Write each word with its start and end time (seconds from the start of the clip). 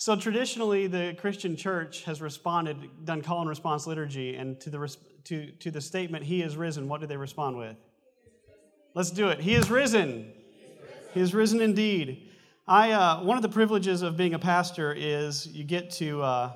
So 0.00 0.14
traditionally, 0.14 0.86
the 0.86 1.16
Christian 1.18 1.56
church 1.56 2.04
has 2.04 2.22
responded, 2.22 2.76
done 3.04 3.20
call 3.20 3.40
and 3.40 3.48
response 3.48 3.84
liturgy, 3.84 4.36
and 4.36 4.58
to 4.60 4.70
the, 4.70 4.96
to, 5.24 5.50
to 5.50 5.72
the 5.72 5.80
statement, 5.80 6.24
He 6.24 6.40
is 6.40 6.56
risen, 6.56 6.88
what 6.88 7.00
do 7.00 7.08
they 7.08 7.16
respond 7.16 7.58
with? 7.58 7.76
Let's 8.94 9.10
do 9.10 9.28
it. 9.28 9.40
He 9.40 9.54
is 9.54 9.68
risen. 9.70 10.32
He 11.14 11.20
is 11.20 11.34
risen 11.34 11.60
indeed. 11.60 12.28
I, 12.68 12.92
uh, 12.92 13.24
one 13.24 13.36
of 13.36 13.42
the 13.42 13.48
privileges 13.48 14.02
of 14.02 14.16
being 14.16 14.34
a 14.34 14.38
pastor 14.38 14.94
is 14.96 15.48
you 15.48 15.64
get 15.64 15.90
to, 15.92 16.22
uh, 16.22 16.52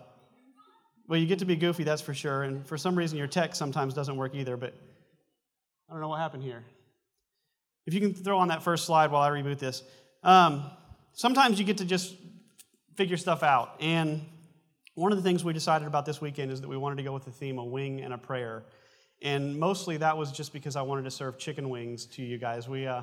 well, 1.08 1.18
you 1.18 1.26
get 1.26 1.40
to 1.40 1.44
be 1.44 1.56
goofy, 1.56 1.82
that's 1.82 2.02
for 2.02 2.14
sure. 2.14 2.44
And 2.44 2.64
for 2.64 2.78
some 2.78 2.94
reason, 2.94 3.18
your 3.18 3.26
tech 3.26 3.56
sometimes 3.56 3.92
doesn't 3.92 4.16
work 4.16 4.36
either, 4.36 4.56
but 4.56 4.72
I 5.88 5.94
don't 5.94 6.00
know 6.00 6.08
what 6.08 6.20
happened 6.20 6.44
here. 6.44 6.62
If 7.86 7.94
you 7.94 8.00
can 8.00 8.14
throw 8.14 8.38
on 8.38 8.48
that 8.48 8.62
first 8.62 8.84
slide 8.84 9.10
while 9.10 9.22
I 9.22 9.30
reboot 9.30 9.58
this. 9.58 9.82
Um, 10.22 10.70
sometimes 11.12 11.58
you 11.58 11.64
get 11.64 11.78
to 11.78 11.84
just 11.84 12.14
figure 12.96 13.16
stuff 13.16 13.42
out. 13.42 13.76
And 13.80 14.22
one 14.94 15.12
of 15.12 15.18
the 15.18 15.24
things 15.24 15.42
we 15.42 15.52
decided 15.52 15.88
about 15.88 16.04
this 16.04 16.20
weekend 16.20 16.50
is 16.50 16.60
that 16.60 16.68
we 16.68 16.76
wanted 16.76 16.96
to 16.96 17.02
go 17.02 17.12
with 17.12 17.24
the 17.24 17.30
theme 17.30 17.58
a 17.58 17.64
wing 17.64 18.02
and 18.02 18.12
a 18.12 18.18
prayer. 18.18 18.64
And 19.22 19.58
mostly 19.58 19.96
that 19.98 20.18
was 20.18 20.32
just 20.32 20.52
because 20.52 20.76
I 20.76 20.82
wanted 20.82 21.04
to 21.04 21.10
serve 21.10 21.38
chicken 21.38 21.70
wings 21.70 22.06
to 22.06 22.22
you 22.22 22.38
guys. 22.38 22.68
We, 22.68 22.86
uh, 22.86 23.02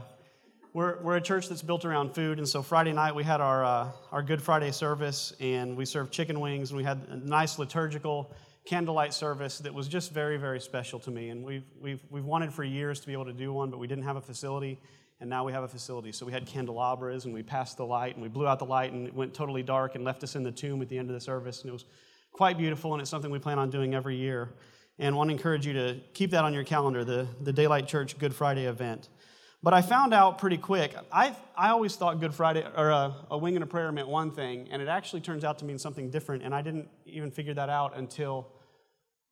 we're, 0.73 1.01
we're 1.01 1.15
a 1.15 1.21
church 1.21 1.49
that's 1.49 1.63
built 1.63 1.83
around 1.83 2.13
food, 2.13 2.37
and 2.37 2.47
so 2.47 2.61
Friday 2.61 2.91
night 2.91 3.15
we 3.15 3.23
had 3.23 3.41
our, 3.41 3.65
uh, 3.65 3.91
our 4.11 4.21
Good 4.21 4.41
Friday 4.41 4.71
service, 4.71 5.33
and 5.39 5.75
we 5.75 5.85
served 5.85 6.11
chicken 6.11 6.39
wings, 6.39 6.69
and 6.69 6.77
we 6.77 6.83
had 6.83 7.07
a 7.09 7.15
nice 7.15 7.57
liturgical 7.57 8.31
candlelight 8.65 9.13
service 9.13 9.57
that 9.59 9.73
was 9.73 9.87
just 9.87 10.11
very, 10.11 10.37
very 10.37 10.59
special 10.59 10.99
to 10.99 11.09
me. 11.09 11.29
And 11.29 11.43
we've, 11.43 11.63
we've, 11.81 12.01
we've 12.11 12.25
wanted 12.25 12.53
for 12.53 12.63
years 12.63 12.99
to 12.99 13.07
be 13.07 13.13
able 13.13 13.25
to 13.25 13.33
do 13.33 13.51
one, 13.51 13.71
but 13.71 13.79
we 13.79 13.87
didn't 13.87 14.03
have 14.03 14.17
a 14.17 14.21
facility 14.21 14.77
and 15.21 15.29
now 15.29 15.43
we 15.43 15.51
have 15.51 15.63
a 15.63 15.67
facility. 15.67 16.11
So 16.11 16.25
we 16.25 16.31
had 16.31 16.45
candelabras 16.45 17.25
and 17.25 17.33
we 17.33 17.43
passed 17.43 17.77
the 17.77 17.85
light 17.85 18.15
and 18.15 18.23
we 18.23 18.29
blew 18.29 18.47
out 18.47 18.59
the 18.59 18.65
light 18.65 18.93
and 18.93 19.07
it 19.07 19.13
went 19.13 19.33
totally 19.33 19.63
dark 19.63 19.95
and 19.95 20.03
left 20.03 20.23
us 20.23 20.35
in 20.35 20.43
the 20.43 20.51
tomb 20.51 20.81
at 20.81 20.87
the 20.87 20.97
end 20.97 21.09
of 21.09 21.13
the 21.13 21.21
service. 21.21 21.61
And 21.61 21.69
it 21.69 21.73
was 21.73 21.85
quite 22.31 22.57
beautiful 22.57 22.93
and 22.93 23.01
it's 23.01 23.09
something 23.09 23.29
we 23.29 23.39
plan 23.39 23.59
on 23.59 23.69
doing 23.69 23.93
every 23.93 24.15
year. 24.15 24.53
And 24.97 25.15
I 25.15 25.17
want 25.17 25.29
to 25.29 25.33
encourage 25.33 25.65
you 25.65 25.73
to 25.73 25.99
keep 26.13 26.31
that 26.31 26.43
on 26.43 26.53
your 26.53 26.63
calendar, 26.63 27.03
the, 27.03 27.27
the 27.41 27.53
Daylight 27.53 27.87
Church 27.87 28.17
Good 28.17 28.33
Friday 28.33 28.65
event. 28.65 29.09
But 29.61 29.73
I 29.73 29.81
found 29.81 30.13
out 30.13 30.37
pretty 30.37 30.57
quick. 30.57 30.95
I, 31.11 31.35
I 31.57 31.69
always 31.71 31.95
thought 31.97 32.21
Good 32.21 32.33
Friday 32.33 32.65
or 32.77 32.89
a, 32.89 33.13
a 33.29 33.37
wing 33.37 33.55
and 33.55 33.63
a 33.63 33.67
prayer 33.67 33.91
meant 33.91 34.07
one 34.07 34.31
thing, 34.31 34.69
and 34.71 34.81
it 34.81 34.87
actually 34.87 35.19
turns 35.19 35.43
out 35.43 35.59
to 35.59 35.65
mean 35.65 35.77
something 35.77 36.09
different. 36.09 36.43
And 36.43 36.55
I 36.55 36.61
didn't 36.61 36.87
even 37.05 37.29
figure 37.29 37.53
that 37.53 37.67
out 37.67 37.97
until 37.97 38.47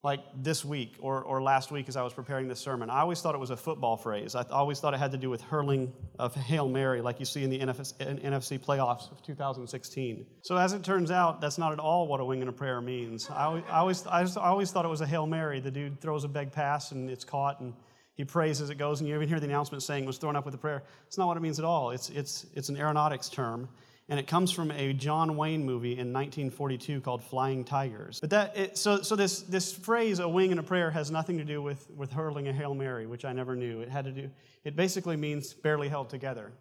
like 0.03 0.19
this 0.35 0.63
week 0.63 0.95
or, 0.99 1.23
or 1.23 1.41
last 1.41 1.71
week 1.71 1.89
as 1.89 1.97
I 1.97 2.03
was 2.03 2.13
preparing 2.13 2.47
this 2.47 2.59
sermon. 2.59 2.89
I 2.89 2.99
always 2.99 3.19
thought 3.19 3.33
it 3.33 3.39
was 3.39 3.49
a 3.49 3.57
football 3.57 3.97
phrase. 3.97 4.35
I 4.35 4.43
always 4.51 4.79
thought 4.79 4.93
it 4.93 4.99
had 4.99 5.11
to 5.11 5.17
do 5.17 5.29
with 5.29 5.41
hurling 5.41 5.91
of 6.19 6.35
Hail 6.35 6.69
Mary, 6.69 7.01
like 7.01 7.19
you 7.19 7.25
see 7.25 7.43
in 7.43 7.49
the 7.49 7.59
NFC 7.59 8.59
playoffs 8.59 9.11
of 9.11 9.23
2016. 9.23 10.25
So, 10.43 10.55
as 10.55 10.73
it 10.73 10.83
turns 10.83 11.09
out, 11.09 11.41
that's 11.41 11.57
not 11.57 11.73
at 11.73 11.79
all 11.79 12.07
what 12.07 12.19
a 12.19 12.25
wing 12.25 12.41
and 12.41 12.49
a 12.49 12.53
prayer 12.53 12.79
means. 12.79 13.29
I 13.29 13.45
always, 13.45 14.05
I 14.05 14.19
always, 14.19 14.37
I 14.37 14.47
always 14.47 14.71
thought 14.71 14.85
it 14.85 14.89
was 14.89 15.01
a 15.01 15.07
Hail 15.07 15.25
Mary. 15.25 15.59
The 15.59 15.71
dude 15.71 15.99
throws 15.99 16.23
a 16.23 16.29
big 16.29 16.51
pass 16.51 16.91
and 16.91 17.09
it's 17.09 17.23
caught, 17.23 17.59
and 17.59 17.73
he 18.13 18.23
prays 18.23 18.61
as 18.61 18.69
it 18.69 18.75
goes, 18.75 18.99
and 18.99 19.09
you 19.09 19.15
even 19.15 19.27
hear 19.27 19.39
the 19.39 19.45
announcement 19.45 19.83
saying 19.83 20.05
was 20.05 20.17
thrown 20.17 20.35
up 20.35 20.45
with 20.45 20.53
a 20.53 20.59
prayer. 20.59 20.83
It's 21.07 21.17
not 21.17 21.27
what 21.27 21.37
it 21.37 21.41
means 21.41 21.59
at 21.59 21.65
all. 21.65 21.91
It's, 21.91 22.09
it's, 22.09 22.45
it's 22.53 22.69
an 22.69 22.77
aeronautics 22.77 23.29
term 23.29 23.67
and 24.09 24.19
it 24.19 24.27
comes 24.27 24.51
from 24.51 24.71
a 24.71 24.93
John 24.93 25.35
Wayne 25.35 25.65
movie 25.65 25.91
in 25.91 26.13
1942 26.13 27.01
called 27.01 27.21
Flying 27.23 27.65
Tigers. 27.65 28.19
But 28.21 28.29
that, 28.29 28.57
it, 28.57 28.77
so, 28.77 29.01
so 29.01 29.17
this, 29.17 29.41
this 29.41 29.73
phrase, 29.73 30.19
a 30.19 30.29
wing 30.29 30.51
and 30.51 30.59
a 30.59 30.63
prayer, 30.63 30.89
has 30.91 31.11
nothing 31.11 31.37
to 31.39 31.43
do 31.43 31.61
with, 31.61 31.89
with 31.91 32.11
hurling 32.11 32.47
a 32.47 32.53
Hail 32.53 32.73
Mary, 32.73 33.05
which 33.05 33.25
I 33.25 33.33
never 33.33 33.55
knew. 33.55 33.81
It 33.81 33.89
had 33.89 34.05
to 34.05 34.11
do, 34.11 34.29
it 34.63 34.75
basically 34.77 35.17
means 35.17 35.53
barely 35.53 35.89
held 35.89 36.09
together. 36.09 36.51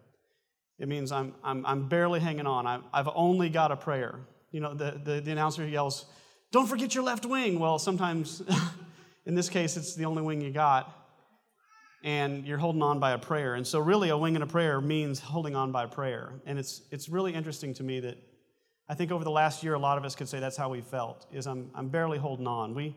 It 0.77 0.89
means 0.89 1.11
I'm, 1.11 1.33
I'm, 1.43 1.65
I'm 1.65 1.87
barely 1.87 2.19
hanging 2.19 2.47
on. 2.47 2.67
i 2.67 2.79
I've 2.93 3.09
only 3.15 3.49
got 3.49 3.71
a 3.71 3.77
prayer. 3.77 4.19
You 4.51 4.59
know, 4.59 4.73
the, 4.73 4.99
the, 5.03 5.21
the 5.21 5.31
announcer 5.31 5.65
yells, 5.65 6.05
don't 6.51 6.67
forget 6.67 6.93
your 6.93 7.03
left 7.03 7.25
wing. 7.25 7.59
Well, 7.59 7.79
sometimes, 7.79 8.41
in 9.25 9.35
this 9.35 9.47
case, 9.47 9.77
it's 9.77 9.95
the 9.95 10.05
only 10.05 10.21
wing 10.21 10.41
you 10.41 10.51
got 10.51 10.96
and 12.03 12.45
you're 12.45 12.57
holding 12.57 12.81
on 12.81 12.99
by 12.99 13.11
a 13.11 13.17
prayer. 13.17 13.55
And 13.55 13.65
so, 13.65 13.79
really, 13.79 14.09
a 14.09 14.17
wing 14.17 14.35
and 14.35 14.43
a 14.43 14.47
prayer 14.47 14.79
means 14.79 15.19
holding 15.19 15.55
on 15.55 15.71
by 15.71 15.85
prayer. 15.85 16.33
And 16.45 16.59
it's, 16.59 16.81
it's 16.91 17.09
really 17.09 17.33
interesting 17.33 17.73
to 17.75 17.83
me 17.83 17.99
that 18.01 18.17
I 18.89 18.93
think 18.93 19.11
over 19.11 19.23
the 19.23 19.31
last 19.31 19.63
year, 19.63 19.73
a 19.73 19.79
lot 19.79 19.97
of 19.97 20.05
us 20.05 20.15
could 20.15 20.29
say 20.29 20.39
that's 20.39 20.57
how 20.57 20.69
we 20.69 20.81
felt, 20.81 21.25
is 21.31 21.47
I'm, 21.47 21.69
I'm 21.75 21.89
barely 21.89 22.17
holding 22.17 22.47
on. 22.47 22.73
We, 22.73 22.95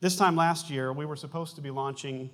this 0.00 0.16
time 0.16 0.36
last 0.36 0.70
year, 0.70 0.92
we 0.92 1.06
were 1.06 1.16
supposed 1.16 1.56
to 1.56 1.62
be 1.62 1.70
launching 1.70 2.30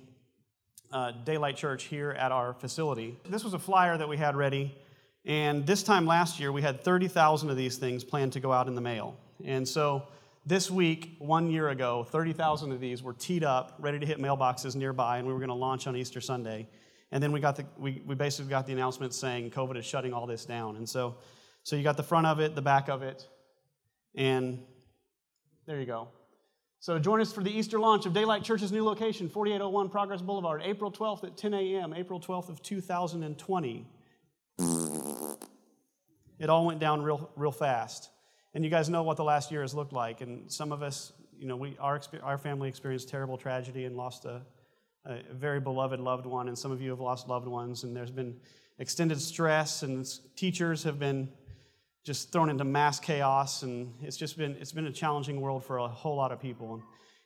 uh, 0.91 1.11
Daylight 1.23 1.55
Church 1.55 1.85
here 1.85 2.11
at 2.11 2.31
our 2.31 2.53
facility. 2.53 3.17
This 3.27 3.43
was 3.43 3.53
a 3.53 3.59
flyer 3.59 3.97
that 3.97 4.07
we 4.07 4.17
had 4.17 4.35
ready. 4.35 4.75
And 5.25 5.65
this 5.65 5.83
time 5.83 6.05
last 6.05 6.39
year, 6.39 6.51
we 6.51 6.61
had 6.61 6.83
30,000 6.83 7.49
of 7.49 7.57
these 7.57 7.77
things 7.77 8.03
planned 8.03 8.33
to 8.33 8.39
go 8.39 8.51
out 8.51 8.67
in 8.67 8.75
the 8.75 8.81
mail. 8.81 9.17
And 9.43 9.67
so 9.67 10.03
this 10.49 10.71
week, 10.71 11.15
one 11.19 11.51
year 11.51 11.69
ago, 11.69 12.03
30,000 12.03 12.71
of 12.71 12.79
these 12.79 13.03
were 13.03 13.13
teed 13.13 13.43
up, 13.43 13.75
ready 13.77 13.99
to 13.99 14.05
hit 14.05 14.17
mailboxes 14.17 14.75
nearby, 14.75 15.19
and 15.19 15.27
we 15.27 15.31
were 15.31 15.37
going 15.37 15.49
to 15.49 15.53
launch 15.53 15.85
on 15.85 15.95
Easter 15.95 16.19
Sunday. 16.19 16.67
And 17.11 17.21
then 17.21 17.31
we, 17.31 17.39
got 17.39 17.55
the, 17.55 17.65
we, 17.77 18.01
we 18.03 18.15
basically 18.15 18.49
got 18.49 18.65
the 18.65 18.73
announcement 18.73 19.13
saying 19.13 19.51
COVID 19.51 19.77
is 19.77 19.85
shutting 19.85 20.11
all 20.11 20.25
this 20.25 20.45
down. 20.45 20.75
And 20.77 20.89
so, 20.89 21.17
so 21.61 21.75
you 21.75 21.83
got 21.83 21.97
the 21.97 22.03
front 22.03 22.25
of 22.25 22.39
it, 22.39 22.55
the 22.55 22.63
back 22.63 22.89
of 22.89 23.03
it, 23.03 23.27
and 24.15 24.59
there 25.67 25.79
you 25.79 25.85
go. 25.85 26.07
So 26.79 26.97
join 26.97 27.21
us 27.21 27.31
for 27.31 27.43
the 27.43 27.51
Easter 27.51 27.79
launch 27.79 28.07
of 28.07 28.13
Daylight 28.13 28.43
Church's 28.43 28.71
new 28.71 28.83
location, 28.83 29.29
4801 29.29 29.89
Progress 29.89 30.21
Boulevard, 30.23 30.63
April 30.65 30.91
12th 30.91 31.25
at 31.25 31.37
10 31.37 31.53
a.m., 31.53 31.93
April 31.93 32.19
12th 32.19 32.49
of 32.49 32.63
2020. 32.63 33.85
It 36.39 36.49
all 36.49 36.65
went 36.65 36.79
down 36.79 37.03
real, 37.03 37.29
real 37.35 37.51
fast. 37.51 38.09
And 38.53 38.63
you 38.63 38.69
guys 38.69 38.89
know 38.89 39.03
what 39.03 39.17
the 39.17 39.23
last 39.23 39.51
year 39.51 39.61
has 39.61 39.73
looked 39.73 39.93
like. 39.93 40.21
And 40.21 40.51
some 40.51 40.71
of 40.71 40.81
us, 40.81 41.13
you 41.37 41.47
know, 41.47 41.55
we, 41.55 41.77
our, 41.79 42.01
our 42.23 42.37
family 42.37 42.67
experienced 42.67 43.09
terrible 43.09 43.37
tragedy 43.37 43.85
and 43.85 43.95
lost 43.95 44.25
a, 44.25 44.41
a 45.05 45.21
very 45.33 45.59
beloved 45.59 45.99
loved 45.99 46.25
one. 46.25 46.47
And 46.47 46.57
some 46.57 46.71
of 46.71 46.81
you 46.81 46.89
have 46.89 46.99
lost 46.99 47.27
loved 47.27 47.47
ones. 47.47 47.83
And 47.83 47.95
there's 47.95 48.11
been 48.11 48.35
extended 48.79 49.21
stress, 49.21 49.83
and 49.83 50.07
teachers 50.35 50.83
have 50.83 50.97
been 50.97 51.29
just 52.03 52.31
thrown 52.31 52.49
into 52.49 52.63
mass 52.63 52.99
chaos. 52.99 53.61
And 53.61 53.93
it's 54.01 54.17
just 54.17 54.37
been, 54.37 54.55
it's 54.59 54.71
been 54.71 54.87
a 54.87 54.91
challenging 54.91 55.41
world 55.41 55.63
for 55.63 55.77
a 55.77 55.87
whole 55.87 56.15
lot 56.15 56.31
of 56.31 56.41
people. 56.41 56.81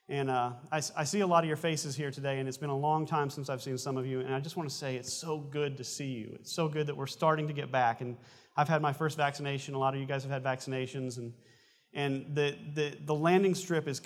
And 0.09 0.29
uh, 0.29 0.51
I, 0.71 0.81
I, 0.97 1.03
see 1.05 1.21
a 1.21 1.27
lot 1.27 1.45
of 1.45 1.47
your 1.47 1.55
faces 1.55 1.95
here 1.95 2.11
today, 2.11 2.39
and 2.39 2.47
it's 2.49 2.57
been 2.57 2.69
a 2.69 2.77
long 2.77 3.05
time 3.05 3.29
since 3.29 3.49
I've 3.49 3.61
seen 3.61 3.77
some 3.77 3.95
of 3.95 4.05
you. 4.05 4.19
And 4.19 4.35
I 4.35 4.41
just 4.41 4.57
want 4.57 4.67
to 4.69 4.75
say 4.75 4.97
it's 4.97 5.13
so 5.13 5.37
good 5.37 5.77
to 5.77 5.83
see 5.85 6.07
you. 6.07 6.35
It's 6.41 6.51
so 6.51 6.67
good 6.67 6.87
that 6.87 6.97
we're 6.97 7.07
starting 7.07 7.47
to 7.47 7.53
get 7.53 7.71
back. 7.71 8.01
And 8.01 8.17
I've 8.55 8.69
had 8.69 8.81
my 8.81 8.93
first 8.93 9.17
vaccination. 9.17 9.73
A 9.73 9.79
lot 9.79 9.93
of 9.93 9.99
you 9.99 10.05
guys 10.05 10.23
have 10.23 10.31
had 10.31 10.43
vaccinations. 10.43 11.17
And, 11.17 11.33
and 11.93 12.35
the, 12.35 12.55
the, 12.73 12.97
the 13.05 13.15
landing 13.15 13.55
strip 13.55 13.87
is 13.87 14.01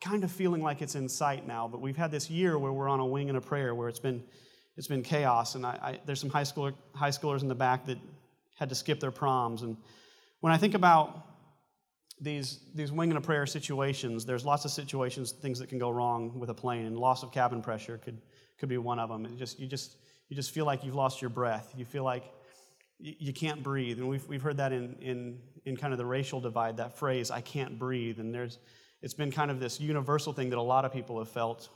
kind 0.00 0.24
of 0.24 0.30
feeling 0.30 0.62
like 0.62 0.82
it's 0.82 0.94
in 0.94 1.08
sight 1.08 1.46
now. 1.46 1.66
But 1.66 1.80
we've 1.80 1.96
had 1.96 2.10
this 2.10 2.30
year 2.30 2.58
where 2.58 2.72
we're 2.72 2.88
on 2.88 3.00
a 3.00 3.06
wing 3.06 3.28
and 3.28 3.36
a 3.36 3.40
prayer 3.40 3.74
where 3.74 3.88
it's 3.88 3.98
been, 3.98 4.22
it's 4.76 4.86
been 4.86 5.02
chaos. 5.02 5.56
And 5.56 5.66
I, 5.66 5.70
I, 5.82 6.00
there's 6.06 6.20
some 6.20 6.30
high, 6.30 6.42
schooler, 6.42 6.74
high 6.94 7.10
schoolers 7.10 7.42
in 7.42 7.48
the 7.48 7.54
back 7.54 7.86
that 7.86 7.98
had 8.56 8.68
to 8.68 8.74
skip 8.74 9.00
their 9.00 9.10
proms. 9.10 9.62
And 9.62 9.76
when 10.40 10.52
I 10.52 10.56
think 10.56 10.74
about 10.74 11.24
these, 12.20 12.60
these 12.74 12.92
wing 12.92 13.10
and 13.10 13.18
a 13.18 13.20
prayer 13.20 13.46
situations, 13.46 14.24
there's 14.24 14.44
lots 14.44 14.64
of 14.64 14.70
situations, 14.70 15.32
things 15.32 15.58
that 15.58 15.68
can 15.68 15.78
go 15.78 15.90
wrong 15.90 16.38
with 16.38 16.50
a 16.50 16.54
plane. 16.54 16.86
And 16.86 16.96
loss 16.96 17.24
of 17.24 17.32
cabin 17.32 17.62
pressure 17.62 17.98
could, 17.98 18.20
could 18.58 18.68
be 18.68 18.78
one 18.78 19.00
of 19.00 19.08
them. 19.08 19.24
It 19.24 19.36
just, 19.36 19.58
you, 19.58 19.66
just, 19.66 19.96
you 20.28 20.36
just 20.36 20.52
feel 20.52 20.66
like 20.66 20.84
you've 20.84 20.94
lost 20.94 21.20
your 21.20 21.30
breath. 21.30 21.72
You 21.76 21.84
feel 21.84 22.04
like 22.04 22.24
you 22.98 23.32
can't 23.32 23.62
breathe. 23.62 23.98
And 23.98 24.08
we've, 24.08 24.26
we've 24.26 24.42
heard 24.42 24.56
that 24.56 24.72
in, 24.72 24.96
in, 25.00 25.38
in 25.64 25.76
kind 25.76 25.92
of 25.92 25.98
the 25.98 26.06
racial 26.06 26.40
divide, 26.40 26.78
that 26.78 26.98
phrase, 26.98 27.30
I 27.30 27.40
can't 27.40 27.78
breathe. 27.78 28.18
And 28.18 28.34
there's, 28.34 28.58
it's 29.02 29.14
been 29.14 29.30
kind 29.30 29.50
of 29.50 29.60
this 29.60 29.80
universal 29.80 30.32
thing 30.32 30.50
that 30.50 30.58
a 30.58 30.62
lot 30.62 30.84
of 30.84 30.92
people 30.92 31.18
have 31.18 31.28
felt 31.28 31.68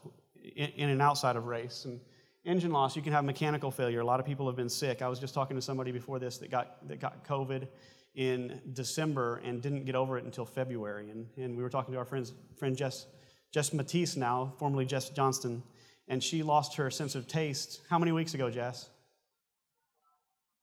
in, 0.56 0.68
in 0.70 0.88
and 0.88 1.00
outside 1.00 1.36
of 1.36 1.46
race. 1.46 1.84
And 1.84 2.00
engine 2.44 2.72
loss, 2.72 2.96
you 2.96 3.02
can 3.02 3.12
have 3.12 3.24
mechanical 3.24 3.70
failure. 3.70 4.00
A 4.00 4.04
lot 4.04 4.18
of 4.18 4.26
people 4.26 4.46
have 4.46 4.56
been 4.56 4.68
sick. 4.68 5.00
I 5.00 5.08
was 5.08 5.20
just 5.20 5.34
talking 5.34 5.56
to 5.56 5.62
somebody 5.62 5.92
before 5.92 6.18
this 6.18 6.38
that 6.38 6.50
got, 6.50 6.88
that 6.88 7.00
got 7.00 7.24
COVID 7.24 7.68
in 8.14 8.60
December 8.72 9.40
and 9.44 9.62
didn't 9.62 9.84
get 9.84 9.94
over 9.94 10.18
it 10.18 10.24
until 10.24 10.44
February. 10.44 11.10
And, 11.10 11.26
and 11.36 11.56
we 11.56 11.62
were 11.62 11.70
talking 11.70 11.92
to 11.92 11.98
our 11.98 12.04
friends, 12.04 12.32
friend 12.58 12.76
Jess, 12.76 13.06
Jess 13.52 13.72
Matisse 13.72 14.16
now, 14.16 14.52
formerly 14.58 14.84
Jess 14.84 15.08
Johnston, 15.10 15.62
and 16.08 16.22
she 16.22 16.42
lost 16.42 16.76
her 16.76 16.90
sense 16.90 17.14
of 17.14 17.28
taste. 17.28 17.80
How 17.88 17.98
many 17.98 18.10
weeks 18.10 18.34
ago, 18.34 18.50
Jess? 18.50 18.90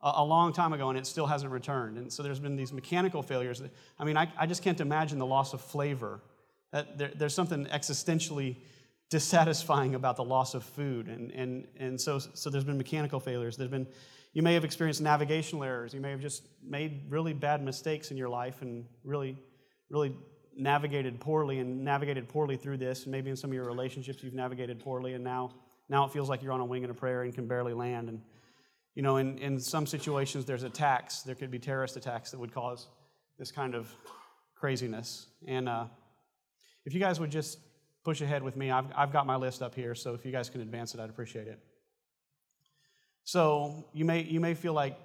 A 0.02 0.24
long 0.24 0.54
time 0.54 0.72
ago 0.72 0.90
and 0.90 0.98
it 0.98 1.06
still 1.06 1.28
hasn't 1.28 1.52
returned. 1.52 1.98
And 1.98 2.12
so 2.12 2.24
there's 2.24 2.40
been 2.40 2.56
these 2.56 2.72
mechanical 2.72 3.22
failures. 3.22 3.62
I 4.00 4.06
mean, 4.06 4.16
I, 4.16 4.32
I 4.38 4.46
just 4.46 4.64
can't 4.64 4.80
imagine 4.80 5.20
the 5.20 5.26
loss 5.26 5.54
of 5.54 5.62
flavor. 5.62 6.22
That 6.72 6.98
there, 6.98 7.12
there's 7.14 7.34
something 7.34 7.66
existentially 7.66 8.58
dissatisfying 9.10 9.96
about 9.96 10.16
the 10.16 10.24
loss 10.24 10.54
of 10.54 10.64
food. 10.64 11.08
And, 11.08 11.32
and, 11.32 11.68
and 11.78 12.00
so, 12.00 12.20
so 12.20 12.50
there's 12.50 12.64
been 12.64 12.78
mechanical 12.78 13.20
failures. 13.20 13.58
There's 13.58 13.72
been, 13.72 13.88
you 14.34 14.42
may 14.42 14.54
have 14.54 14.64
experienced 14.64 15.02
navigational 15.02 15.64
errors. 15.64 15.94
You 15.94 16.00
may 16.00 16.12
have 16.12 16.22
just 16.22 16.44
made 16.64 17.02
really 17.10 17.34
bad 17.34 17.62
mistakes 17.62 18.12
in 18.12 18.18
your 18.18 18.30
life 18.30 18.62
and 18.62 18.86
really, 19.04 19.38
really 19.90 20.16
navigated 20.56 21.20
poorly 21.20 21.60
and 21.60 21.84
navigated 21.84 22.30
poorly 22.30 22.56
through 22.56 22.78
this. 22.78 23.04
And 23.04 23.12
maybe 23.12 23.32
in 23.32 23.36
some 23.36 23.50
of 23.50 23.56
your 23.56 23.66
relationships 23.66 24.24
you've 24.24 24.34
navigated 24.34 24.80
poorly 24.80 25.14
and 25.16 25.24
now, 25.24 25.52
now 25.90 26.06
it 26.06 26.14
feels 26.14 26.30
like 26.30 26.42
you're 26.44 26.54
on 26.54 26.62
a 26.62 26.66
wing 26.66 26.84
and 26.84 26.92
a 26.92 26.94
prayer 26.96 27.24
and 27.24 27.34
can 27.34 27.48
barely 27.48 27.74
land. 27.74 28.08
And, 28.08 28.22
you 29.00 29.04
know, 29.04 29.16
in, 29.16 29.38
in 29.38 29.62
some 29.62 29.88
situations, 29.88 30.44
there's 30.44 30.64
attacks. 30.64 31.22
There 31.22 31.34
could 31.34 31.50
be 31.50 31.58
terrorist 31.58 31.96
attacks 31.96 32.32
that 32.32 32.38
would 32.38 32.54
cause 32.54 32.90
this 33.38 33.50
kind 33.50 33.74
of 33.74 33.90
craziness. 34.56 35.28
And 35.48 35.70
uh, 35.70 35.86
if 36.84 36.94
you 36.94 37.00
guys 37.00 37.18
would 37.18 37.32
just 37.32 37.60
push 38.04 38.20
ahead 38.20 38.44
with 38.44 38.58
me, 38.58 38.72
I've, 38.72 38.88
I've 38.94 39.14
got 39.14 39.26
my 39.26 39.38
list 39.38 39.62
up 39.62 39.74
here, 39.74 39.96
so 39.96 40.16
if 40.16 40.26
you 40.26 40.34
guys 40.34 40.50
can 40.50 40.60
advance 40.60 40.94
it, 40.94 41.00
I'd 41.00 41.10
appreciate 41.10 41.48
it. 41.48 41.60
So 43.24 43.86
you 43.94 44.04
may, 44.04 44.24
you 44.24 44.42
may 44.42 44.54
feel 44.54 44.74
like, 44.74 44.98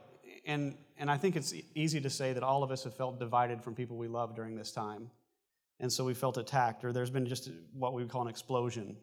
and, 0.44 0.75
and 0.99 1.08
I 1.08 1.17
think 1.17 1.37
it's 1.37 1.55
easy 1.76 2.00
to 2.00 2.11
say 2.11 2.32
that 2.32 2.43
all 2.43 2.64
of 2.64 2.73
us 2.73 2.82
have 2.82 2.97
felt 2.97 3.20
divided 3.20 3.62
from 3.62 3.76
people 3.76 3.97
we 3.97 4.08
love 4.08 4.35
during 4.35 4.56
this 4.56 4.73
time. 4.73 5.08
And 5.79 5.93
so 5.93 6.05
we 6.05 6.14
felt 6.14 6.37
attacked, 6.37 6.85
or 6.85 6.93
there's 6.93 7.11
been 7.11 7.26
just 7.26 7.49
what 7.73 7.94
we 7.94 8.02
would 8.02 8.11
call 8.11 8.23
an 8.23 8.29
explosion. 8.29 8.97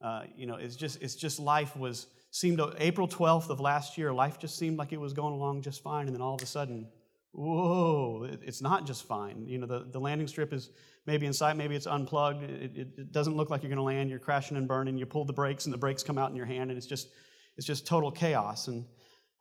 Uh, 0.00 0.24
you 0.36 0.46
know, 0.46 0.56
it's 0.56 0.76
just, 0.76 1.02
it's 1.02 1.14
just 1.14 1.38
life 1.38 1.76
was, 1.76 2.06
seemed, 2.30 2.60
April 2.78 3.08
12th 3.08 3.48
of 3.48 3.60
last 3.60 3.96
year, 3.96 4.12
life 4.12 4.38
just 4.38 4.58
seemed 4.58 4.78
like 4.78 4.92
it 4.92 5.00
was 5.00 5.12
going 5.12 5.32
along 5.32 5.62
just 5.62 5.82
fine. 5.82 6.06
And 6.06 6.14
then 6.14 6.22
all 6.22 6.34
of 6.34 6.42
a 6.42 6.46
sudden, 6.46 6.88
whoa, 7.32 8.26
it's 8.42 8.62
not 8.62 8.86
just 8.86 9.04
fine. 9.04 9.46
You 9.46 9.58
know, 9.58 9.66
the, 9.66 9.86
the 9.90 10.00
landing 10.00 10.26
strip 10.26 10.52
is 10.52 10.70
maybe 11.06 11.26
in 11.26 11.32
sight, 11.32 11.56
maybe 11.56 11.76
it's 11.76 11.86
unplugged. 11.86 12.42
It, 12.42 12.72
it, 12.74 12.88
it 12.98 13.12
doesn't 13.12 13.36
look 13.36 13.50
like 13.50 13.62
you're 13.62 13.70
going 13.70 13.76
to 13.76 13.82
land. 13.82 14.10
You're 14.10 14.18
crashing 14.18 14.56
and 14.56 14.66
burning. 14.66 14.96
You 14.96 15.06
pull 15.06 15.24
the 15.24 15.32
brakes, 15.32 15.66
and 15.66 15.72
the 15.72 15.78
brakes 15.78 16.02
come 16.02 16.18
out 16.18 16.30
in 16.30 16.36
your 16.36 16.46
hand, 16.46 16.70
and 16.70 16.78
it's 16.78 16.86
just, 16.86 17.08
it's 17.56 17.66
just 17.66 17.86
total 17.86 18.10
chaos. 18.10 18.68
And 18.68 18.84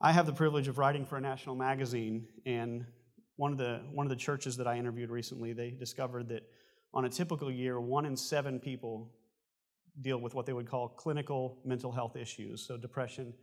I 0.01 0.11
have 0.11 0.25
the 0.25 0.33
privilege 0.33 0.67
of 0.67 0.77
writing 0.77 1.05
for 1.05 1.17
a 1.17 1.21
national 1.21 1.55
magazine, 1.55 2.27
and 2.45 2.85
one 3.37 3.51
of 3.51 3.57
the 3.57 3.81
one 3.91 4.05
of 4.05 4.09
the 4.09 4.15
churches 4.15 4.57
that 4.57 4.67
I 4.67 4.77
interviewed 4.77 5.09
recently, 5.09 5.53
they 5.53 5.71
discovered 5.71 6.29
that 6.29 6.43
on 6.93 7.05
a 7.05 7.09
typical 7.09 7.51
year, 7.51 7.79
one 7.79 8.05
in 8.05 8.15
seven 8.15 8.59
people 8.59 9.11
deal 10.01 10.17
with 10.17 10.35
what 10.35 10.45
they 10.45 10.53
would 10.53 10.69
call 10.69 10.89
clinical 10.89 11.57
mental 11.63 11.91
health 11.91 12.15
issues, 12.15 12.61
so 12.61 12.77
depression 12.77 13.33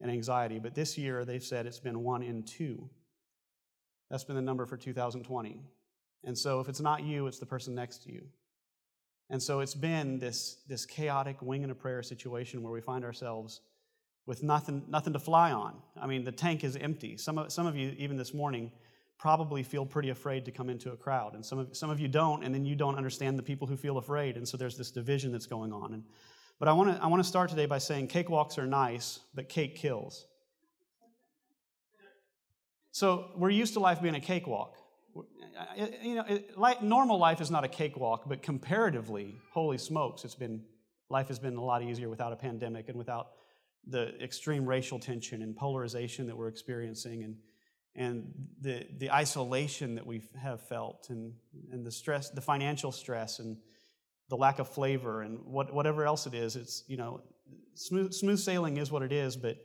and 0.00 0.10
anxiety. 0.10 0.58
But 0.58 0.74
this 0.74 0.96
year, 0.96 1.24
they've 1.24 1.42
said 1.42 1.66
it's 1.66 1.80
been 1.80 2.02
one 2.02 2.22
in 2.22 2.42
two. 2.42 2.88
That's 4.10 4.24
been 4.24 4.36
the 4.36 4.42
number 4.42 4.66
for 4.66 4.76
2020. 4.76 5.60
And 6.24 6.36
so 6.36 6.60
if 6.60 6.68
it's 6.68 6.80
not 6.80 7.02
you, 7.02 7.26
it's 7.26 7.38
the 7.38 7.46
person 7.46 7.74
next 7.74 8.04
to 8.04 8.12
you. 8.12 8.22
And 9.30 9.42
so 9.42 9.60
it's 9.60 9.74
been 9.74 10.18
this, 10.18 10.58
this 10.68 10.86
chaotic 10.86 11.42
wing 11.42 11.62
and 11.64 11.72
a 11.72 11.74
prayer 11.74 12.02
situation 12.02 12.62
where 12.62 12.72
we 12.72 12.80
find 12.80 13.04
ourselves 13.04 13.60
with 14.24 14.42
nothing, 14.42 14.84
nothing 14.88 15.12
to 15.12 15.18
fly 15.18 15.52
on. 15.52 15.74
I 16.00 16.06
mean, 16.06 16.24
the 16.24 16.32
tank 16.32 16.62
is 16.64 16.76
empty. 16.76 17.16
Some 17.16 17.38
of, 17.38 17.52
some 17.52 17.66
of 17.66 17.76
you, 17.76 17.94
even 17.98 18.16
this 18.16 18.34
morning, 18.34 18.70
probably 19.18 19.62
feel 19.62 19.86
pretty 19.86 20.10
afraid 20.10 20.44
to 20.44 20.50
come 20.50 20.68
into 20.68 20.92
a 20.92 20.96
crowd. 20.96 21.34
And 21.34 21.44
some 21.44 21.58
of, 21.58 21.76
some 21.76 21.90
of 21.90 21.98
you 21.98 22.08
don't, 22.08 22.44
and 22.44 22.54
then 22.54 22.64
you 22.64 22.74
don't 22.74 22.96
understand 22.96 23.38
the 23.38 23.42
people 23.42 23.66
who 23.66 23.76
feel 23.76 23.98
afraid. 23.98 24.36
And 24.36 24.46
so 24.46 24.56
there's 24.56 24.76
this 24.76 24.90
division 24.90 25.32
that's 25.32 25.46
going 25.46 25.72
on. 25.72 25.94
And, 25.94 26.04
but 26.58 26.68
I 26.68 26.72
want 26.72 26.94
to 26.94 27.02
I 27.02 27.06
wanna 27.06 27.24
start 27.24 27.50
today 27.50 27.66
by 27.66 27.78
saying 27.78 28.08
cakewalks 28.08 28.58
are 28.58 28.66
nice, 28.66 29.20
but 29.34 29.48
cake 29.48 29.76
kills. 29.76 30.26
So 32.92 33.30
we're 33.36 33.50
used 33.50 33.74
to 33.74 33.80
life 33.80 34.00
being 34.00 34.14
a 34.14 34.20
cakewalk. 34.20 34.76
You 36.02 36.14
know, 36.16 36.24
it, 36.28 36.58
like, 36.58 36.82
normal 36.82 37.18
life 37.18 37.40
is 37.40 37.50
not 37.50 37.64
a 37.64 37.68
cakewalk, 37.68 38.28
but 38.28 38.42
comparatively, 38.42 39.36
holy 39.52 39.78
smokes, 39.78 40.24
it's 40.24 40.34
been 40.34 40.62
life 41.08 41.28
has 41.28 41.38
been 41.38 41.56
a 41.56 41.64
lot 41.64 41.82
easier 41.82 42.08
without 42.08 42.32
a 42.32 42.36
pandemic 42.36 42.88
and 42.88 42.96
without 42.98 43.28
the 43.86 44.20
extreme 44.22 44.66
racial 44.66 44.98
tension 44.98 45.42
and 45.42 45.56
polarization 45.56 46.26
that 46.26 46.36
we're 46.36 46.48
experiencing 46.48 47.22
and 47.22 47.36
and 47.96 48.32
the, 48.60 48.86
the 48.98 49.10
isolation 49.10 49.94
that 49.94 50.06
we 50.06 50.22
have 50.40 50.60
felt 50.68 51.06
and, 51.08 51.32
and 51.72 51.84
the 51.84 51.90
stress, 51.90 52.30
the 52.30 52.40
financial 52.40 52.92
stress 52.92 53.38
and 53.38 53.56
the 54.28 54.36
lack 54.36 54.58
of 54.58 54.68
flavor 54.68 55.22
and 55.22 55.38
what, 55.44 55.72
whatever 55.72 56.04
else 56.04 56.26
it 56.26 56.34
is, 56.34 56.56
it's, 56.56 56.84
you 56.86 56.96
know, 56.96 57.20
smooth, 57.74 58.12
smooth 58.12 58.38
sailing 58.38 58.76
is 58.76 58.90
what 58.90 59.02
it 59.02 59.12
is, 59.12 59.36
but 59.36 59.56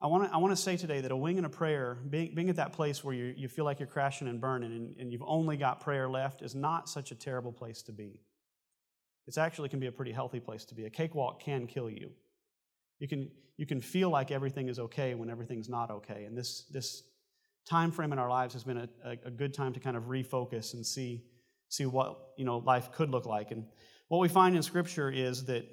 I 0.00 0.08
want 0.08 0.28
to 0.28 0.34
I 0.34 0.36
wanna 0.36 0.56
say 0.56 0.76
today 0.76 1.00
that 1.00 1.10
a 1.10 1.16
wing 1.16 1.38
and 1.38 1.46
a 1.46 1.50
prayer, 1.50 1.98
being, 2.10 2.34
being 2.34 2.50
at 2.50 2.56
that 2.56 2.74
place 2.74 3.02
where 3.02 3.14
you 3.14 3.32
you 3.34 3.48
feel 3.48 3.64
like 3.64 3.80
you're 3.80 3.86
crashing 3.86 4.28
and 4.28 4.40
burning 4.40 4.72
and, 4.72 4.96
and 4.98 5.10
you've 5.10 5.22
only 5.26 5.56
got 5.56 5.80
prayer 5.80 6.06
left 6.06 6.42
is 6.42 6.54
not 6.54 6.88
such 6.90 7.12
a 7.12 7.14
terrible 7.14 7.52
place 7.52 7.80
to 7.82 7.92
be. 7.92 8.20
It 9.26 9.38
actually 9.38 9.68
can 9.68 9.80
be 9.80 9.86
a 9.86 9.92
pretty 9.92 10.12
healthy 10.12 10.38
place 10.38 10.64
to 10.66 10.74
be. 10.74 10.84
A 10.84 10.90
cakewalk 10.90 11.40
can 11.40 11.66
kill 11.66 11.90
you. 11.90 12.10
You 12.98 13.08
can, 13.08 13.30
you 13.56 13.66
can 13.66 13.80
feel 13.80 14.08
like 14.08 14.30
everything 14.30 14.68
is 14.68 14.78
okay 14.78 15.14
when 15.14 15.30
everything's 15.30 15.68
not 15.68 15.90
okay. 15.90 16.24
And 16.24 16.38
this, 16.38 16.64
this 16.70 17.02
time 17.66 17.90
frame 17.90 18.12
in 18.12 18.18
our 18.18 18.30
lives 18.30 18.54
has 18.54 18.64
been 18.64 18.76
a, 18.78 18.88
a, 19.24 19.30
good 19.30 19.52
time 19.52 19.72
to 19.72 19.80
kind 19.80 19.96
of 19.96 20.04
refocus 20.04 20.74
and 20.74 20.86
see, 20.86 21.24
see 21.68 21.84
what 21.84 22.16
you 22.36 22.44
know, 22.44 22.58
life 22.58 22.92
could 22.92 23.10
look 23.10 23.26
like. 23.26 23.50
And 23.50 23.66
what 24.08 24.18
we 24.18 24.28
find 24.28 24.56
in 24.56 24.62
Scripture 24.62 25.10
is 25.10 25.44
that 25.46 25.66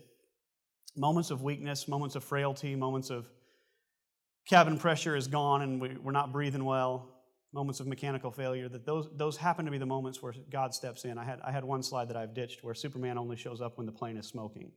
moments 0.97 1.29
of 1.29 1.43
weakness, 1.43 1.87
moments 1.87 2.15
of 2.15 2.23
frailty, 2.23 2.75
moments 2.75 3.11
of 3.11 3.29
cabin 4.49 4.77
pressure 4.77 5.15
is 5.15 5.27
gone 5.27 5.61
and 5.61 5.79
we, 5.79 5.95
we're 6.01 6.11
not 6.11 6.31
breathing 6.31 6.65
well, 6.65 7.09
moments 7.53 7.79
of 7.79 7.85
mechanical 7.85 8.31
failure, 8.31 8.67
that 8.67 8.85
those, 8.85 9.07
those 9.15 9.37
happen 9.37 9.65
to 9.65 9.71
be 9.71 9.77
the 9.77 9.85
moments 9.85 10.21
where 10.21 10.33
God 10.51 10.73
steps 10.73 11.05
in. 11.05 11.19
I 11.19 11.23
had, 11.23 11.39
I 11.43 11.51
had 11.51 11.63
one 11.63 11.83
slide 11.83 12.09
that 12.09 12.17
I've 12.17 12.33
ditched 12.33 12.63
where 12.63 12.73
Superman 12.73 13.19
only 13.19 13.35
shows 13.35 13.61
up 13.61 13.77
when 13.77 13.85
the 13.85 13.91
plane 13.91 14.17
is 14.17 14.25
smoking. 14.25 14.71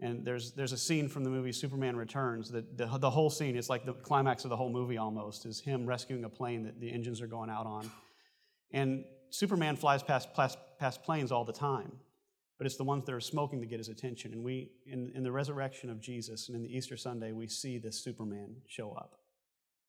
And 0.00 0.24
there's, 0.24 0.52
there's 0.52 0.72
a 0.72 0.78
scene 0.78 1.08
from 1.08 1.22
the 1.22 1.30
movie 1.30 1.52
Superman 1.52 1.96
Returns 1.96 2.50
that 2.50 2.76
the, 2.76 2.86
the 2.98 3.10
whole 3.10 3.30
scene, 3.30 3.56
it's 3.56 3.70
like 3.70 3.84
the 3.84 3.92
climax 3.92 4.44
of 4.44 4.50
the 4.50 4.56
whole 4.56 4.70
movie 4.70 4.98
almost, 4.98 5.46
is 5.46 5.60
him 5.60 5.86
rescuing 5.86 6.24
a 6.24 6.28
plane 6.28 6.64
that 6.64 6.80
the 6.80 6.90
engines 6.90 7.20
are 7.20 7.26
going 7.26 7.50
out 7.50 7.66
on. 7.66 7.90
And 8.72 9.04
Superman 9.30 9.76
flies 9.76 10.02
past, 10.02 10.34
past, 10.34 10.58
past 10.78 11.02
planes 11.04 11.30
all 11.30 11.44
the 11.44 11.52
time, 11.52 11.92
but 12.58 12.66
it's 12.66 12.76
the 12.76 12.84
ones 12.84 13.04
that 13.06 13.14
are 13.14 13.20
smoking 13.20 13.60
that 13.60 13.66
get 13.66 13.78
his 13.78 13.88
attention. 13.88 14.32
And 14.32 14.42
we, 14.42 14.72
in, 14.86 15.12
in 15.14 15.22
the 15.22 15.32
resurrection 15.32 15.88
of 15.88 16.00
Jesus 16.00 16.48
and 16.48 16.56
in 16.56 16.62
the 16.62 16.76
Easter 16.76 16.96
Sunday, 16.96 17.32
we 17.32 17.46
see 17.46 17.78
this 17.78 18.02
Superman 18.02 18.56
show 18.66 18.92
up. 18.92 19.14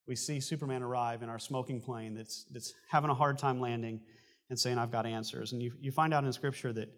We 0.06 0.16
see 0.16 0.40
Superman 0.40 0.84
arrive 0.84 1.24
in 1.24 1.30
our 1.30 1.40
smoking 1.40 1.82
plane 1.82 2.14
that's, 2.14 2.46
that's 2.52 2.74
having 2.90 3.10
a 3.10 3.14
hard 3.14 3.38
time 3.38 3.60
landing 3.60 4.02
and 4.50 4.60
saying, 4.60 4.78
I've 4.78 4.92
got 4.92 5.06
answers. 5.06 5.54
And 5.54 5.62
you, 5.62 5.72
you 5.80 5.92
find 5.92 6.14
out 6.14 6.24
in 6.24 6.34
Scripture 6.34 6.74
that, 6.74 6.90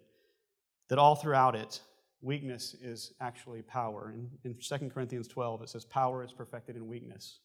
that 0.88 0.98
all 0.98 1.14
throughout 1.14 1.54
it, 1.54 1.80
weakness 2.20 2.74
is 2.80 3.12
actually 3.20 3.62
power. 3.62 4.12
In, 4.14 4.30
in 4.44 4.56
2 4.60 4.90
Corinthians 4.90 5.28
12, 5.28 5.62
it 5.62 5.68
says, 5.68 5.84
Power 5.84 6.24
is 6.24 6.32
perfected 6.32 6.76
in 6.76 6.86
weakness. 6.86 7.40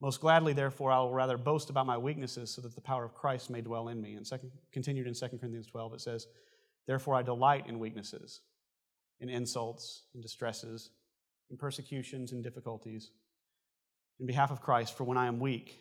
Most 0.00 0.20
gladly, 0.20 0.54
therefore, 0.54 0.90
I 0.90 0.98
will 1.00 1.12
rather 1.12 1.36
boast 1.36 1.68
about 1.68 1.86
my 1.86 1.98
weaknesses 1.98 2.50
so 2.50 2.62
that 2.62 2.74
the 2.74 2.80
power 2.80 3.04
of 3.04 3.14
Christ 3.14 3.50
may 3.50 3.60
dwell 3.60 3.88
in 3.88 4.00
me. 4.00 4.14
And 4.14 4.26
second, 4.26 4.50
continued 4.72 5.06
in 5.06 5.14
2 5.14 5.28
Corinthians 5.38 5.66
12, 5.66 5.94
it 5.94 6.00
says, 6.00 6.26
Therefore, 6.86 7.14
I 7.14 7.22
delight 7.22 7.66
in 7.68 7.78
weaknesses, 7.78 8.40
in 9.20 9.28
insults, 9.28 10.04
in 10.14 10.22
distresses, 10.22 10.90
in 11.50 11.58
persecutions, 11.58 12.32
and 12.32 12.42
difficulties, 12.42 13.10
in 14.20 14.26
behalf 14.26 14.50
of 14.50 14.60
Christ, 14.60 14.96
for 14.96 15.04
when 15.04 15.18
I 15.18 15.26
am 15.26 15.38
weak, 15.38 15.80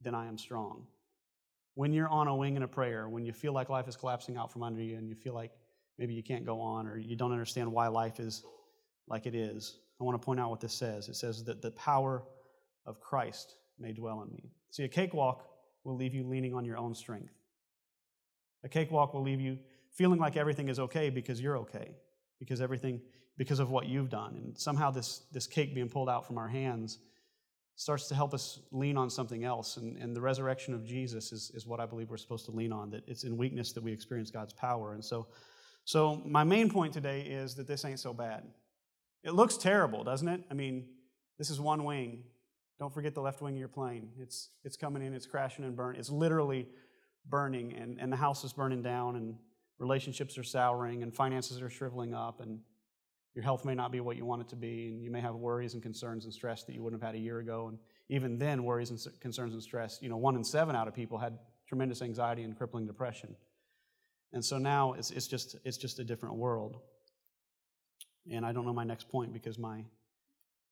then 0.00 0.14
I 0.14 0.26
am 0.26 0.38
strong. 0.38 0.86
When 1.74 1.92
you're 1.92 2.08
on 2.08 2.28
a 2.28 2.34
wing 2.34 2.56
in 2.56 2.62
a 2.62 2.68
prayer, 2.68 3.08
when 3.08 3.24
you 3.24 3.32
feel 3.32 3.52
like 3.52 3.68
life 3.68 3.88
is 3.88 3.96
collapsing 3.96 4.36
out 4.36 4.52
from 4.52 4.62
under 4.62 4.82
you 4.82 4.96
and 4.96 5.08
you 5.08 5.14
feel 5.14 5.34
like 5.34 5.52
maybe 6.00 6.14
you 6.14 6.22
can't 6.22 6.46
go 6.46 6.60
on 6.60 6.88
or 6.88 6.98
you 6.98 7.14
don't 7.14 7.30
understand 7.30 7.70
why 7.70 7.86
life 7.86 8.18
is 8.18 8.42
like 9.06 9.26
it 9.26 9.34
is, 9.34 9.76
I 10.00 10.04
want 10.04 10.20
to 10.20 10.24
point 10.24 10.40
out 10.40 10.48
what 10.48 10.60
this 10.60 10.72
says. 10.72 11.08
It 11.08 11.16
says 11.16 11.44
that 11.44 11.60
the 11.60 11.70
power 11.72 12.24
of 12.86 13.00
Christ 13.00 13.56
may 13.78 13.92
dwell 13.92 14.22
in 14.22 14.32
me. 14.32 14.50
See, 14.70 14.84
a 14.84 14.88
cakewalk 14.88 15.46
will 15.84 15.96
leave 15.96 16.14
you 16.14 16.26
leaning 16.26 16.54
on 16.54 16.64
your 16.64 16.78
own 16.78 16.94
strength. 16.94 17.34
A 18.64 18.68
cakewalk 18.68 19.12
will 19.12 19.22
leave 19.22 19.40
you 19.40 19.58
feeling 19.92 20.18
like 20.18 20.36
everything 20.36 20.68
is 20.68 20.78
okay 20.78 21.10
because 21.10 21.40
you're 21.40 21.58
okay, 21.58 21.90
because 22.38 22.62
everything, 22.62 23.00
because 23.36 23.58
of 23.58 23.70
what 23.70 23.86
you've 23.86 24.08
done. 24.08 24.36
And 24.36 24.58
somehow 24.58 24.90
this, 24.90 25.22
this 25.32 25.46
cake 25.46 25.74
being 25.74 25.88
pulled 25.88 26.08
out 26.08 26.26
from 26.26 26.38
our 26.38 26.48
hands 26.48 26.98
starts 27.76 28.08
to 28.08 28.14
help 28.14 28.32
us 28.32 28.60
lean 28.72 28.96
on 28.96 29.10
something 29.10 29.44
else. 29.44 29.76
And, 29.76 29.96
and 29.96 30.14
the 30.14 30.20
resurrection 30.20 30.72
of 30.72 30.84
Jesus 30.84 31.32
is, 31.32 31.50
is 31.54 31.66
what 31.66 31.80
I 31.80 31.86
believe 31.86 32.10
we're 32.10 32.18
supposed 32.18 32.44
to 32.46 32.52
lean 32.52 32.72
on, 32.72 32.90
that 32.90 33.02
it's 33.06 33.24
in 33.24 33.36
weakness 33.36 33.72
that 33.72 33.82
we 33.82 33.92
experience 33.92 34.30
God's 34.30 34.52
power. 34.52 34.92
And 34.92 35.04
so 35.04 35.26
so, 35.90 36.22
my 36.24 36.44
main 36.44 36.70
point 36.70 36.92
today 36.92 37.22
is 37.22 37.56
that 37.56 37.66
this 37.66 37.84
ain't 37.84 37.98
so 37.98 38.14
bad. 38.14 38.44
It 39.24 39.32
looks 39.32 39.56
terrible, 39.56 40.04
doesn't 40.04 40.28
it? 40.28 40.40
I 40.48 40.54
mean, 40.54 40.86
this 41.36 41.50
is 41.50 41.60
one 41.60 41.82
wing. 41.82 42.22
Don't 42.78 42.94
forget 42.94 43.12
the 43.12 43.20
left 43.20 43.42
wing 43.42 43.54
of 43.54 43.58
your 43.58 43.66
plane. 43.66 44.10
It's, 44.16 44.50
it's 44.62 44.76
coming 44.76 45.02
in, 45.02 45.14
it's 45.14 45.26
crashing 45.26 45.64
and 45.64 45.74
burning. 45.74 45.98
It's 45.98 46.08
literally 46.08 46.68
burning, 47.28 47.72
and, 47.72 48.00
and 48.00 48.12
the 48.12 48.16
house 48.16 48.44
is 48.44 48.52
burning 48.52 48.82
down, 48.82 49.16
and 49.16 49.34
relationships 49.80 50.38
are 50.38 50.44
souring, 50.44 51.02
and 51.02 51.12
finances 51.12 51.60
are 51.60 51.68
shriveling 51.68 52.14
up, 52.14 52.40
and 52.40 52.60
your 53.34 53.42
health 53.42 53.64
may 53.64 53.74
not 53.74 53.90
be 53.90 53.98
what 53.98 54.16
you 54.16 54.24
want 54.24 54.42
it 54.42 54.48
to 54.50 54.56
be, 54.56 54.92
and 54.92 55.02
you 55.02 55.10
may 55.10 55.20
have 55.20 55.34
worries 55.34 55.74
and 55.74 55.82
concerns 55.82 56.24
and 56.24 56.32
stress 56.32 56.62
that 56.62 56.72
you 56.72 56.84
wouldn't 56.84 57.02
have 57.02 57.08
had 57.08 57.16
a 57.16 57.20
year 57.20 57.40
ago. 57.40 57.66
And 57.66 57.78
even 58.08 58.38
then, 58.38 58.62
worries 58.62 58.90
and 58.90 59.04
concerns 59.18 59.54
and 59.54 59.62
stress, 59.62 59.98
you 60.00 60.08
know, 60.08 60.18
one 60.18 60.36
in 60.36 60.44
seven 60.44 60.76
out 60.76 60.86
of 60.86 60.94
people 60.94 61.18
had 61.18 61.36
tremendous 61.66 62.00
anxiety 62.00 62.44
and 62.44 62.56
crippling 62.56 62.86
depression. 62.86 63.34
And 64.32 64.44
so 64.44 64.58
now 64.58 64.92
it's, 64.92 65.10
it's, 65.10 65.26
just, 65.26 65.56
it's 65.64 65.76
just 65.76 65.98
a 65.98 66.04
different 66.04 66.36
world. 66.36 66.78
And 68.30 68.46
I 68.46 68.52
don't 68.52 68.64
know 68.64 68.72
my 68.72 68.84
next 68.84 69.08
point 69.08 69.32
because 69.32 69.58
my 69.58 69.84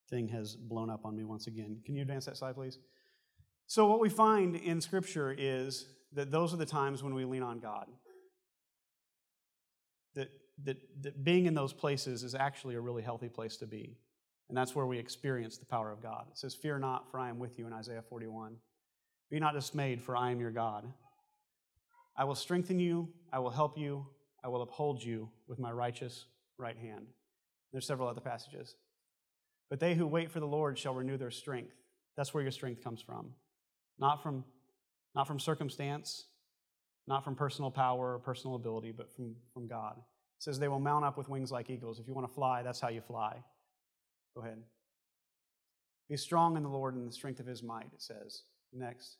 thing 0.09 0.29
has 0.29 0.55
blown 0.55 0.91
up 0.91 1.05
on 1.05 1.17
me 1.17 1.25
once 1.25 1.47
again. 1.47 1.81
Can 1.85 1.95
you 1.95 2.03
advance 2.03 2.27
that 2.27 2.37
slide, 2.37 2.55
please? 2.55 2.79
So, 3.67 3.87
what 3.87 4.01
we 4.01 4.09
find 4.09 4.57
in 4.57 4.81
Scripture 4.81 5.35
is 5.37 5.87
that 6.13 6.31
those 6.31 6.55
are 6.55 6.57
the 6.57 6.67
times 6.67 7.03
when 7.03 7.15
we 7.15 7.25
lean 7.25 7.43
on 7.43 7.59
God. 7.59 7.87
That, 10.15 10.31
that, 10.65 10.79
that 11.03 11.25
being 11.25 11.47
in 11.47 11.55
those 11.55 11.73
places 11.73 12.23
is 12.23 12.35
actually 12.35 12.77
a 12.77 12.81
really 12.81 13.03
healthy 13.03 13.29
place 13.29 13.57
to 13.59 13.67
be. 13.67 13.99
And 14.49 14.57
that's 14.57 14.75
where 14.75 14.87
we 14.87 14.99
experience 14.99 15.59
the 15.59 15.67
power 15.67 15.91
of 15.91 16.03
God. 16.03 16.27
It 16.31 16.39
says, 16.39 16.55
Fear 16.55 16.79
not, 16.79 17.11
for 17.11 17.21
I 17.21 17.29
am 17.29 17.39
with 17.39 17.59
you 17.59 17.67
in 17.67 17.73
Isaiah 17.73 18.03
41. 18.09 18.57
Be 19.31 19.39
not 19.39 19.53
dismayed, 19.53 20.01
for 20.01 20.17
I 20.17 20.31
am 20.31 20.41
your 20.41 20.51
God. 20.51 20.91
I 22.19 22.25
will 22.25 22.35
strengthen 22.35 22.81
you, 22.81 23.09
I 23.33 23.39
will 23.39 23.51
help 23.51 23.79
you, 23.79 24.05
I 24.45 24.49
will 24.49 24.63
uphold 24.63 25.03
you 25.03 25.31
with 25.47 25.61
my 25.61 25.71
righteous 25.71 26.27
right 26.59 26.77
hand. 26.77 27.07
There's 27.71 27.87
several 27.87 28.09
other 28.09 28.21
passages. 28.21 28.75
But 29.71 29.79
they 29.79 29.95
who 29.95 30.07
wait 30.07 30.31
for 30.31 30.41
the 30.41 30.47
Lord 30.47 30.77
shall 30.79 30.95
renew 30.95 31.17
their 31.17 31.31
strength. 31.31 31.77
That's 32.17 32.35
where 32.35 32.43
your 32.43 32.51
strength 32.51 32.83
comes 32.83 33.01
from. 33.01 33.31
Not 34.01 34.21
from, 34.23 34.45
not 35.15 35.29
from 35.29 35.39
circumstance, 35.39 36.25
not 37.07 37.23
from 37.23 37.37
personal 37.37 37.71
power 37.71 38.15
or 38.15 38.19
personal 38.19 38.57
ability, 38.57 38.93
but 38.93 39.13
from, 39.15 39.37
from 39.55 39.69
God. 39.69 39.97
It 39.97 40.43
says 40.43 40.59
they 40.59 40.69
will 40.69 40.81
mount 40.81 41.05
up 41.05 41.17
with 41.19 41.29
wings 41.29 41.53
like 41.53 41.71
eagles. 41.71 42.01
If 42.01 42.09
you 42.09 42.15
want 42.15 42.27
to 42.27 42.35
fly, 42.35 42.63
that's 42.63 42.81
how 42.81 42.89
you 42.89 43.01
fly. 43.01 43.37
Go 44.35 44.43
ahead. 44.43 44.59
Be 46.09 46.17
strong 46.17 46.57
in 46.57 46.63
the 46.65 46.69
Lord 46.69 46.95
and 46.95 47.07
the 47.07 47.13
strength 47.13 47.39
of 47.39 47.47
his 47.47 47.63
might, 47.63 47.91
it 47.93 48.03
says. 48.03 48.43
Next. 48.73 49.19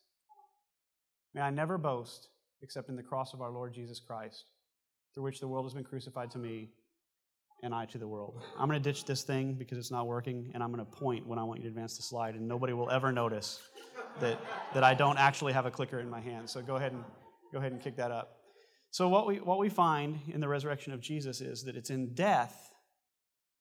May 1.33 1.41
I 1.41 1.49
never 1.49 1.77
boast 1.77 2.29
except 2.61 2.89
in 2.89 2.95
the 2.95 3.03
cross 3.03 3.33
of 3.33 3.41
our 3.41 3.51
Lord 3.51 3.73
Jesus 3.73 3.99
Christ, 3.99 4.45
through 5.13 5.23
which 5.23 5.39
the 5.39 5.47
world 5.47 5.65
has 5.65 5.73
been 5.73 5.83
crucified 5.83 6.31
to 6.31 6.37
me 6.37 6.69
and 7.63 7.73
I 7.73 7.85
to 7.87 7.97
the 7.97 8.07
world. 8.07 8.41
I'm 8.57 8.69
going 8.69 8.81
to 8.81 8.89
ditch 8.89 9.05
this 9.05 9.23
thing 9.23 9.53
because 9.53 9.77
it's 9.77 9.91
not 9.91 10.07
working, 10.07 10.51
and 10.53 10.63
I'm 10.63 10.71
going 10.71 10.85
to 10.85 10.91
point 10.91 11.27
when 11.27 11.37
I 11.37 11.43
want 11.43 11.59
you 11.59 11.63
to 11.63 11.69
advance 11.69 11.97
the 11.97 12.03
slide, 12.03 12.35
and 12.35 12.47
nobody 12.47 12.73
will 12.73 12.89
ever 12.89 13.11
notice 13.11 13.59
that, 14.21 14.39
that 14.73 14.83
I 14.83 14.93
don't 14.93 15.17
actually 15.17 15.53
have 15.53 15.65
a 15.65 15.71
clicker 15.71 15.99
in 15.99 16.09
my 16.09 16.21
hand. 16.21 16.49
So 16.49 16.61
go 16.61 16.77
ahead 16.77 16.93
and 16.93 17.03
go 17.51 17.59
ahead 17.59 17.71
and 17.71 17.81
kick 17.81 17.97
that 17.97 18.11
up. 18.11 18.37
So 18.91 19.07
what 19.07 19.27
we 19.27 19.35
what 19.39 19.59
we 19.59 19.69
find 19.69 20.19
in 20.33 20.39
the 20.41 20.47
resurrection 20.47 20.93
of 20.93 20.99
Jesus 20.99 21.41
is 21.41 21.63
that 21.63 21.75
it's 21.75 21.89
in 21.89 22.13
death 22.13 22.71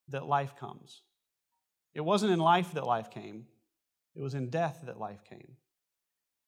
that 0.08 0.26
life 0.26 0.56
comes. 0.56 1.02
It 1.94 2.00
wasn't 2.00 2.32
in 2.32 2.38
life 2.38 2.72
that 2.72 2.86
life 2.86 3.10
came. 3.10 3.44
It 4.14 4.22
was 4.22 4.34
in 4.34 4.48
death 4.48 4.82
that 4.86 4.98
life 4.98 5.20
came. 5.28 5.56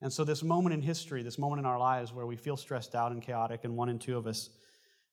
And 0.02 0.12
so, 0.12 0.24
this 0.24 0.42
moment 0.42 0.72
in 0.72 0.80
history, 0.80 1.22
this 1.22 1.38
moment 1.38 1.60
in 1.60 1.66
our 1.66 1.78
lives 1.78 2.12
where 2.12 2.26
we 2.26 2.36
feel 2.36 2.56
stressed 2.56 2.94
out 2.94 3.12
and 3.12 3.22
chaotic, 3.22 3.64
and 3.64 3.76
one 3.76 3.88
and 3.90 4.00
two 4.00 4.16
of 4.16 4.26
us 4.26 4.50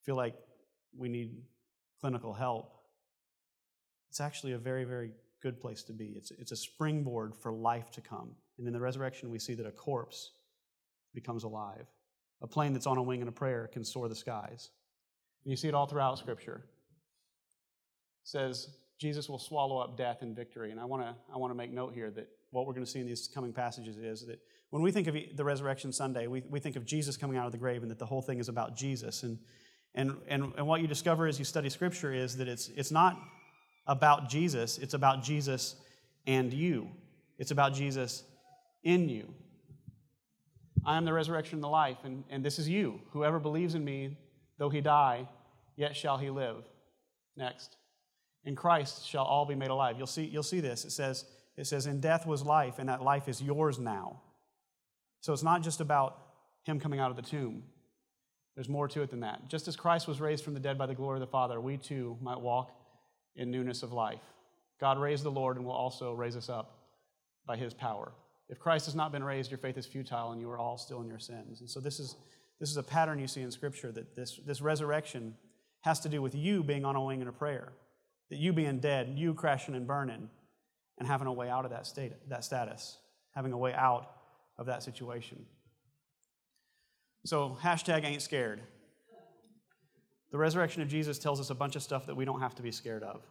feel 0.03 0.15
like 0.15 0.35
we 0.95 1.09
need 1.09 1.41
clinical 1.99 2.33
help, 2.33 2.71
it's 4.09 4.21
actually 4.21 4.53
a 4.53 4.57
very, 4.57 4.85
very 4.85 5.11
good 5.41 5.59
place 5.59 5.83
to 5.83 5.93
be. 5.93 6.13
It's, 6.15 6.31
it's 6.31 6.51
a 6.51 6.55
springboard 6.55 7.35
for 7.35 7.51
life 7.51 7.91
to 7.91 8.01
come. 8.01 8.31
And 8.57 8.65
in 8.65 8.73
the 8.73 8.79
resurrection, 8.79 9.29
we 9.29 9.39
see 9.39 9.53
that 9.55 9.65
a 9.65 9.71
corpse 9.71 10.31
becomes 11.13 11.43
alive. 11.43 11.85
A 12.41 12.47
plane 12.47 12.73
that's 12.73 12.87
on 12.87 12.97
a 12.97 13.03
wing 13.03 13.21
and 13.21 13.29
a 13.29 13.33
prayer 13.33 13.69
can 13.71 13.83
soar 13.83 14.07
the 14.07 14.15
skies. 14.15 14.69
And 15.43 15.51
you 15.51 15.57
see 15.57 15.67
it 15.67 15.73
all 15.73 15.85
throughout 15.85 16.17
Scripture. 16.17 16.63
It 18.23 18.29
says 18.29 18.69
Jesus 18.99 19.29
will 19.29 19.39
swallow 19.39 19.77
up 19.79 19.97
death 19.97 20.21
in 20.21 20.33
victory. 20.33 20.71
And 20.71 20.79
I 20.79 20.85
want 20.85 21.03
to 21.03 21.15
I 21.33 21.37
want 21.37 21.51
to 21.51 21.55
make 21.55 21.71
note 21.71 21.93
here 21.93 22.11
that 22.11 22.27
what 22.51 22.65
we're 22.65 22.73
going 22.73 22.85
to 22.85 22.91
see 22.91 22.99
in 22.99 23.07
these 23.07 23.27
coming 23.33 23.53
passages 23.53 23.97
is 23.97 24.25
that 24.27 24.39
when 24.69 24.81
we 24.81 24.91
think 24.91 25.07
of 25.07 25.15
the 25.35 25.43
resurrection 25.43 25.91
Sunday, 25.93 26.27
we, 26.27 26.43
we 26.49 26.59
think 26.59 26.75
of 26.75 26.85
Jesus 26.85 27.15
coming 27.15 27.37
out 27.37 27.45
of 27.45 27.51
the 27.51 27.57
grave 27.57 27.81
and 27.81 27.91
that 27.91 27.99
the 27.99 28.05
whole 28.05 28.21
thing 28.21 28.39
is 28.39 28.49
about 28.49 28.75
Jesus. 28.75 29.23
And, 29.23 29.39
and, 29.95 30.15
and, 30.27 30.53
and 30.57 30.67
what 30.67 30.81
you 30.81 30.87
discover 30.87 31.25
as 31.27 31.39
you 31.39 31.45
study 31.45 31.69
Scripture 31.69 32.13
is 32.13 32.37
that 32.37 32.47
it's, 32.47 32.69
it's 32.69 32.91
not 32.91 33.17
about 33.87 34.29
Jesus, 34.29 34.77
it's 34.77 34.93
about 34.93 35.23
Jesus 35.23 35.75
and 36.25 36.51
you. 36.51 36.89
It's 37.37 37.51
about 37.51 37.73
Jesus 37.73 38.23
in 38.83 39.07
you. 39.07 39.33
I 40.85 40.97
am 40.97 41.05
the 41.05 41.13
resurrection 41.13 41.55
and 41.55 41.63
the 41.63 41.69
life, 41.69 41.97
and, 42.03 42.23
and 42.29 42.43
this 42.43 42.59
is 42.59 42.67
you. 42.67 42.99
Whoever 43.11 43.39
believes 43.39 43.75
in 43.75 43.83
me, 43.83 44.17
though 44.57 44.69
he 44.69 44.81
die, 44.81 45.27
yet 45.75 45.95
shall 45.95 46.17
he 46.17 46.29
live. 46.29 46.63
Next. 47.35 47.75
In 48.45 48.55
Christ 48.55 49.05
shall 49.05 49.25
all 49.25 49.45
be 49.45 49.55
made 49.55 49.69
alive. 49.69 49.95
You'll 49.97 50.07
see, 50.07 50.23
you'll 50.23 50.43
see 50.43 50.59
this. 50.59 50.85
It 50.85 50.91
says, 50.91 51.25
it 51.57 51.67
says, 51.67 51.85
In 51.85 51.99
death 51.99 52.25
was 52.25 52.43
life, 52.43 52.79
and 52.79 52.87
that 52.89 53.01
life 53.01 53.27
is 53.27 53.41
yours 53.41 53.79
now. 53.79 54.21
So 55.21 55.33
it's 55.33 55.43
not 55.43 55.63
just 55.63 55.81
about 55.81 56.17
him 56.63 56.79
coming 56.79 56.99
out 56.99 57.09
of 57.09 57.15
the 57.15 57.23
tomb. 57.23 57.63
There's 58.55 58.69
more 58.69 58.87
to 58.87 59.01
it 59.01 59.09
than 59.09 59.19
that. 59.21 59.49
Just 59.49 59.67
as 59.67 59.75
Christ 59.75 60.07
was 60.07 60.19
raised 60.19 60.43
from 60.43 60.53
the 60.53 60.59
dead 60.59 60.77
by 60.77 60.87
the 60.87 60.95
glory 60.95 61.17
of 61.17 61.21
the 61.21 61.27
Father, 61.27 61.61
we 61.61 61.77
too 61.77 62.17
might 62.21 62.39
walk 62.39 62.71
in 63.35 63.51
newness 63.51 63.83
of 63.83 63.93
life. 63.93 64.21
God 64.79 64.99
raised 64.99 65.23
the 65.23 65.31
Lord 65.31 65.57
and 65.57 65.65
will 65.65 65.73
also 65.73 66.13
raise 66.13 66.35
us 66.35 66.49
up 66.49 66.79
by 67.45 67.55
his 67.55 67.73
power. 67.73 68.11
If 68.49 68.59
Christ 68.59 68.85
has 68.85 68.95
not 68.95 69.11
been 69.11 69.23
raised, 69.23 69.51
your 69.51 69.57
faith 69.57 69.77
is 69.77 69.85
futile 69.85 70.31
and 70.31 70.41
you 70.41 70.49
are 70.49 70.57
all 70.57 70.77
still 70.77 71.01
in 71.01 71.07
your 71.07 71.19
sins. 71.19 71.61
And 71.61 71.69
so 71.69 71.79
this 71.79 71.99
is, 71.99 72.15
this 72.59 72.69
is 72.69 72.77
a 72.77 72.83
pattern 72.83 73.19
you 73.19 73.27
see 73.27 73.41
in 73.41 73.51
Scripture 73.51 73.91
that 73.91 74.15
this, 74.15 74.39
this 74.45 74.61
resurrection 74.61 75.35
has 75.81 75.99
to 76.01 76.09
do 76.09 76.21
with 76.21 76.33
you 76.33 76.63
being 76.63 76.85
on 76.85 76.95
a 76.95 77.03
wing 77.03 77.21
in 77.21 77.27
a 77.27 77.31
prayer, 77.31 77.73
that 78.29 78.37
you 78.37 78.53
being 78.53 78.79
dead, 78.79 79.13
you 79.15 79.33
crashing 79.33 79.75
and 79.75 79.85
burning, 79.85 80.29
and 80.97 81.07
having 81.07 81.27
a 81.27 81.33
way 81.33 81.49
out 81.49 81.65
of 81.65 81.71
that, 81.71 81.85
state, 81.85 82.13
that 82.29 82.43
status, 82.43 82.97
having 83.35 83.53
a 83.53 83.57
way 83.57 83.73
out 83.73 84.09
of 84.57 84.65
that 84.65 84.83
situation. 84.83 85.45
So, 87.25 87.57
hashtag 87.61 88.05
ain't 88.05 88.21
scared. 88.21 88.61
The 90.31 90.37
resurrection 90.37 90.81
of 90.81 90.87
Jesus 90.87 91.19
tells 91.19 91.39
us 91.39 91.49
a 91.49 91.55
bunch 91.55 91.75
of 91.75 91.83
stuff 91.83 92.05
that 92.07 92.15
we 92.15 92.25
don't 92.25 92.41
have 92.41 92.55
to 92.55 92.61
be 92.61 92.71
scared 92.71 93.03
of. 93.03 93.21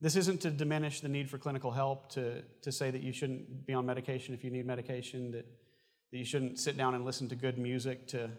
This 0.00 0.16
isn't 0.16 0.40
to 0.40 0.50
diminish 0.50 1.00
the 1.00 1.08
need 1.08 1.30
for 1.30 1.38
clinical 1.38 1.70
help, 1.70 2.10
to, 2.12 2.42
to 2.62 2.72
say 2.72 2.90
that 2.90 3.02
you 3.02 3.12
shouldn't 3.12 3.66
be 3.66 3.72
on 3.72 3.86
medication 3.86 4.34
if 4.34 4.42
you 4.42 4.50
need 4.50 4.66
medication, 4.66 5.30
that, 5.30 5.46
that 6.10 6.18
you 6.18 6.24
shouldn't 6.24 6.58
sit 6.58 6.76
down 6.76 6.94
and 6.94 7.04
listen 7.04 7.28
to 7.28 7.36
good 7.36 7.58
music 7.58 8.08
to 8.08 8.30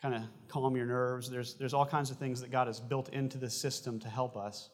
kind 0.00 0.14
of 0.14 0.22
calm 0.48 0.76
your 0.76 0.86
nerves. 0.86 1.28
There's, 1.28 1.54
there's 1.54 1.74
all 1.74 1.84
kinds 1.84 2.10
of 2.10 2.16
things 2.16 2.40
that 2.40 2.50
God 2.50 2.66
has 2.66 2.80
built 2.80 3.10
into 3.10 3.36
the 3.36 3.50
system 3.50 4.00
to 4.00 4.08
help 4.08 4.36
us. 4.36 4.70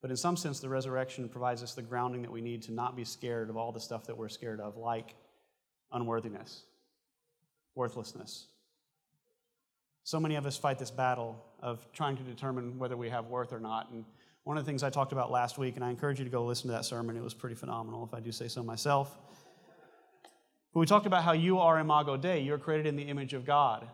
But 0.00 0.10
in 0.10 0.16
some 0.16 0.36
sense, 0.36 0.60
the 0.60 0.68
resurrection 0.68 1.28
provides 1.28 1.62
us 1.62 1.74
the 1.74 1.82
grounding 1.82 2.22
that 2.22 2.30
we 2.30 2.40
need 2.40 2.62
to 2.62 2.72
not 2.72 2.96
be 2.96 3.04
scared 3.04 3.50
of 3.50 3.56
all 3.56 3.72
the 3.72 3.80
stuff 3.80 4.06
that 4.06 4.16
we're 4.16 4.28
scared 4.28 4.60
of, 4.60 4.76
like 4.76 5.14
unworthiness, 5.92 6.62
worthlessness. 7.74 8.46
So 10.04 10.18
many 10.18 10.36
of 10.36 10.46
us 10.46 10.56
fight 10.56 10.78
this 10.78 10.90
battle 10.90 11.44
of 11.60 11.86
trying 11.92 12.16
to 12.16 12.22
determine 12.22 12.78
whether 12.78 12.96
we 12.96 13.10
have 13.10 13.26
worth 13.26 13.52
or 13.52 13.60
not. 13.60 13.90
And 13.92 14.04
one 14.44 14.56
of 14.56 14.64
the 14.64 14.68
things 14.68 14.82
I 14.82 14.90
talked 14.90 15.12
about 15.12 15.30
last 15.30 15.58
week, 15.58 15.76
and 15.76 15.84
I 15.84 15.90
encourage 15.90 16.18
you 16.18 16.24
to 16.24 16.30
go 16.30 16.44
listen 16.44 16.68
to 16.68 16.72
that 16.72 16.84
sermon, 16.84 17.16
it 17.16 17.22
was 17.22 17.34
pretty 17.34 17.54
phenomenal, 17.54 18.04
if 18.04 18.14
I 18.14 18.20
do 18.20 18.32
say 18.32 18.48
so 18.48 18.62
myself. 18.62 19.16
But 20.72 20.80
we 20.80 20.86
talked 20.86 21.06
about 21.06 21.22
how 21.22 21.32
you 21.32 21.58
are 21.58 21.78
imago 21.78 22.16
Dei, 22.16 22.40
you're 22.40 22.58
created 22.58 22.86
in 22.86 22.96
the 22.96 23.02
image 23.02 23.34
of 23.34 23.44
God. 23.44 23.86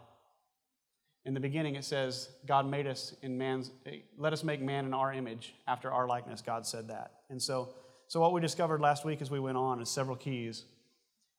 In 1.25 1.35
the 1.35 1.41
beginning, 1.41 1.75
it 1.75 1.85
says, 1.85 2.29
God 2.47 2.71
made 2.71 2.87
us 2.87 3.15
in 3.21 3.37
man's, 3.37 3.73
let 4.17 4.33
us 4.33 4.45
make 4.45 4.61
man 4.61 4.85
in 4.85 4.95
our 4.95 5.13
image, 5.13 5.55
after 5.67 5.91
our 5.91 6.07
likeness. 6.07 6.41
God 6.41 6.65
said 6.65 6.89
that. 6.89 7.13
And 7.31 7.43
so, 7.43 7.75
so 8.07 8.21
what 8.21 8.33
we 8.33 8.41
discovered 8.41 8.81
last 8.81 9.05
week 9.05 9.21
as 9.21 9.31
we 9.31 9.41
went 9.41 9.57
on 9.57 9.83
is 9.83 9.89
several 9.89 10.17
keys 10.17 10.65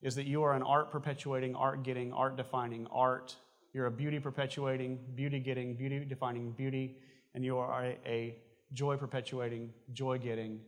is 0.02 0.14
that 0.14 0.26
you 0.26 0.42
are 0.42 0.54
an 0.54 0.62
art 0.62 0.90
perpetuating, 0.90 1.54
art 1.54 1.82
getting, 1.82 2.12
art 2.12 2.36
defining, 2.36 2.86
art. 2.90 3.36
You're 3.72 3.86
a 3.86 3.90
beauty 3.90 4.18
perpetuating, 4.20 4.98
beauty 5.14 5.40
getting, 5.40 5.74
beauty 5.74 6.04
defining, 6.04 6.52
beauty, 6.52 6.96
and 7.34 7.44
you 7.44 7.58
are 7.58 7.84
a, 7.84 7.98
a 8.06 8.36
joy 8.72 8.96
perpetuating, 8.96 9.72
joy 9.92 10.18
getting, 10.18 10.60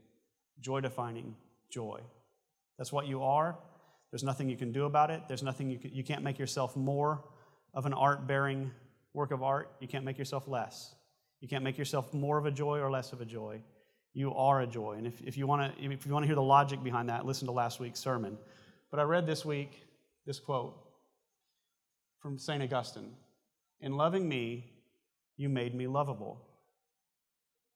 joy 0.60 0.80
defining, 0.80 1.34
joy. 1.70 2.00
That's 2.78 2.92
what 2.92 3.06
you 3.06 3.22
are. 3.22 3.56
There's 4.10 4.24
nothing 4.24 4.48
you 4.48 4.56
can 4.56 4.72
do 4.72 4.84
about 4.84 5.10
it. 5.10 5.22
There's 5.28 5.42
nothing 5.42 5.70
you 5.70 5.78
can, 5.78 5.94
you 5.94 6.02
can't 6.02 6.22
make 6.22 6.38
yourself 6.38 6.76
more 6.76 7.24
of 7.74 7.86
an 7.86 7.92
art 7.92 8.26
bearing 8.26 8.70
work 9.14 9.30
of 9.30 9.42
art. 9.42 9.70
You 9.80 9.88
can't 9.88 10.04
make 10.04 10.18
yourself 10.18 10.48
less. 10.48 10.94
You 11.40 11.48
can't 11.48 11.64
make 11.64 11.78
yourself 11.78 12.12
more 12.12 12.36
of 12.36 12.46
a 12.46 12.50
joy 12.50 12.80
or 12.80 12.90
less 12.90 13.12
of 13.12 13.20
a 13.20 13.24
joy. 13.24 13.60
You 14.12 14.34
are 14.34 14.62
a 14.62 14.66
joy. 14.66 14.94
And 14.98 15.06
if, 15.06 15.20
if 15.22 15.36
you 15.36 15.46
want 15.46 15.76
to 15.76 15.84
if 15.84 16.04
you 16.04 16.12
want 16.12 16.24
to 16.24 16.26
hear 16.26 16.34
the 16.34 16.42
logic 16.42 16.82
behind 16.82 17.08
that, 17.08 17.24
listen 17.24 17.46
to 17.46 17.52
last 17.52 17.78
week's 17.80 18.00
sermon. 18.00 18.36
But 18.90 19.00
I 19.00 19.04
read 19.04 19.26
this 19.26 19.44
week 19.44 19.86
this 20.26 20.40
quote 20.40 20.74
from 22.20 22.38
St. 22.38 22.62
Augustine 22.62 23.12
In 23.80 23.96
loving 23.96 24.28
me, 24.28 24.72
you 25.36 25.48
made 25.48 25.74
me 25.74 25.86
lovable. 25.86 26.46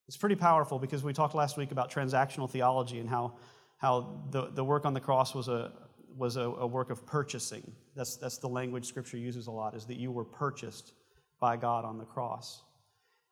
It's 0.07 0.17
pretty 0.17 0.35
powerful 0.35 0.79
because 0.79 1.03
we 1.03 1.13
talked 1.13 1.35
last 1.35 1.57
week 1.57 1.73
about 1.73 1.91
transactional 1.91 2.51
theology 2.51 2.99
and 2.99 3.09
how, 3.09 3.35
how 3.79 4.21
the, 4.31 4.51
the 4.51 4.63
work 4.63 4.85
on 4.85 4.93
the 4.93 5.01
cross 5.01 5.35
was, 5.35 5.49
a, 5.49 5.73
was 6.15 6.37
a, 6.37 6.43
a 6.43 6.67
work 6.67 6.91
of 6.91 7.07
purchasing. 7.07 7.73
That's, 7.97 8.17
that's 8.17 8.37
the 8.37 8.49
language 8.49 8.85
Scripture 8.85 9.17
uses 9.17 9.47
a 9.47 9.51
lot, 9.51 9.75
is 9.75 9.87
that 9.87 9.97
you 9.97 10.13
were 10.13 10.25
purchased 10.25 10.93
by 11.41 11.57
God 11.57 11.87
on 11.87 11.97
the 11.97 12.05
cross. 12.05 12.63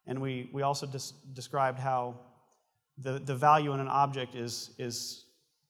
And 0.06 0.20
we, 0.20 0.48
we 0.52 0.62
also 0.62 0.88
described 1.34 1.78
how 1.78 2.20
the, 2.96 3.18
the 3.18 3.34
value 3.34 3.72
in 3.74 3.80
an 3.80 3.88
object 3.88 4.34
is, 4.34 4.70
is 4.78 5.26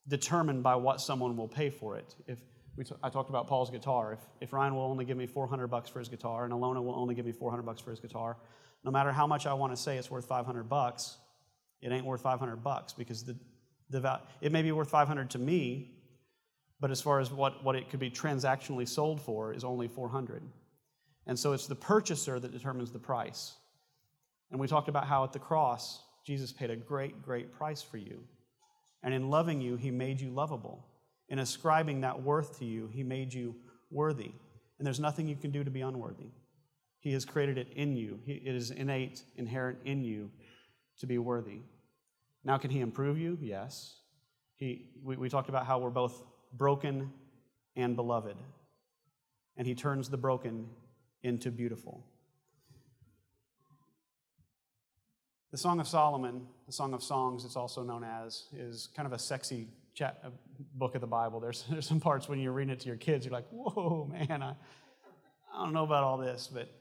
determined 0.09 0.62
by 0.62 0.76
what 0.76 1.00
someone 1.00 1.37
will 1.37 1.49
pay 1.49 1.71
for 1.71 1.97
it. 1.97 2.14
If 2.26 2.38
we 2.76 2.85
t- 2.85 2.94
I 3.02 3.11
talked 3.11 3.30
about 3.30 3.47
Paul's 3.47 3.71
guitar. 3.71 4.14
If, 4.14 4.21
if 4.40 4.52
Ryan 4.52 4.75
will 4.75 4.82
only 4.82 5.04
give 5.04 5.16
me 5.16 5.26
400 5.26 5.68
bucks 5.68 5.90
for 5.90 5.99
his 5.99 6.09
guitar 6.09 6.44
and 6.44 6.52
Alona 6.52 6.82
will 6.82 6.94
only 6.94 7.14
give 7.14 7.26
me 7.26 7.32
400 7.32 7.62
bucks 7.62 7.80
for 7.80 7.90
his 7.90 8.00
guitar, 8.00 8.37
no 8.85 8.90
matter 8.90 9.12
how 9.12 9.26
much 9.26 9.47
I 9.47 9.54
want 9.54 9.73
to 9.73 9.76
say 9.76 9.99
it's 9.99 10.11
worth 10.11 10.26
500 10.26 10.68
bucks, 10.68 11.18
it 11.80 11.92
ain't 11.92 12.04
worth 12.06 12.23
500 12.23 12.56
bucks 12.56 12.92
because 12.92 13.25
the, 13.25 13.37
the 13.90 14.21
it 14.40 14.52
may 14.52 14.62
be 14.62 14.73
worth 14.73 14.90
500 14.90 15.30
to 15.30 15.38
me, 15.38 15.92
but 16.80 16.90
as 16.90 17.00
far 17.00 17.21
as 17.21 17.30
what, 17.30 17.62
what 17.62 17.76
it 17.76 17.90
could 17.90 18.00
be 18.00 18.11
transactionally 18.11 18.88
sold 18.88 19.21
for 19.21 19.52
is 19.52 19.64
only 19.64 19.88
400. 19.88 20.42
And 21.26 21.38
so 21.38 21.52
it's 21.52 21.66
the 21.66 21.76
purchaser 21.76 22.40
that 22.40 22.52
determines 22.52 22.90
the 22.90 22.99
price. 22.99 23.54
And 24.50 24.61
we 24.61 24.66
talked 24.66 24.88
about 24.88 25.06
how 25.06 25.23
at 25.25 25.32
the 25.32 25.38
cross, 25.38 26.02
Jesus 26.25 26.52
paid 26.52 26.71
a 26.71 26.76
great, 26.76 27.23
great 27.23 27.52
price 27.52 27.82
for 27.82 27.99
you. 27.99 28.25
And 29.02 29.12
in 29.12 29.30
loving 29.30 29.61
you, 29.61 29.76
he 29.76 29.90
made 29.90 30.21
you 30.21 30.30
lovable. 30.30 30.87
In 31.32 31.38
ascribing 31.38 32.02
that 32.02 32.23
worth 32.23 32.59
to 32.59 32.66
you, 32.66 32.88
He 32.92 33.02
made 33.02 33.32
you 33.32 33.56
worthy. 33.90 34.32
And 34.78 34.87
there's 34.87 35.00
nothing 35.00 35.26
you 35.26 35.35
can 35.35 35.50
do 35.50 35.64
to 35.64 35.71
be 35.71 35.80
unworthy. 35.80 36.30
He 37.00 37.14
has 37.14 37.25
created 37.25 37.56
it 37.56 37.68
in 37.75 37.97
you, 37.97 38.21
it 38.26 38.54
is 38.54 38.71
innate, 38.71 39.23
inherent 39.37 39.78
in 39.87 40.04
you 40.04 40.30
to 40.99 41.06
be 41.06 41.16
worthy. 41.16 41.61
Now, 42.44 42.59
can 42.59 42.71
He 42.71 42.80
improve 42.80 43.18
you? 43.18 43.38
Yes. 43.40 43.94
He, 44.56 44.90
we, 45.02 45.16
we 45.16 45.28
talked 45.30 45.49
about 45.49 45.64
how 45.64 45.78
we're 45.78 45.88
both 45.88 46.23
broken 46.52 47.11
and 47.76 47.97
beloved. 47.97 48.37
And 49.56 49.66
He 49.66 49.75
turns 49.75 50.11
the 50.11 50.18
broken 50.18 50.68
into 51.23 51.50
beautiful. 51.50 52.04
The 55.52 55.59
Song 55.59 55.80
of 55.80 55.87
Solomon, 55.87 56.47
the 56.66 56.73
Song 56.73 56.94
of 56.94 57.02
Songs, 57.02 57.44
it's 57.44 57.56
also 57.56 57.82
known 57.82 58.02
as, 58.02 58.47
is 58.56 58.88
kind 58.97 59.06
of 59.06 59.12
a 59.12 59.18
sexy 59.18 59.68
chat, 59.94 60.18
uh, 60.25 60.30
book 60.75 60.94
of 60.94 61.02
the 61.02 61.06
Bible. 61.06 61.40
There's, 61.40 61.64
there's 61.71 61.87
some 61.87 62.00
parts 62.00 62.26
when 62.26 62.40
you're 62.40 62.52
reading 62.52 62.73
it 62.73 62.80
to 62.80 62.87
your 62.87 62.97
kids, 62.97 63.26
you're 63.26 63.35
like, 63.35 63.49
whoa, 63.50 64.11
man, 64.11 64.42
I, 64.42 64.54
I 65.54 65.62
don't 65.62 65.75
know 65.75 65.85
about 65.85 66.04
all 66.04 66.16
this, 66.16 66.49
but 66.50 66.73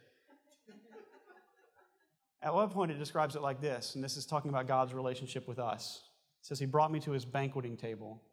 at 2.42 2.54
one 2.54 2.70
point 2.70 2.92
it 2.92 2.98
describes 2.98 3.36
it 3.36 3.42
like 3.42 3.60
this, 3.60 3.96
and 3.96 4.04
this 4.04 4.16
is 4.16 4.26
talking 4.26 4.48
about 4.48 4.70
God's 4.70 4.94
relationship 4.94 5.50
with 5.50 5.60
us. 5.60 6.04
It 6.40 6.46
says, 6.46 6.58
He 6.58 6.66
brought 6.66 6.94
me 6.94 7.02
to 7.02 7.12
his 7.12 7.26
banqueting 7.26 7.76
table, 7.76 8.24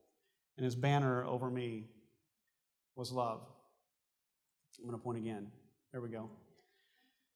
and 0.57 0.65
his 0.65 0.77
banner 0.77 1.25
over 1.25 1.51
me 1.51 1.89
was 2.95 3.11
love. 3.11 3.41
I'm 4.79 4.87
going 4.87 4.97
to 4.97 5.03
point 5.03 5.19
again. 5.19 5.49
There 5.91 6.01
we 6.01 6.09
go. 6.09 6.31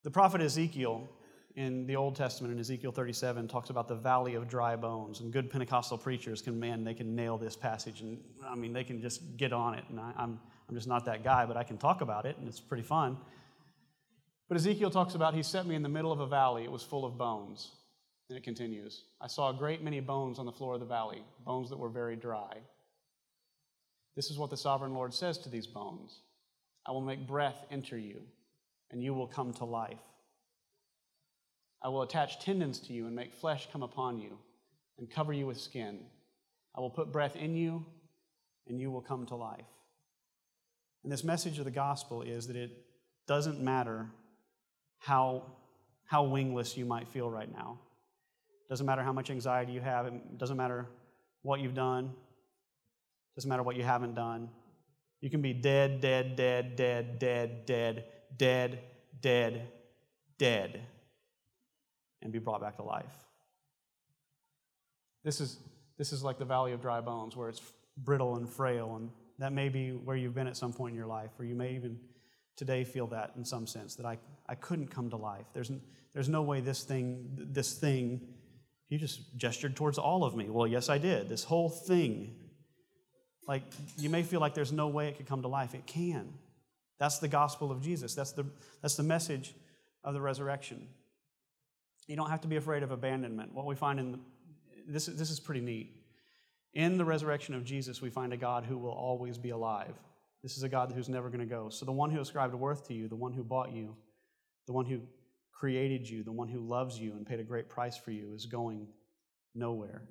The 0.05 0.11
prophet 0.13 0.41
Ezekiel 0.41 1.09
in 1.57 1.87
the 1.87 1.97
Old 1.97 2.17
Testament 2.17 2.53
in 2.53 2.59
Ezekiel 2.59 2.93
37 2.93 3.47
talks 3.49 3.71
about 3.71 3.89
the 3.89 3.95
valley 3.95 4.35
of 4.35 4.49
dry 4.49 4.77
bones. 4.77 5.21
And 5.21 5.33
good 5.33 5.51
Pentecostal 5.51 5.99
preachers 5.99 6.41
can, 6.41 6.59
man, 6.59 6.85
they 6.85 6.95
can 6.95 7.15
nail 7.15 7.37
this 7.37 7.57
passage. 7.57 8.01
And 8.01 8.19
I 8.47 8.55
mean, 8.55 8.73
they 8.73 8.85
can 8.85 9.01
just 9.01 9.37
get 9.37 9.53
on 9.53 9.75
it. 9.75 9.85
And 9.91 10.01
I, 10.01 10.13
I'm, 10.17 10.41
I'm 10.69 10.75
just 10.75 10.89
not 10.89 11.05
that 11.05 11.23
guy, 11.23 11.45
but 11.45 11.57
I 11.57 11.63
can 11.63 11.77
talk 11.77 12.01
about 12.01 12.25
it, 12.25 12.39
and 12.39 12.49
it's 12.49 12.61
pretty 12.61 12.83
fun. 12.83 13.19
But 14.49 14.57
Ezekiel 14.57 14.91
talks 14.91 15.15
about 15.15 15.35
he 15.35 15.43
set 15.43 15.67
me 15.67 15.75
in 15.75 15.83
the 15.83 15.89
middle 15.89 16.13
of 16.13 16.21
a 16.21 16.27
valley. 16.27 16.65
It 16.65 16.71
was 16.71 16.83
full 16.83 17.05
of 17.05 17.19
bones. 17.19 17.73
And 18.29 18.39
it 18.39 18.45
continues 18.45 19.05
I 19.21 19.27
saw 19.27 19.51
a 19.51 19.55
great 19.55 19.83
many 19.83 20.01
bones 20.01 20.39
on 20.39 20.47
the 20.47 20.53
floor 20.53 20.75
of 20.75 20.81
the 20.81 20.87
valley, 20.87 21.23
bones 21.45 21.69
that 21.69 21.79
were 21.79 21.91
very 21.91 22.17
dry. 22.17 22.57
This 24.17 24.31
is 24.31 24.39
what 24.39 24.51
the 24.51 24.57
sovereign 24.57 24.95
Lord 24.95 25.13
says 25.13 25.39
to 25.39 25.49
these 25.49 25.67
bones 25.67 26.21
I 26.87 26.93
will 26.93 27.01
make 27.03 27.27
breath 27.27 27.65
enter 27.71 27.99
you, 27.99 28.23
and 28.91 29.03
you 29.03 29.13
will 29.13 29.27
come 29.27 29.53
to 29.55 29.65
life. 29.65 30.01
I 31.83 31.89
will 31.89 32.03
attach 32.03 32.39
tendons 32.39 32.79
to 32.81 32.93
you 32.93 33.07
and 33.07 33.17
make 33.17 33.35
flesh 33.35 33.69
come 33.73 33.83
upon 33.83 34.19
you 34.19 34.39
and 34.99 35.11
cover 35.11 35.33
you 35.33 35.47
with 35.47 35.61
skin. 35.61 36.01
I 36.75 36.81
will 36.81 36.91
put 36.91 37.13
breath 37.13 37.37
in 37.37 37.55
you, 37.55 37.85
and 38.69 38.81
you 38.81 38.91
will 38.91 39.01
come 39.01 39.27
to 39.27 39.35
life. 39.35 39.67
And 41.03 41.13
this 41.13 41.25
message 41.25 41.59
of 41.59 41.65
the 41.65 41.71
gospel 41.71 42.23
is 42.23 42.47
that 42.47 42.57
it 42.57 42.71
doesn't 43.27 43.61
matter 43.61 44.09
how, 44.99 45.43
how 46.05 46.23
wingless 46.23 46.77
you 46.77 46.85
might 46.85 47.09
feel 47.09 47.29
right 47.29 47.53
now. 47.53 47.81
It 48.67 48.69
doesn't 48.69 48.87
matter 48.87 49.03
how 49.03 49.13
much 49.13 49.31
anxiety 49.31 49.73
you 49.73 49.81
have. 49.81 50.07
It 50.07 50.39
doesn't 50.39 50.57
matter 50.57 50.87
what 51.43 51.61
you've 51.61 51.75
done. 51.75 52.05
It 52.05 53.35
doesn't 53.35 53.49
matter 53.49 53.65
what 53.65 53.77
you 53.77 53.83
haven't 53.83 54.15
done. 54.15 54.49
You 55.21 55.31
can 55.31 55.43
be 55.43 55.53
dead, 55.53 56.01
dead, 56.01 56.37
dead, 56.37 56.77
dead, 56.77 57.19
dead, 57.19 57.67
dead, 57.67 58.05
dead, 58.39 58.83
dead, 59.21 59.69
dead, 60.39 60.81
and 62.23 62.33
be 62.33 62.39
brought 62.39 62.61
back 62.61 62.77
to 62.77 62.83
life. 62.83 63.27
This 65.25 65.41
is, 65.41 65.59
this 65.99 66.13
is 66.13 66.23
like 66.23 66.39
the 66.39 66.45
valley 66.45 66.73
of 66.73 66.81
dry 66.81 67.01
bones, 67.01 67.37
where 67.37 67.49
it's 67.49 67.61
brittle 67.97 68.37
and 68.37 68.49
frail, 68.49 68.97
and 68.97 69.11
that 69.39 69.53
may 69.53 69.69
be 69.69 69.91
where 69.91 70.17
you've 70.17 70.35
been 70.35 70.47
at 70.47 70.57
some 70.57 70.73
point 70.73 70.93
in 70.93 70.97
your 70.97 71.07
life, 71.07 71.31
or 71.39 71.45
you 71.45 71.55
may 71.55 71.75
even 71.75 71.99
today 72.57 72.85
feel 72.85 73.07
that 73.09 73.33
in 73.37 73.45
some 73.45 73.67
sense, 73.67 73.95
that 73.97 74.07
I, 74.07 74.19
I 74.49 74.55
couldn't 74.55 74.89
come 74.89 75.11
to 75.11 75.17
life. 75.17 75.47
There's, 75.53 75.71
there's 76.13 76.29
no 76.29 76.43
way 76.43 76.61
this 76.61 76.85
thing, 76.85 77.31
this 77.37 77.75
thing, 77.75 78.21
he 78.89 78.99
just 78.99 79.37
gestured 79.37 79.75
towards 79.75 79.97
all 79.97 80.23
of 80.23 80.37
me. 80.37 80.51
Well, 80.51 80.67
yes, 80.67 80.89
I 80.89 80.99
did. 80.99 81.29
This 81.29 81.45
whole 81.45 81.71
thing. 81.71 82.35
Like, 83.49 83.63
you 83.97 84.11
may 84.11 84.23
feel 84.23 84.39
like 84.39 84.55
there's 84.55 84.73
no 84.73 84.89
way 84.89 85.09
it 85.09 85.17
could 85.17 85.27
come 85.27 85.43
to 85.43 85.49
life. 85.49 85.75
It 85.75 85.87
can. 85.87 86.35
That's 86.99 87.19
the 87.19 87.29
gospel 87.29 87.73
of 87.73 87.81
Jesus. 87.81 88.15
That's 88.15 88.33
the, 88.33 88.45
that's 88.83 88.97
the 88.97 89.03
message 89.03 89.55
of 90.05 90.15
the 90.15 90.21
resurrection. 90.21 90.89
You 92.07 92.17
don't 92.17 92.31
have 92.31 92.41
to 92.43 92.49
be 92.49 92.57
afraid 92.57 92.83
of 92.83 92.91
abandonment. 92.91 93.53
What 93.55 93.67
we 93.67 93.75
find 93.75 94.01
in 94.01 94.13
the, 94.13 94.19
this, 94.87 95.07
this 95.07 95.31
is 95.31 95.41
pretty 95.41 95.61
neat. 95.61 95.97
In 96.75 96.97
the 96.97 97.05
resurrection 97.05 97.55
of 97.55 97.65
Jesus, 97.65 98.01
we 98.01 98.11
find 98.11 98.33
a 98.33 98.37
God 98.37 98.65
who 98.65 98.79
will 98.79 98.93
always 98.93 99.39
be 99.39 99.51
alive. 99.51 99.95
This 100.43 100.57
is 100.57 100.63
a 100.63 100.69
God 100.69 100.93
who's 100.93 101.09
never 101.09 101.29
going 101.29 101.41
to 101.41 101.47
go. 101.47 101.69
So, 101.69 101.85
the 101.85 101.93
one 101.93 102.11
who 102.11 102.21
ascribed 102.21 102.55
worth 102.55 102.89
to 102.89 102.95
you, 102.95 103.09
the 103.09 103.17
one 103.17 103.33
who 103.33 103.45
bought 103.45 103.73
you, 103.73 103.95
the 104.67 104.73
one 104.73 104.87
who 104.87 105.01
created 105.53 106.09
you, 106.09 106.25
the 106.25 106.33
one 106.33 106.49
who 106.49 106.61
loves 106.61 106.99
you 106.99 107.13
and 107.13 107.27
paid 107.27 107.39
a 107.39 107.45
great 107.45 107.69
price 107.69 107.97
for 107.97 108.11
you, 108.11 108.33
is 108.35 108.47
going 108.47 108.89
nowhere. 109.55 110.03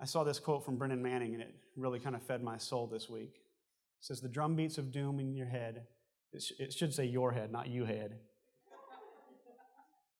I 0.00 0.04
saw 0.04 0.24
this 0.24 0.38
quote 0.38 0.64
from 0.64 0.76
Brennan 0.76 1.02
Manning, 1.02 1.32
and 1.32 1.42
it 1.42 1.54
really 1.76 2.00
kind 2.00 2.14
of 2.14 2.22
fed 2.22 2.42
my 2.42 2.58
soul 2.58 2.86
this 2.86 3.08
week. 3.08 3.34
It 3.34 4.04
says, 4.04 4.20
The 4.20 4.28
drum 4.28 4.56
beats 4.56 4.76
of 4.76 4.92
doom 4.92 5.20
in 5.20 5.34
your 5.34 5.46
head, 5.46 5.84
it, 6.32 6.44
it 6.58 6.72
should 6.74 6.92
say 6.92 7.06
your 7.06 7.32
head, 7.32 7.50
not 7.50 7.68
you 7.68 7.84
head, 7.86 8.18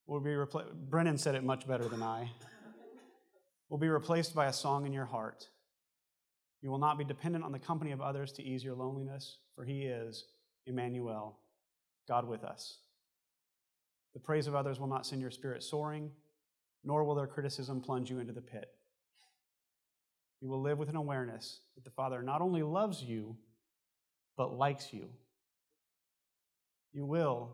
will 0.07 0.21
be 0.21 0.35
replaced. 0.35 0.73
Brennan 0.89 1.19
said 1.19 1.35
it 1.35 1.45
much 1.45 1.67
better 1.67 1.89
than 1.89 2.03
I. 2.03 2.31
Will 3.69 3.79
be 3.79 3.89
replaced 3.89 4.35
by 4.35 4.47
a 4.47 4.53
song 4.53 4.87
in 4.87 4.93
your 4.93 5.05
heart. 5.05 5.49
You 6.63 6.71
will 6.71 6.79
not 6.79 6.99
be 6.99 7.05
dependent 7.05 7.45
on 7.45 7.53
the 7.53 7.59
company 7.59 7.93
of 7.93 8.01
others 8.01 8.33
to 8.33 8.43
ease 8.43 8.65
your 8.65 8.75
loneliness, 8.75 9.39
for 9.55 9.65
He 9.65 9.83
is 9.83 10.25
Emmanuel, 10.67 11.39
God 12.09 12.27
with 12.27 12.45
us. 12.45 12.79
The 14.15 14.21
praise 14.21 14.47
of 14.47 14.55
others 14.55 14.79
will 14.79 14.87
not 14.87 15.05
send 15.05 15.21
your 15.21 15.31
spirit 15.31 15.63
soaring, 15.63 16.11
nor 16.85 17.05
will 17.05 17.15
their 17.15 17.27
criticism 17.27 17.81
plunge 17.81 18.09
you 18.09 18.21
into 18.21 18.33
the 18.33 18.41
pit. 18.41 18.71
You 20.41 20.49
will 20.49 20.63
live 20.63 20.79
with 20.79 20.89
an 20.89 20.97
awareness 20.97 21.61
that 21.75 21.85
the 21.85 21.91
Father 21.91 22.23
not 22.23 22.41
only 22.41 22.63
loves 22.63 23.03
you, 23.03 23.37
but 24.37 24.57
likes 24.57 24.93
you. 24.93 25.09
You 26.93 27.05
will 27.05 27.51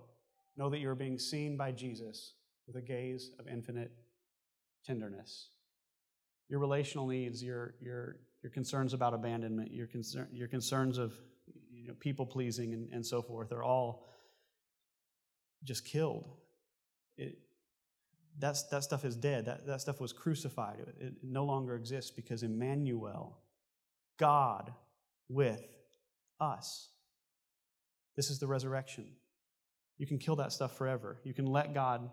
know 0.57 0.69
that 0.69 0.79
you 0.79 0.91
are 0.91 0.95
being 0.95 1.19
seen 1.19 1.57
by 1.57 1.73
Jesus 1.73 2.35
with 2.73 2.83
a 2.83 2.87
gaze 2.87 3.31
of 3.39 3.47
infinite 3.47 3.93
tenderness. 4.85 5.49
Your 6.49 6.61
relational 6.61 7.07
needs, 7.07 7.43
your, 7.43 7.75
your, 7.81 8.17
your 8.43 8.51
concerns 8.51 8.95
about 8.95 9.15
abandonment, 9.15 9.73
your, 9.73 9.87
concern, 9.87 10.29
your 10.33 10.49
concerns 10.49 10.99
of 10.99 11.13
you 11.71 11.89
know, 11.89 11.95
people 12.01 12.27
pleasing 12.27 12.75
and, 12.75 12.89
and 12.93 13.05
so 13.05 13.23
forth 13.23 13.53
are 13.53 13.63
all 13.63 14.09
just 15.65 15.85
killed. 15.85 16.29
It, 17.17 17.39
that's, 18.39 18.65
that 18.65 18.83
stuff 18.83 19.05
is 19.05 19.17
dead. 19.17 19.47
That, 19.47 19.67
that 19.67 19.81
stuff 19.81 20.01
was 20.01 20.13
crucified. 20.13 20.79
It, 20.81 20.95
it 21.01 21.13
no 21.23 21.45
longer 21.45 21.77
exists 21.77 22.11
because 22.11 22.43
Emmanuel, 22.43 23.39
God 24.19 24.73
with 25.29 25.63
us. 26.41 26.89
This 28.17 28.31
is 28.31 28.39
the 28.39 28.47
resurrection. 28.47 29.07
You 29.99 30.07
can 30.07 30.19
kill 30.19 30.37
that 30.37 30.53
stuff 30.53 30.77
forever. 30.77 31.19
You 31.25 31.35
can 31.35 31.47
let 31.47 31.75
God 31.75 32.11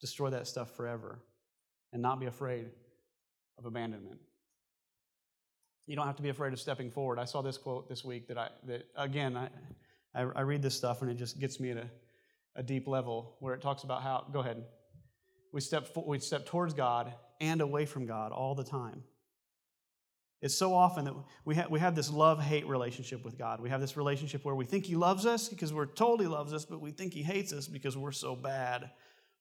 destroy 0.00 0.30
that 0.30 0.46
stuff 0.46 0.74
forever 0.76 1.18
and 1.92 2.02
not 2.02 2.20
be 2.20 2.26
afraid 2.26 2.66
of 3.58 3.66
abandonment. 3.66 4.20
You 5.86 5.96
don't 5.96 6.06
have 6.06 6.16
to 6.16 6.22
be 6.22 6.30
afraid 6.30 6.52
of 6.52 6.60
stepping 6.60 6.90
forward. 6.90 7.18
I 7.18 7.24
saw 7.24 7.42
this 7.42 7.58
quote 7.58 7.88
this 7.88 8.04
week 8.04 8.28
that 8.28 8.38
I 8.38 8.48
that 8.66 8.86
again 8.96 9.36
I 9.36 9.48
I, 10.14 10.22
I 10.22 10.40
read 10.40 10.62
this 10.62 10.74
stuff 10.74 11.02
and 11.02 11.10
it 11.10 11.14
just 11.14 11.38
gets 11.38 11.60
me 11.60 11.70
at 11.70 11.76
a, 11.76 11.88
a 12.56 12.62
deep 12.62 12.88
level 12.88 13.36
where 13.40 13.54
it 13.54 13.62
talks 13.62 13.84
about 13.84 14.02
how 14.02 14.26
go 14.32 14.40
ahead 14.40 14.64
we 15.52 15.60
step 15.60 15.88
we 16.06 16.18
step 16.18 16.44
towards 16.44 16.74
God 16.74 17.14
and 17.40 17.60
away 17.60 17.86
from 17.86 18.06
God 18.06 18.32
all 18.32 18.54
the 18.54 18.64
time. 18.64 19.02
It's 20.42 20.54
so 20.54 20.74
often 20.74 21.06
that 21.06 21.14
we 21.44 21.54
have, 21.54 21.70
we 21.70 21.80
have 21.80 21.94
this 21.94 22.10
love 22.10 22.42
hate 22.42 22.66
relationship 22.66 23.24
with 23.24 23.38
God. 23.38 23.60
We 23.60 23.70
have 23.70 23.80
this 23.80 23.96
relationship 23.96 24.44
where 24.44 24.54
we 24.54 24.66
think 24.66 24.84
He 24.84 24.94
loves 24.94 25.24
us 25.24 25.48
because 25.48 25.72
we're 25.72 25.86
told 25.86 26.20
He 26.20 26.26
loves 26.26 26.52
us, 26.52 26.64
but 26.64 26.80
we 26.80 26.90
think 26.90 27.14
He 27.14 27.22
hates 27.22 27.52
us 27.52 27.68
because 27.68 27.96
we're 27.96 28.12
so 28.12 28.36
bad. 28.36 28.90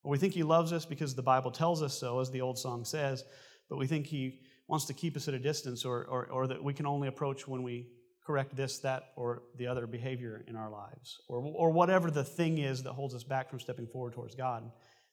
We 0.06 0.18
think 0.18 0.34
He 0.34 0.44
loves 0.44 0.74
us 0.74 0.86
because 0.86 1.16
the 1.16 1.24
Bible 1.24 1.52
tells 1.52 1.82
us 1.82 1.98
so, 1.98 2.20
as 2.20 2.32
the 2.32 2.42
old 2.42 2.58
song 2.58 2.86
says, 2.86 3.24
but 3.70 3.78
we 3.78 3.88
think 3.88 4.08
He 4.08 4.40
wants 4.68 4.86
to 4.86 4.94
keep 4.94 5.16
us 5.16 5.28
at 5.28 5.34
a 5.34 5.40
distance 5.40 5.86
or, 5.86 6.06
or, 6.06 6.26
or 6.28 6.48
that 6.48 6.64
we 6.64 6.74
can 6.74 6.86
only 6.86 7.08
approach 7.08 7.48
when 7.48 7.64
we 7.64 7.88
correct 8.26 8.56
this, 8.56 8.80
that, 8.80 9.12
or 9.16 9.44
the 9.58 9.68
other 9.68 9.86
behavior 9.86 10.44
in 10.48 10.56
our 10.56 10.72
lives, 10.72 11.20
or, 11.28 11.40
or 11.56 11.70
whatever 11.70 12.10
the 12.10 12.24
thing 12.24 12.58
is 12.58 12.84
that 12.84 12.94
holds 12.94 13.14
us 13.14 13.24
back 13.24 13.50
from 13.50 13.60
stepping 13.60 13.86
forward 13.86 14.14
towards 14.14 14.34
God. 14.34 14.70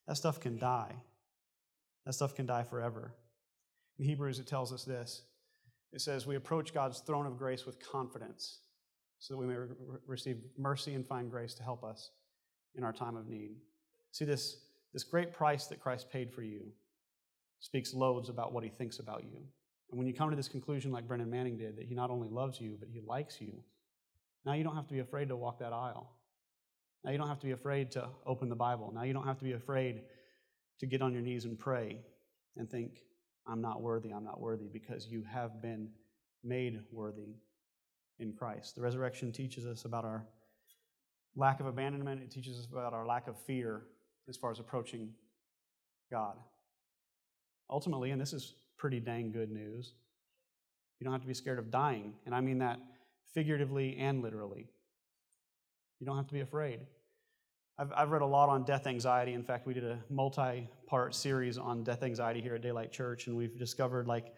That 0.09 0.17
stuff 0.17 0.41
can 0.41 0.59
die. 0.59 0.95
That 2.07 2.15
stuff 2.15 2.35
can 2.35 2.47
die 2.47 2.65
forever. 2.65 3.15
In 3.99 4.07
Hebrews, 4.07 4.39
it 4.39 4.47
tells 4.47 4.73
us 4.73 4.85
this 4.85 5.23
it 5.93 6.01
says, 6.01 6.27
We 6.27 6.37
approach 6.37 6.73
God's 6.73 7.01
throne 7.01 7.27
of 7.27 7.37
grace 7.37 7.67
with 7.67 7.79
confidence 7.87 8.61
so 9.19 9.35
that 9.35 9.39
we 9.39 9.47
may 9.47 9.55
re- 9.55 9.69
receive 10.07 10.39
mercy 10.59 10.95
and 10.95 11.07
find 11.07 11.31
grace 11.31 11.55
to 11.55 11.63
help 11.63 11.85
us 11.85 12.11
in 12.75 12.83
our 12.83 12.93
time 12.93 13.17
of 13.17 13.29
need. 13.29 13.57
See, 14.11 14.25
this, 14.25 14.57
this 14.93 15.05
great 15.05 15.33
price 15.33 15.67
that 15.67 15.81
Christ 15.81 16.11
paid 16.11 16.33
for 16.33 16.43
you 16.43 16.73
speaks 17.61 17.95
loads 17.95 18.29
about 18.29 18.53
what 18.53 18.65
he 18.65 18.71
thinks 18.71 18.99
about 18.99 19.23
you 19.25 19.39
And 19.93 19.99
when 19.99 20.07
you 20.07 20.15
come 20.15 20.31
to 20.31 20.37
this 20.37 20.49
conclusion, 20.49 20.91
like 20.91 21.07
Brennan 21.07 21.31
Manning 21.31 21.59
did, 21.59 21.77
that 21.77 21.85
he 21.85 21.95
not 21.95 22.11
only 22.11 22.29
loves 22.29 22.61
you, 22.61 22.77
but 22.81 22.89
he 22.89 23.01
likes 23.07 23.41
you, 23.41 23.53
now 24.45 24.55
you 24.55 24.65
don't 24.65 24.75
have 24.75 24.89
to 24.89 24.95
be 24.95 25.01
afraid 25.01 25.29
to 25.29 25.37
walk 25.37 25.59
that 25.61 25.73
aisle. 25.73 26.11
Now 27.05 27.11
you 27.11 27.19
don't 27.19 27.29
have 27.29 27.41
to 27.41 27.47
be 27.47 27.53
afraid 27.53 27.91
to 27.93 28.09
open 28.27 28.49
the 28.49 28.57
Bible. 28.57 28.91
Now 28.95 29.03
you 29.03 29.13
don't 29.13 29.27
have 29.27 29.39
to 29.39 29.45
be 29.45 29.53
afraid 29.53 30.03
to 30.81 30.87
get 30.87 31.03
on 31.03 31.13
your 31.13 31.23
knees 31.23 31.45
and 31.45 31.59
pray 31.59 31.99
and 32.57 32.71
think, 32.71 33.03
I'm 33.47 33.61
not 33.61 33.83
worthy, 33.83 34.11
I'm 34.11 34.25
not 34.25 34.41
worthy, 34.41 34.69
because 34.73 35.09
you 35.09 35.23
have 35.31 35.61
been 35.61 35.91
made 36.43 36.81
worthy 36.91 37.37
in 38.19 38.33
Christ. 38.33 38.77
The 38.77 38.81
resurrection 38.81 39.31
teaches 39.31 39.67
us 39.67 39.85
about 39.85 40.05
our 40.05 40.27
lack 41.37 41.61
of 41.61 41.67
abandonment, 41.67 42.23
it 42.23 42.31
teaches 42.31 42.59
us 42.59 42.67
about 42.71 42.95
our 42.95 43.07
lack 43.07 43.29
of 43.29 43.37
fear 43.39 43.83
as 44.29 44.37
far 44.37 44.51
as 44.51 44.59
approaching 44.59 45.11
God. 46.11 46.37
Ultimately, 47.71 48.11
and 48.11 48.21
this 48.21 48.33
is 48.33 48.55
pretty 48.77 49.01
dang 49.01 49.33
good 49.33 49.51
news. 49.51 49.95
You 50.99 51.05
don't 51.05 51.13
have 51.13 51.23
to 51.23 51.29
be 51.29 51.35
scared 51.35 51.59
of 51.59 51.71
dying, 51.71 52.15
and 52.27 52.35
I 52.35 52.41
mean 52.41 52.59
that 52.59 52.79
figuratively 53.35 53.97
and 53.99 54.23
literally. 54.23 54.69
You 55.99 56.07
don't 56.07 56.17
have 56.17 56.27
to 56.27 56.35
be 56.35 56.41
afraid. 56.41 56.81
I've, 57.79 57.93
I've 57.97 58.11
read 58.11 58.23
a 58.23 58.27
lot 58.27 58.49
on 58.49 58.65
death 58.65 58.87
anxiety. 58.87 59.33
In 59.33 59.43
fact, 59.43 59.67
we 59.67 59.75
did 59.75 59.85
a 59.85 59.99
multi 60.11 60.69
part 60.87 61.15
series 61.15 61.59
on 61.59 61.83
death 61.83 62.03
anxiety 62.03 62.41
here 62.41 62.55
at 62.55 62.63
Daylight 62.63 62.93
Church, 62.93 63.27
and 63.27 63.37
we've 63.37 63.59
discovered, 63.59 64.07
like, 64.07 64.35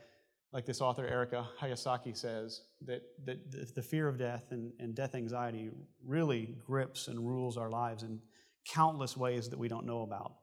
like 0.52 0.64
this 0.64 0.80
author, 0.80 1.06
Erika 1.06 1.48
Hayasaki, 1.60 2.16
says, 2.16 2.62
that, 2.86 3.02
that 3.24 3.74
the 3.74 3.82
fear 3.82 4.06
of 4.06 4.16
death 4.16 4.44
and, 4.50 4.72
and 4.78 4.94
death 4.94 5.14
anxiety 5.14 5.70
really 6.06 6.54
grips 6.64 7.08
and 7.08 7.18
rules 7.18 7.56
our 7.56 7.70
lives 7.70 8.04
in 8.04 8.20
countless 8.64 9.16
ways 9.16 9.48
that 9.50 9.58
we 9.58 9.68
don't 9.68 9.86
know 9.86 10.02
about. 10.02 10.34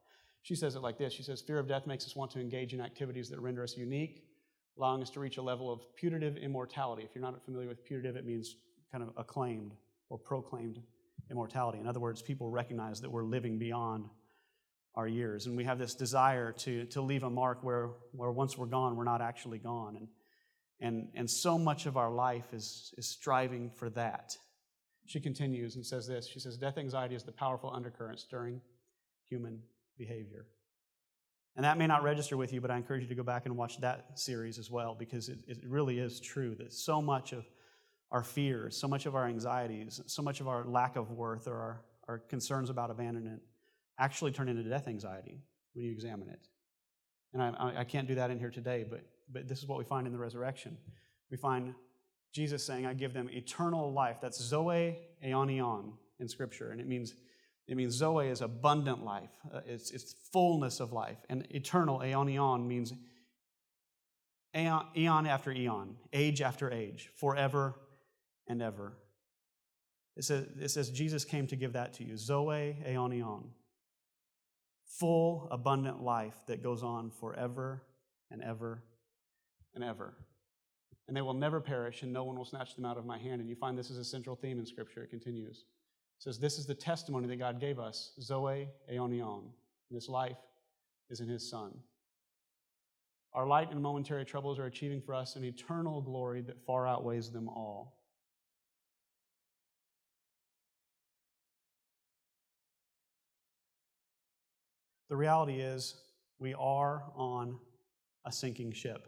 She 0.44 0.56
says 0.56 0.76
it 0.76 0.82
like 0.82 0.98
this 0.98 1.14
She 1.14 1.24
says, 1.24 1.42
Fear 1.42 1.60
of 1.60 1.68
death 1.68 1.88
makes 1.88 2.06
us 2.06 2.16
want 2.16 2.32
to 2.32 2.40
engage 2.40 2.74
in 2.74 2.82
activities 2.82 3.30
that 3.30 3.40
render 3.40 3.64
us 3.64 3.78
unique, 3.78 4.24
allowing 4.78 5.02
us 5.02 5.10
to 5.12 5.20
reach 5.20 5.38
a 5.38 5.42
level 5.42 5.72
of 5.72 5.82
putative 5.96 6.38
immortality. 6.38 7.04
If 7.04 7.12
you're 7.14 7.22
not 7.22 7.44
familiar 7.46 7.68
with 7.68 7.84
putative, 7.86 8.16
it 8.16 8.26
means 8.26 8.56
kind 8.92 9.04
of 9.04 9.12
acclaimed 9.18 9.74
or 10.10 10.18
proclaimed 10.18 10.80
immortality. 11.30 11.80
In 11.80 11.88
other 11.88 12.00
words, 12.00 12.22
people 12.22 12.50
recognize 12.50 13.02
that 13.02 13.10
we're 13.10 13.24
living 13.24 13.58
beyond 13.58 14.10
our 14.96 15.08
years. 15.08 15.46
And 15.46 15.56
we 15.56 15.64
have 15.64 15.80
this 15.80 15.96
desire 15.96 16.52
to, 16.52 16.86
to 16.88 17.02
leave 17.02 17.24
a 17.24 17.30
mark 17.30 17.64
where, 17.64 17.92
where 18.12 18.32
once 18.32 18.58
we're 18.58 18.66
gone, 18.66 18.98
we're 18.98 19.06
not 19.06 19.22
actually 19.22 19.58
gone. 19.58 19.96
And, 19.96 20.08
and, 20.82 21.08
and 21.16 21.30
so 21.30 21.58
much 21.58 21.86
of 21.86 21.96
our 21.96 22.12
life 22.12 22.54
is, 22.54 22.94
is 22.98 23.08
striving 23.08 23.70
for 23.70 23.90
that. 23.92 24.36
She 25.06 25.20
continues 25.20 25.76
and 25.76 25.86
says 25.86 26.08
this 26.08 26.28
She 26.28 26.40
says, 26.40 26.58
Death 26.58 26.78
anxiety 26.78 27.16
is 27.16 27.24
the 27.24 27.32
powerful 27.32 27.72
undercurrent 27.74 28.20
stirring 28.20 28.62
human 29.30 29.60
behavior. 29.98 30.46
And 31.56 31.66
that 31.66 31.78
may 31.78 31.88
not 31.88 32.04
register 32.04 32.38
with 32.38 32.54
you, 32.54 32.62
but 32.62 32.72
I 32.72 32.78
encourage 32.78 33.04
you 33.04 33.10
to 33.10 33.16
go 33.16 33.24
back 33.24 33.46
and 33.46 33.58
watch 33.58 33.80
that 33.82 34.18
series 34.18 34.58
as 34.58 34.72
well 34.72 34.96
because 34.98 35.28
it, 35.28 35.40
it 35.48 35.58
really 35.68 36.00
is 36.00 36.20
true 36.22 36.56
that 36.56 36.72
so 36.72 37.02
much 37.02 37.34
of 37.34 37.46
our 38.10 38.24
fears, 38.24 38.78
so 38.78 38.88
much 38.88 39.06
of 39.06 39.16
our 39.16 39.28
anxieties, 39.28 40.02
so 40.06 40.22
much 40.22 40.40
of 40.40 40.48
our 40.48 40.66
lack 40.66 40.96
of 40.96 41.12
worth 41.12 41.48
or 41.48 41.56
our, 41.56 41.82
our 42.08 42.18
concerns 42.20 42.70
about 42.70 42.90
abandonment 42.90 43.42
actually 44.00 44.32
turn 44.32 44.50
into 44.50 44.64
death 44.64 44.88
anxiety 44.88 45.42
when 45.74 45.86
you 45.86 45.92
examine 45.92 46.30
it. 46.30 46.48
And 47.34 47.42
I, 47.42 47.74
I 47.80 47.84
can't 47.84 48.08
do 48.08 48.16
that 48.16 48.32
in 48.32 48.40
here 48.40 48.50
today, 48.50 48.86
but, 48.90 49.06
but 49.32 49.48
this 49.48 49.60
is 49.60 49.68
what 49.68 49.78
we 49.78 49.86
find 49.86 50.08
in 50.08 50.14
the 50.14 50.20
resurrection. 50.20 50.78
We 51.30 51.38
find 51.38 51.74
Jesus 52.32 52.64
saying, 52.64 52.86
I 52.86 52.94
give 52.94 53.14
them 53.14 53.30
eternal 53.30 53.92
life. 53.92 54.18
That's 54.22 54.42
Zoe 54.42 54.98
aionion 55.26 55.94
in 56.20 56.28
Scripture, 56.28 56.72
and 56.72 56.80
it 56.80 56.88
means 56.88 57.14
it 57.68 57.78
means 57.78 57.94
Zoe 57.94 58.28
is 58.28 58.42
abundant 58.42 59.06
life, 59.06 59.30
uh, 59.54 59.62
it's, 59.66 59.92
it's 59.92 60.14
fullness 60.34 60.82
of 60.82 60.92
life. 60.92 61.20
And 61.30 61.48
eternal, 61.52 62.00
aionion, 62.00 62.68
means 62.68 62.92
aeon, 64.54 64.88
eon 64.98 65.26
after 65.26 65.54
eon, 65.54 65.96
age 66.12 66.42
after 66.42 66.70
age, 66.70 67.10
forever 67.16 67.76
and 68.48 68.62
ever. 68.62 68.98
It 70.18 70.26
says, 70.26 70.48
it 70.60 70.70
says 70.70 70.90
Jesus 70.90 71.24
came 71.24 71.48
to 71.48 71.56
give 71.56 71.74
that 71.74 71.94
to 71.94 72.04
you 72.04 72.18
Zoe 72.18 72.76
aionion. 72.86 73.44
Full, 75.00 75.48
abundant 75.50 76.04
life 76.04 76.36
that 76.48 76.62
goes 76.62 76.84
on 76.84 77.10
forever 77.10 77.84
and 78.30 78.44
ever 78.44 78.84
and 79.74 79.82
ever. 79.82 80.14
And 81.08 81.18
they 81.18 81.22
will 81.22 81.34
never 81.34 81.60
perish, 81.60 82.04
and 82.04 82.14
no 82.14 82.24
one 82.24 82.38
will 82.38 82.46
snatch 82.46 82.76
them 82.76 82.86
out 82.86 82.98
of 82.98 83.06
my 83.06 83.18
hand. 83.18 83.42
And 83.42 83.50
you 83.50 83.56
find 83.56 83.78
this 83.78 83.90
is 83.90 83.98
a 83.98 84.06
central 84.06 84.36
theme 84.36 84.60
in 84.60 84.66
Scripture. 84.66 85.04
It 85.04 85.10
continues 85.10 85.66
says, 86.22 86.38
This 86.38 86.60
is 86.60 86.68
the 86.68 86.76
testimony 86.76 87.28
that 87.28 87.38
God 87.38 87.60
gave 87.60 87.80
us, 87.80 88.12
Zoe 88.22 88.70
Aionion. 88.92 89.46
This 89.90 90.08
life 90.08 90.38
is 91.10 91.20
in 91.20 91.28
his 91.28 91.50
Son. 91.50 91.74
Our 93.34 93.48
light 93.48 93.72
and 93.72 93.82
momentary 93.82 94.24
troubles 94.24 94.60
are 94.60 94.68
achieving 94.68 95.02
for 95.02 95.16
us 95.16 95.36
an 95.36 95.44
eternal 95.44 96.00
glory 96.00 96.42
that 96.42 96.64
far 96.64 96.86
outweighs 96.86 97.32
them 97.32 97.50
all. 97.50 97.98
The 105.10 105.18
reality 105.18 105.60
is, 105.60 105.96
we 106.38 106.54
are 106.54 107.04
on 107.16 107.58
a 108.26 108.32
sinking 108.32 108.74
ship. 108.74 109.08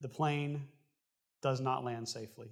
The 0.00 0.08
plane 0.08 0.62
does 1.42 1.60
not 1.60 1.84
land 1.84 2.08
safely. 2.08 2.48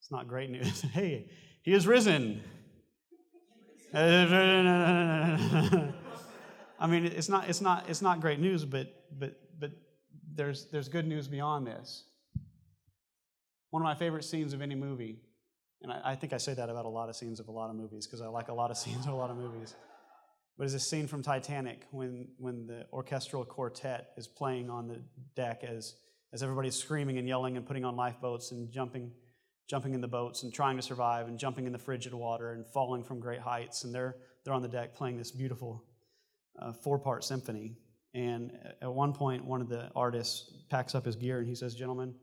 It's 0.00 0.10
not 0.10 0.28
great 0.28 0.50
news. 0.50 0.80
hey, 0.92 1.30
he 1.62 1.72
is 1.72 1.86
risen. 1.86 2.42
I 6.80 6.86
mean, 6.88 7.04
it's 7.04 7.28
not, 7.28 7.48
it's 7.48 7.60
not, 7.60 7.88
it's 7.88 8.02
not 8.02 8.20
great 8.20 8.40
news, 8.40 8.64
but, 8.64 8.86
but, 9.18 9.38
but 9.58 9.72
there's, 10.34 10.70
there's 10.70 10.88
good 10.88 11.06
news 11.06 11.28
beyond 11.28 11.66
this. 11.66 12.04
One 13.70 13.82
of 13.82 13.84
my 13.84 13.94
favorite 13.94 14.24
scenes 14.24 14.52
of 14.52 14.62
any 14.62 14.74
movie, 14.74 15.20
and 15.82 15.92
I, 15.92 16.00
I 16.04 16.14
think 16.14 16.32
I 16.32 16.38
say 16.38 16.54
that 16.54 16.68
about 16.68 16.84
a 16.84 16.88
lot 16.88 17.08
of 17.08 17.16
scenes 17.16 17.40
of 17.40 17.48
a 17.48 17.52
lot 17.52 17.68
of 17.70 17.76
movies 17.76 18.06
because 18.06 18.20
I 18.20 18.26
like 18.26 18.48
a 18.48 18.54
lot 18.54 18.70
of 18.70 18.76
scenes 18.84 19.06
of 19.06 19.12
a 19.12 19.16
lot 19.16 19.30
of 19.30 19.36
movies. 19.36 19.74
But 20.56 20.66
is 20.66 20.74
a 20.74 20.80
scene 20.80 21.06
from 21.06 21.22
Titanic 21.22 21.86
when, 21.90 22.28
when 22.38 22.66
the 22.66 22.86
orchestral 22.92 23.44
quartet 23.44 24.10
is 24.16 24.26
playing 24.26 24.68
on 24.68 24.88
the 24.88 25.00
deck 25.34 25.64
as, 25.64 25.94
as 26.32 26.42
everybody's 26.42 26.76
screaming 26.76 27.18
and 27.18 27.26
yelling 27.26 27.56
and 27.56 27.66
putting 27.66 27.84
on 27.84 27.96
lifeboats 27.96 28.52
and 28.52 28.70
jumping 28.70 29.12
jumping 29.70 29.94
in 29.94 30.00
the 30.00 30.08
boats 30.08 30.42
and 30.42 30.52
trying 30.52 30.76
to 30.76 30.82
survive 30.82 31.28
and 31.28 31.38
jumping 31.38 31.64
in 31.64 31.70
the 31.70 31.78
frigid 31.78 32.12
water 32.12 32.54
and 32.54 32.66
falling 32.66 33.04
from 33.04 33.20
great 33.20 33.38
heights. 33.38 33.84
And 33.84 33.94
they're, 33.94 34.16
they're 34.44 34.52
on 34.52 34.62
the 34.62 34.68
deck 34.68 34.96
playing 34.96 35.16
this 35.16 35.30
beautiful 35.30 35.84
uh, 36.58 36.72
four 36.72 36.98
part 36.98 37.22
symphony. 37.22 37.76
And 38.12 38.50
at 38.82 38.92
one 38.92 39.12
point, 39.12 39.44
one 39.44 39.60
of 39.60 39.68
the 39.68 39.88
artists 39.94 40.52
packs 40.70 40.96
up 40.96 41.06
his 41.06 41.14
gear 41.14 41.38
and 41.38 41.46
he 41.46 41.54
says, 41.54 41.76
Gentlemen, 41.76 42.16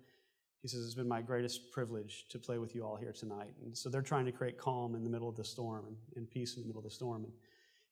he 0.61 0.67
says, 0.67 0.83
It's 0.83 0.93
been 0.93 1.07
my 1.07 1.21
greatest 1.21 1.71
privilege 1.71 2.25
to 2.31 2.37
play 2.37 2.57
with 2.57 2.75
you 2.75 2.83
all 2.83 2.97
here 2.97 3.13
tonight. 3.13 3.53
And 3.63 3.77
so 3.77 3.87
they're 3.89 4.01
trying 4.01 4.25
to 4.25 4.33
create 4.33 4.57
calm 4.57 4.93
in 4.93 5.05
the 5.05 5.09
middle 5.09 5.29
of 5.29 5.37
the 5.37 5.45
storm 5.45 5.85
and, 5.87 5.95
and 6.17 6.29
peace 6.29 6.57
in 6.57 6.63
the 6.63 6.67
middle 6.67 6.81
of 6.81 6.85
the 6.85 6.91
storm. 6.91 7.23
And, 7.23 7.33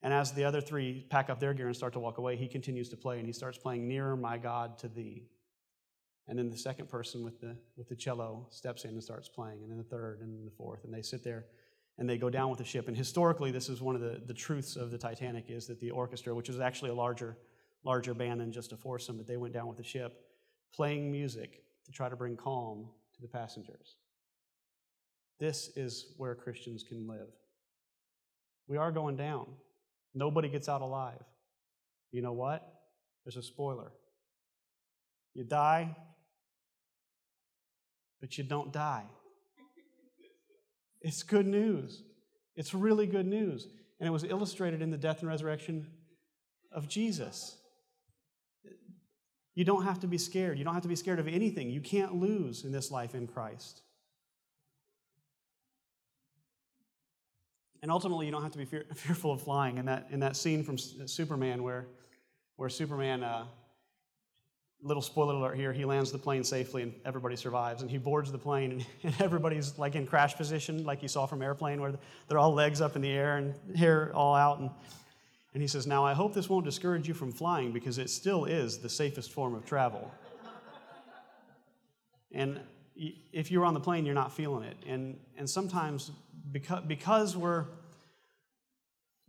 and 0.03 0.13
as 0.13 0.33
the 0.33 0.43
other 0.43 0.59
three 0.59 1.05
pack 1.09 1.29
up 1.29 1.39
their 1.39 1.53
gear 1.53 1.67
and 1.67 1.75
start 1.75 1.93
to 1.93 1.99
walk 1.99 2.17
away, 2.17 2.35
he 2.35 2.49
continues 2.49 2.89
to 2.89 2.97
play 2.97 3.19
and 3.19 3.25
he 3.25 3.31
starts 3.31 3.57
playing 3.57 3.87
Nearer, 3.87 4.17
My 4.17 4.37
God, 4.37 4.77
to 4.79 4.89
Thee. 4.89 5.29
And 6.27 6.39
then 6.39 6.49
the 6.49 6.57
second 6.57 6.89
person 6.89 7.23
with 7.23 7.39
the, 7.39 7.55
with 7.77 7.87
the 7.87 7.95
cello 7.95 8.47
steps 8.49 8.83
in 8.83 8.91
and 8.91 9.03
starts 9.03 9.29
playing, 9.29 9.61
and 9.61 9.69
then 9.69 9.77
the 9.77 9.83
third, 9.83 10.21
and 10.21 10.33
then 10.33 10.43
the 10.43 10.51
fourth. 10.51 10.83
And 10.83 10.93
they 10.93 11.03
sit 11.03 11.23
there 11.23 11.45
and 11.97 12.09
they 12.09 12.17
go 12.17 12.29
down 12.29 12.49
with 12.49 12.59
the 12.59 12.65
ship. 12.65 12.87
And 12.87 12.97
historically, 12.97 13.51
this 13.51 13.69
is 13.69 13.81
one 13.81 13.95
of 13.95 14.01
the, 14.01 14.21
the 14.25 14.33
truths 14.33 14.75
of 14.75 14.91
the 14.91 14.97
Titanic 14.97 15.45
is 15.49 15.67
that 15.67 15.79
the 15.79 15.91
orchestra, 15.91 16.33
which 16.33 16.49
was 16.49 16.59
actually 16.59 16.89
a 16.89 16.95
larger, 16.95 17.37
larger 17.83 18.13
band 18.13 18.41
than 18.41 18.51
just 18.51 18.71
a 18.73 18.77
foursome, 18.77 19.17
but 19.17 19.27
they 19.27 19.37
went 19.37 19.53
down 19.53 19.67
with 19.67 19.77
the 19.77 19.83
ship 19.83 20.21
playing 20.73 21.11
music 21.11 21.63
to 21.85 21.91
try 21.91 22.09
to 22.09 22.15
bring 22.15 22.35
calm 22.35 22.89
to 23.13 23.21
the 23.21 23.27
passengers. 23.27 23.95
This 25.39 25.69
is 25.75 26.13
where 26.17 26.35
Christians 26.35 26.83
can 26.83 27.07
live. 27.07 27.29
We 28.67 28.77
are 28.77 28.91
going 28.91 29.15
down. 29.15 29.47
Nobody 30.13 30.49
gets 30.49 30.67
out 30.67 30.81
alive. 30.81 31.23
You 32.11 32.21
know 32.21 32.33
what? 32.33 32.67
There's 33.23 33.37
a 33.37 33.43
spoiler. 33.43 33.91
You 35.33 35.43
die, 35.43 35.95
but 38.21 38.37
you 38.37 38.43
don't 38.43 38.71
die. 38.71 39.05
It's 41.01 41.23
good 41.23 41.45
news. 41.45 42.01
It's 42.55 42.73
really 42.73 43.05
good 43.05 43.27
news. 43.27 43.67
And 43.99 44.07
it 44.07 44.11
was 44.11 44.23
illustrated 44.23 44.81
in 44.81 44.91
the 44.91 44.97
death 44.97 45.19
and 45.19 45.29
resurrection 45.29 45.87
of 46.71 46.87
Jesus. 46.87 47.57
You 49.53 49.63
don't 49.63 49.83
have 49.83 50.01
to 50.01 50.07
be 50.07 50.17
scared. 50.17 50.57
You 50.57 50.65
don't 50.65 50.73
have 50.73 50.83
to 50.83 50.89
be 50.89 50.95
scared 50.95 51.19
of 51.19 51.27
anything. 51.27 51.69
You 51.69 51.79
can't 51.79 52.15
lose 52.15 52.65
in 52.65 52.71
this 52.71 52.91
life 52.91 53.15
in 53.15 53.27
Christ. 53.27 53.81
And 57.81 57.91
ultimately, 57.91 58.25
you 58.25 58.31
don't 58.31 58.41
have 58.41 58.51
to 58.51 58.57
be 58.57 58.65
fear, 58.65 58.85
fearful 58.95 59.31
of 59.31 59.41
flying. 59.41 59.77
In 59.77 59.85
that, 59.85 60.07
in 60.09 60.19
that 60.21 60.35
scene 60.35 60.63
from 60.63 60.77
Superman 60.77 61.63
where, 61.63 61.85
where 62.55 62.67
Superman 62.67 63.23
uh, 63.23 63.45
little 64.81 65.01
spoiler 65.01 65.33
alert 65.33 65.55
here, 65.55 65.73
he 65.73 65.85
lands 65.85 66.11
the 66.11 66.17
plane 66.17 66.43
safely 66.43 66.83
and 66.83 66.93
everybody 67.05 67.35
survives. 67.35 67.81
And 67.81 67.89
he 67.89 67.97
boards 67.97 68.31
the 68.31 68.37
plane 68.37 68.71
and, 68.71 68.85
and, 69.03 69.21
everybody's 69.21 69.77
like 69.77 69.95
in 69.95 70.05
crash 70.05 70.35
position, 70.35 70.83
like 70.83 71.01
you 71.01 71.07
saw 71.07 71.25
from 71.25 71.41
Airplane, 71.41 71.81
where 71.81 71.93
they're 72.27 72.37
all 72.37 72.53
legs 72.53 72.81
up 72.81 72.95
in 72.95 73.01
the 73.01 73.11
air 73.11 73.37
and 73.37 73.55
hair 73.75 74.11
all 74.13 74.35
out. 74.35 74.59
And, 74.59 74.69
And 75.53 75.61
he 75.61 75.67
says, 75.67 75.87
Now 75.87 76.05
I 76.05 76.13
hope 76.13 76.33
this 76.33 76.49
won't 76.49 76.65
discourage 76.65 77.07
you 77.07 77.13
from 77.13 77.31
flying 77.31 77.71
because 77.71 77.97
it 77.97 78.09
still 78.09 78.45
is 78.45 78.79
the 78.79 78.89
safest 78.89 79.31
form 79.31 79.55
of 79.55 79.65
travel. 79.65 80.11
and 82.31 82.59
if 82.95 83.51
you're 83.51 83.65
on 83.65 83.73
the 83.73 83.79
plane, 83.79 84.05
you're 84.05 84.15
not 84.15 84.33
feeling 84.33 84.63
it. 84.63 84.77
And, 84.87 85.17
and 85.37 85.49
sometimes, 85.49 86.11
because, 86.51 86.83
because 86.85 87.37
we're, 87.37 87.65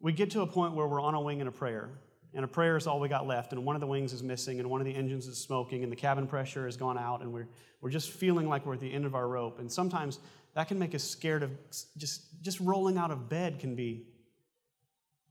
we 0.01 0.13
get 0.13 0.31
to 0.33 0.43
a 0.43 0.47
point 0.47 0.75
where 0.75 0.87
we're 0.87 1.01
on 1.01 1.15
a 1.15 1.21
wing 1.21 1.41
in 1.41 1.47
a 1.47 1.53
prayer, 1.53 1.91
and 2.35 2.45
a 2.45 2.49
prayer 2.49 2.77
is 2.77 2.87
all 2.87 3.01
we 3.01 3.09
got 3.09 3.27
left, 3.27 3.53
and 3.53 3.65
one 3.65 3.77
of 3.77 3.81
the 3.81 3.87
wings 3.87 4.13
is 4.13 4.23
missing, 4.23 4.61
and 4.61 4.69
one 4.69 4.81
of 4.81 4.85
the 4.85 4.95
engines 4.95 5.27
is 5.27 5.39
smoking, 5.39 5.83
and 5.83 5.91
the 5.91 5.97
cabin 5.97 6.27
pressure 6.27 6.67
has 6.67 6.77
gone 6.77 6.99
out, 6.99 7.23
and 7.23 7.33
we're, 7.33 7.49
we're 7.81 7.91
just 7.91 8.11
feeling 8.11 8.49
like 8.49 8.67
we're 8.67 8.75
at 8.75 8.81
the 8.81 8.93
end 8.93 9.07
of 9.07 9.15
our 9.15 9.27
rope. 9.27 9.59
And 9.59 9.71
sometimes 9.71 10.19
that 10.55 10.69
can 10.69 10.79
make 10.79 10.95
us 10.95 11.05
scared 11.05 11.43
of 11.43 11.51
just, 11.99 12.43
just 12.43 12.61
rolling 12.61 12.97
out 12.97 13.11
of 13.11 13.29
bed 13.29 13.59
can 13.59 13.75
be 13.75 14.07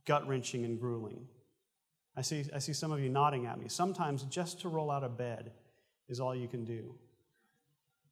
gut 0.06 0.28
wrenching 0.28 0.66
and 0.66 0.80
grueling. 0.80 1.28
I 2.16 2.22
see, 2.22 2.46
I 2.54 2.60
see 2.60 2.74
some 2.74 2.92
of 2.92 3.00
you 3.00 3.10
nodding 3.10 3.46
at 3.46 3.60
me. 3.60 3.68
Sometimes 3.68 4.24
just 4.24 4.62
to 4.62 4.70
roll 4.70 4.90
out 4.90 5.04
of 5.04 5.18
bed 5.18 5.52
is 6.08 6.20
all 6.20 6.36
you 6.36 6.48
can 6.48 6.64
do. 6.64 6.96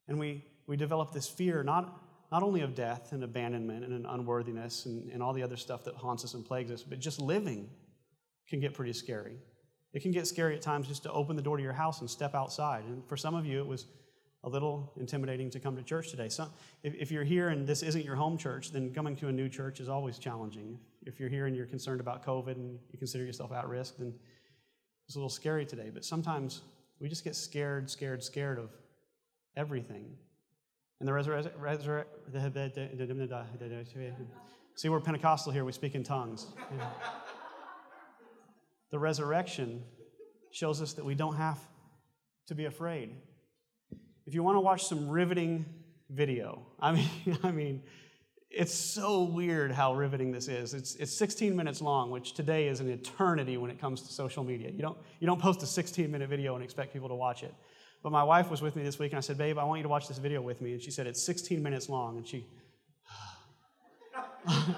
And 0.07 0.19
we, 0.19 0.43
we 0.67 0.75
develop 0.75 1.13
this 1.13 1.27
fear 1.27 1.63
not, 1.63 2.01
not 2.31 2.43
only 2.43 2.61
of 2.61 2.75
death 2.75 3.11
and 3.11 3.23
abandonment 3.23 3.85
and 3.85 4.05
unworthiness 4.07 4.87
and, 4.87 5.09
and 5.11 5.21
all 5.21 5.33
the 5.33 5.43
other 5.43 5.55
stuff 5.55 5.83
that 5.85 5.95
haunts 5.95 6.25
us 6.25 6.33
and 6.33 6.43
plagues 6.43 6.71
us, 6.71 6.83
but 6.83 6.99
just 6.99 7.21
living 7.21 7.69
can 8.53 8.59
get 8.59 8.75
pretty 8.75 8.93
scary. 8.93 9.35
It 9.93 10.03
can 10.03 10.11
get 10.11 10.27
scary 10.27 10.55
at 10.55 10.61
times 10.61 10.87
just 10.87 11.01
to 11.03 11.11
open 11.11 11.35
the 11.35 11.41
door 11.41 11.57
to 11.57 11.63
your 11.63 11.73
house 11.73 12.01
and 12.01 12.09
step 12.09 12.35
outside. 12.35 12.83
And 12.85 13.03
for 13.07 13.17
some 13.17 13.33
of 13.33 13.47
you, 13.47 13.57
it 13.57 13.65
was 13.65 13.87
a 14.43 14.49
little 14.49 14.93
intimidating 14.97 15.49
to 15.49 15.59
come 15.59 15.75
to 15.75 15.81
church 15.81 16.11
today. 16.11 16.29
So 16.29 16.47
if, 16.83 16.93
if 16.93 17.11
you're 17.11 17.23
here 17.23 17.49
and 17.49 17.65
this 17.65 17.81
isn't 17.81 18.05
your 18.05 18.15
home 18.15 18.37
church, 18.37 18.71
then 18.71 18.93
coming 18.93 19.15
to 19.15 19.27
a 19.29 19.31
new 19.31 19.49
church 19.49 19.79
is 19.79 19.89
always 19.89 20.19
challenging. 20.19 20.77
If 21.01 21.19
you're 21.19 21.29
here 21.29 21.47
and 21.47 21.55
you're 21.55 21.65
concerned 21.65 21.99
about 21.99 22.23
COVID 22.23 22.51
and 22.51 22.77
you 22.91 22.99
consider 22.99 23.23
yourself 23.23 23.51
at 23.51 23.67
risk, 23.67 23.97
then 23.97 24.13
it's 25.07 25.15
a 25.15 25.17
little 25.17 25.29
scary 25.29 25.65
today. 25.65 25.89
But 25.91 26.05
sometimes 26.05 26.61
we 26.99 27.09
just 27.09 27.23
get 27.23 27.35
scared, 27.35 27.89
scared, 27.89 28.23
scared 28.23 28.59
of 28.59 28.69
everything. 29.57 30.15
And 30.99 31.07
the 31.07 31.13
resurrection, 31.13 31.53
see, 34.75 34.89
we're 34.89 34.99
Pentecostal 34.99 35.51
here, 35.51 35.65
we 35.65 35.71
speak 35.71 35.95
in 35.95 36.03
tongues. 36.03 36.45
The 38.93 38.99
resurrection 38.99 39.81
shows 40.51 40.79
us 40.79 40.93
that 40.93 41.03
we 41.03 41.15
don't 41.15 41.35
have 41.35 41.57
to 42.45 42.53
be 42.53 42.65
afraid. 42.65 43.09
If 44.27 44.35
you 44.35 44.43
want 44.43 44.55
to 44.55 44.59
watch 44.59 44.85
some 44.85 45.09
riveting 45.09 45.65
video, 46.11 46.67
I 46.79 46.91
mean, 46.91 47.09
I 47.43 47.49
mean, 47.49 47.81
it's 48.51 48.71
so 48.71 49.23
weird 49.23 49.71
how 49.71 49.95
riveting 49.95 50.31
this 50.31 50.47
is. 50.47 50.75
It's, 50.75 50.93
it's 50.97 51.11
16 51.11 51.55
minutes 51.55 51.81
long, 51.81 52.11
which 52.11 52.35
today 52.35 52.67
is 52.67 52.81
an 52.81 52.89
eternity 52.91 53.57
when 53.57 53.71
it 53.71 53.81
comes 53.81 54.03
to 54.03 54.13
social 54.13 54.43
media. 54.43 54.69
You 54.69 54.83
don't, 54.83 54.97
you 55.19 55.25
don't 55.25 55.41
post 55.41 55.63
a 55.63 55.65
16 55.65 56.11
minute 56.11 56.29
video 56.29 56.53
and 56.53 56.63
expect 56.63 56.93
people 56.93 57.09
to 57.09 57.15
watch 57.15 57.41
it. 57.41 57.55
But 58.03 58.11
my 58.11 58.23
wife 58.23 58.51
was 58.51 58.61
with 58.61 58.75
me 58.75 58.83
this 58.83 58.99
week, 58.99 59.11
and 59.11 59.17
I 59.17 59.21
said, 59.21 59.39
Babe, 59.39 59.57
I 59.57 59.63
want 59.63 59.79
you 59.79 59.83
to 59.83 59.89
watch 59.89 60.07
this 60.07 60.19
video 60.19 60.39
with 60.39 60.61
me. 60.61 60.73
And 60.73 60.81
she 60.83 60.91
said, 60.91 61.07
It's 61.07 61.25
16 61.25 61.63
minutes 61.63 61.89
long. 61.89 62.17
And 62.17 62.27
she, 62.27 62.45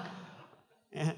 and 0.94 1.12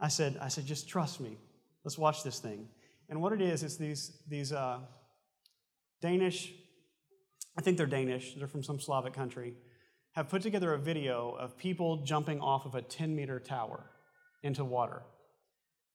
I 0.00 0.08
said, 0.08 0.36
I 0.40 0.48
said, 0.48 0.66
just 0.66 0.88
trust 0.88 1.20
me. 1.20 1.38
Let's 1.84 1.98
watch 1.98 2.22
this 2.22 2.38
thing. 2.38 2.68
And 3.08 3.20
what 3.20 3.32
it 3.32 3.40
is, 3.40 3.62
is 3.62 3.76
these, 3.76 4.22
these 4.28 4.52
uh, 4.52 4.80
Danish, 6.00 6.52
I 7.58 7.62
think 7.62 7.76
they're 7.76 7.86
Danish, 7.86 8.34
they're 8.34 8.48
from 8.48 8.62
some 8.62 8.78
Slavic 8.78 9.12
country 9.12 9.54
have 10.12 10.28
put 10.28 10.42
together 10.42 10.74
a 10.74 10.78
video 10.78 11.36
of 11.38 11.56
people 11.56 11.98
jumping 12.04 12.40
off 12.40 12.66
of 12.66 12.74
a 12.74 12.82
10 12.82 13.14
meter 13.14 13.38
tower 13.38 13.86
into 14.42 14.64
water. 14.64 15.02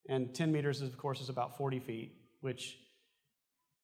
And 0.08 0.34
10 0.34 0.52
meters, 0.52 0.82
of 0.82 0.98
course, 0.98 1.20
is 1.20 1.30
about 1.30 1.58
40 1.58 1.80
feet, 1.80 2.14
which, 2.42 2.78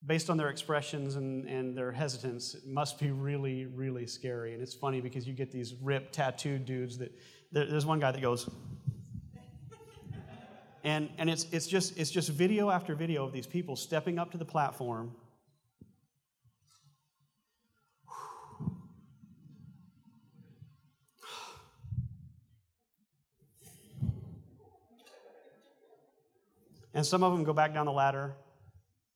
based 0.06 0.30
on 0.30 0.38
their 0.38 0.50
expressions 0.50 1.16
and, 1.16 1.48
and 1.50 1.76
their 1.76 1.92
hesitance, 1.92 2.56
must 2.66 3.00
be 3.00 3.12
really, 3.12 3.66
really 3.66 4.06
scary. 4.06 4.54
And 4.54 4.62
it's 4.62 4.76
funny 4.76 5.02
because 5.02 5.28
you 5.28 5.34
get 5.34 5.52
these 5.52 5.74
ripped, 5.82 6.14
tattooed 6.14 6.66
dudes 6.66 6.98
that 7.00 7.12
there's 7.52 7.86
one 7.86 8.00
guy 8.00 8.12
that 8.12 8.22
goes, 8.22 8.50
and, 10.84 11.10
and 11.17 11.30
it's, 11.30 11.46
it's, 11.52 11.67
just, 11.67 11.98
it's 11.98 12.12
just 12.12 12.30
video 12.30 12.70
after 12.70 12.96
video 12.96 13.24
of 13.26 13.34
these 13.34 13.48
people 13.48 13.76
stepping 13.76 14.20
up 14.20 14.32
to 14.32 14.38
the 14.38 14.46
platform 14.46 15.12
And 26.94 27.06
some 27.06 27.24
of 27.24 27.32
them 27.32 27.44
go 27.44 27.54
back 27.54 27.74
down 27.74 27.86
the 27.86 27.91
ladder, 27.91 28.36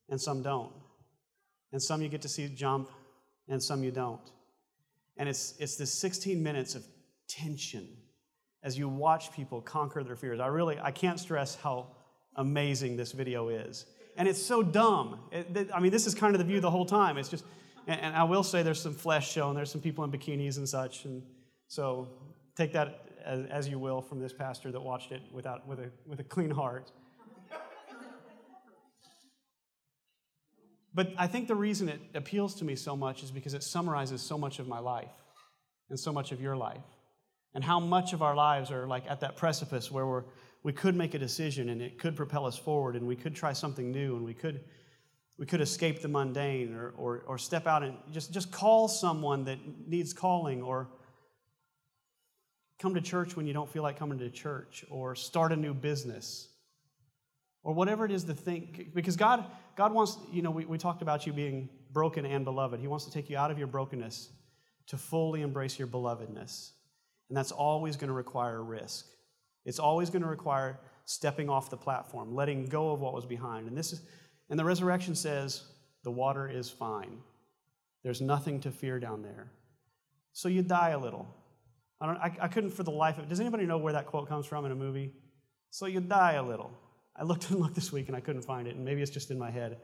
and 0.10 0.19
some 0.19 0.41
don't. 0.41 0.71
And 1.71 1.82
some 1.82 2.01
you 2.01 2.10
get 2.10 2.21
to 2.21 2.30
see 2.30 2.47
jump, 2.47 2.89
and 3.49 3.62
some 3.62 3.84
you 3.84 3.91
don't. 3.91 4.21
And 5.17 5.28
it's, 5.28 5.56
it's 5.60 5.75
this 5.75 5.93
16 5.93 6.41
minutes 6.41 6.75
of 6.75 6.86
tension 7.28 7.88
as 8.65 8.75
you 8.75 8.89
watch 8.89 9.32
people 9.32 9.62
conquer 9.62 10.04
their 10.04 10.15
fears. 10.15 10.39
I 10.39 10.47
really, 10.47 10.80
I 10.80 10.89
can't 10.89 11.19
stress 11.19 11.54
how 11.54 11.86
amazing 12.36 12.97
this 12.97 13.12
video 13.12 13.49
is. 13.49 13.86
And 14.17 14.28
it's 14.28 14.43
so 14.43 14.63
dumb. 14.63 15.19
It, 15.32 15.69
I 15.71 15.80
mean, 15.80 15.91
this 15.91 16.08
is 16.08 16.15
kind 16.15 16.34
of 16.34 16.39
the 16.39 16.45
view 16.45 16.60
the 16.60 16.71
whole 16.71 16.86
time. 16.86 17.19
It's 17.19 17.30
just, 17.30 17.45
and, 17.86 18.01
and 18.01 18.15
I 18.15 18.23
will 18.23 18.41
say 18.41 18.63
there's 18.63 18.82
some 18.82 18.95
flesh 18.95 19.32
shown, 19.32 19.54
there's 19.54 19.71
some 19.71 19.82
people 19.82 20.04
in 20.04 20.12
bikinis 20.12 20.58
and 20.58 20.67
such. 20.67 21.06
And 21.06 21.21
so 21.67 22.08
take 22.58 22.73
that 22.73 23.08
as, 23.23 23.45
as 23.51 23.69
you 23.69 23.78
will 23.78 24.01
from 24.01 24.19
this 24.19 24.34
pastor 24.34 24.71
that 24.71 24.82
watched 24.82 25.12
it 25.12 25.21
without, 25.32 25.67
with, 25.67 25.80
a, 25.80 25.91
with 26.08 26.19
a 26.19 26.23
clean 26.23 26.49
heart. 26.49 26.91
But 30.91 31.13
I 31.17 31.28
think 31.28 31.47
the 31.47 31.56
reason 31.56 31.88
it 31.88 31.99
appeals 32.15 32.56
to 32.56 32.65
me 32.65 32.75
so 32.75 32.95
much 32.95 33.21
is 33.21 33.30
because 33.30 33.54
it 33.54 33.62
summarizes 33.62 34.23
so 34.23 34.39
much 34.39 34.58
of 34.58 34.67
my 34.67 34.80
life 34.80 35.12
and 35.91 35.99
so 35.99 36.12
much 36.12 36.32
of 36.32 36.41
your 36.41 36.56
life. 36.56 36.82
And 37.56 37.63
how 37.63 37.80
much 37.80 38.13
of 38.13 38.22
our 38.22 38.36
lives 38.36 38.70
are 38.70 38.86
like 38.86 39.10
at 39.10 39.22
that 39.22 39.36
precipice 39.36 39.89
where 39.89 40.06
we're, 40.06 40.24
we 40.62 40.74
could 40.74 40.96
make 40.96 41.13
a 41.13 41.20
decision 41.20 41.70
and 41.70 41.82
it 41.82 41.98
could 41.98 42.15
propel 42.15 42.46
us 42.46 42.58
forward 42.58 42.96
and 42.96 43.08
we 43.08 43.15
could 43.15 43.34
try 43.34 43.54
something 43.54 43.91
new 43.91 44.15
and 44.15 44.24
we 44.24 44.34
could, 44.34 44.62
we 45.39 45.46
could 45.46 45.62
escape 45.62 46.02
the 46.02 46.08
mundane 46.08 46.76
or, 46.76 46.94
or, 46.98 47.24
or 47.28 47.38
step 47.38 47.65
out 47.65 47.82
and 47.82 47.96
just, 48.12 48.32
just 48.32 48.52
call 48.52 48.88
someone 48.88 49.46
that 49.46 49.58
needs 49.88 50.13
calling 50.13 50.62
or 50.62 50.89
come 52.78 52.94
to 52.94 53.02
church 53.02 53.36
when 53.36 53.48
you 53.48 53.54
don't 53.54 53.70
feel 53.70 53.84
like 53.84 53.98
coming 53.98 54.20
to 54.20 54.30
church 54.30 54.86
or 54.89 55.15
start 55.15 55.52
a 55.52 55.56
new 55.56 55.74
business 55.74 56.50
or 57.63 57.74
whatever 57.74 58.06
it 58.06 58.12
is 58.12 58.26
to 58.26 58.34
think 58.34 58.94
because 58.94 59.15
god 59.15 59.46
god 59.78 59.94
wants 59.94 60.18
you 60.32 60.41
know 60.41 60.52
we, 60.52 60.65
we 60.65 60.78
talked 60.78 61.02
about 61.02 61.26
you 61.26 61.32
being 61.32 61.70
broken 61.96 62.26
and 62.26 62.44
beloved. 62.44 62.82
He 62.82 62.88
wants 62.88 63.06
to 63.06 63.12
take 63.12 63.30
you 63.30 63.38
out 63.38 63.50
of 63.50 63.58
your 63.58 63.68
brokenness 63.68 64.30
to 64.88 64.98
fully 64.98 65.41
embrace 65.41 65.80
your 65.80 65.88
belovedness 65.88 66.72
and 67.29 67.38
that's 67.38 67.51
always 67.51 67.95
going 67.95 68.07
to 68.07 68.13
require 68.13 68.63
risk 68.63 69.05
it's 69.65 69.79
always 69.79 70.09
going 70.09 70.21
to 70.21 70.27
require 70.27 70.79
stepping 71.05 71.49
off 71.49 71.69
the 71.69 71.77
platform 71.77 72.35
letting 72.35 72.65
go 72.65 72.91
of 72.91 72.99
what 72.99 73.13
was 73.13 73.25
behind 73.25 73.67
and 73.67 73.77
this 73.77 73.93
is 73.93 74.01
and 74.49 74.59
the 74.59 74.65
resurrection 74.65 75.15
says 75.15 75.63
the 76.03 76.11
water 76.11 76.47
is 76.47 76.69
fine 76.69 77.17
there's 78.03 78.21
nothing 78.21 78.59
to 78.59 78.71
fear 78.71 78.99
down 78.99 79.21
there 79.21 79.51
so 80.33 80.47
you 80.47 80.61
die 80.61 80.89
a 80.89 80.97
little 80.97 81.27
i 82.01 82.05
don't 82.05 82.17
i, 82.17 82.35
I 82.41 82.47
couldn't 82.47 82.71
for 82.71 82.83
the 82.83 82.91
life 82.91 83.17
of 83.17 83.25
it. 83.25 83.29
does 83.29 83.39
anybody 83.39 83.65
know 83.65 83.77
where 83.77 83.93
that 83.93 84.05
quote 84.05 84.27
comes 84.27 84.45
from 84.45 84.65
in 84.65 84.71
a 84.71 84.75
movie 84.75 85.13
so 85.69 85.85
you 85.85 85.99
die 85.99 86.33
a 86.33 86.43
little 86.43 86.71
I 87.15 87.23
looked 87.23 87.49
and 87.49 87.59
looked 87.59 87.75
this 87.75 87.91
week 87.91 88.07
and 88.07 88.15
I 88.15 88.19
couldn't 88.19 88.43
find 88.43 88.67
it, 88.67 88.75
and 88.75 88.83
maybe 88.83 89.01
it's 89.01 89.11
just 89.11 89.31
in 89.31 89.39
my 89.39 89.51
head. 89.51 89.77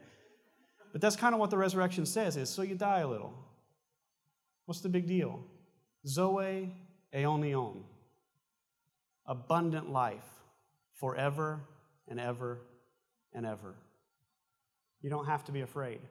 But 0.91 1.01
that's 1.01 1.15
kind 1.15 1.34
of 1.34 1.39
what 1.39 1.49
the 1.49 1.58
resurrection 1.58 2.06
says 2.06 2.36
is 2.36 2.49
so 2.49 2.62
you 2.62 2.75
die 2.75 2.99
a 2.99 3.08
little. 3.08 3.34
What's 4.65 4.82
the 4.82 4.89
big 4.89 5.08
deal? 5.08 5.43
Zoe 6.06 6.73
aionion. 7.15 7.84
Abundant 9.26 9.89
life 9.91 10.26
forever 11.00 11.62
and 12.08 12.19
ever 12.19 12.60
and 13.34 13.45
ever. 13.45 13.76
You 15.02 15.10
don't 15.10 15.26
have 15.26 15.43
to 15.45 15.52
be 15.52 15.62
afraid. 15.62 16.02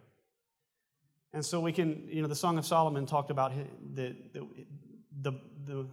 And 1.32 1.44
so 1.44 1.60
we 1.60 1.72
can, 1.72 2.08
you 2.08 2.22
know, 2.22 2.28
the 2.28 2.34
Song 2.34 2.58
of 2.58 2.66
Solomon 2.66 3.06
talked 3.06 3.30
about 3.30 3.52
the, 3.94 4.16
the, 4.32 4.46
the, 5.20 5.32
the, 5.64 5.86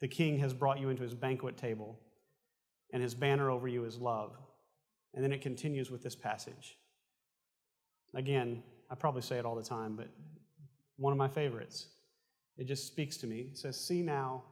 the 0.00 0.08
king 0.08 0.38
has 0.38 0.52
brought 0.52 0.78
you 0.78 0.90
into 0.90 1.02
his 1.02 1.14
banquet 1.14 1.56
table, 1.56 1.98
and 2.92 3.02
his 3.02 3.14
banner 3.14 3.50
over 3.50 3.66
you 3.66 3.84
is 3.84 3.98
love. 3.98 4.36
And 5.14 5.24
then 5.24 5.32
it 5.32 5.40
continues 5.40 5.90
with 5.90 6.02
this 6.02 6.14
passage. 6.14 6.76
Again, 8.14 8.62
I 8.90 8.94
probably 8.94 9.22
say 9.22 9.38
it 9.38 9.44
all 9.44 9.56
the 9.56 9.62
time, 9.62 9.96
but 9.96 10.08
one 10.96 11.12
of 11.12 11.18
my 11.18 11.28
favorites. 11.28 11.88
It 12.58 12.64
just 12.66 12.86
speaks 12.86 13.16
to 13.18 13.26
me. 13.26 13.48
It 13.52 13.58
says, 13.58 13.78
See 13.78 14.02
now, 14.02 14.42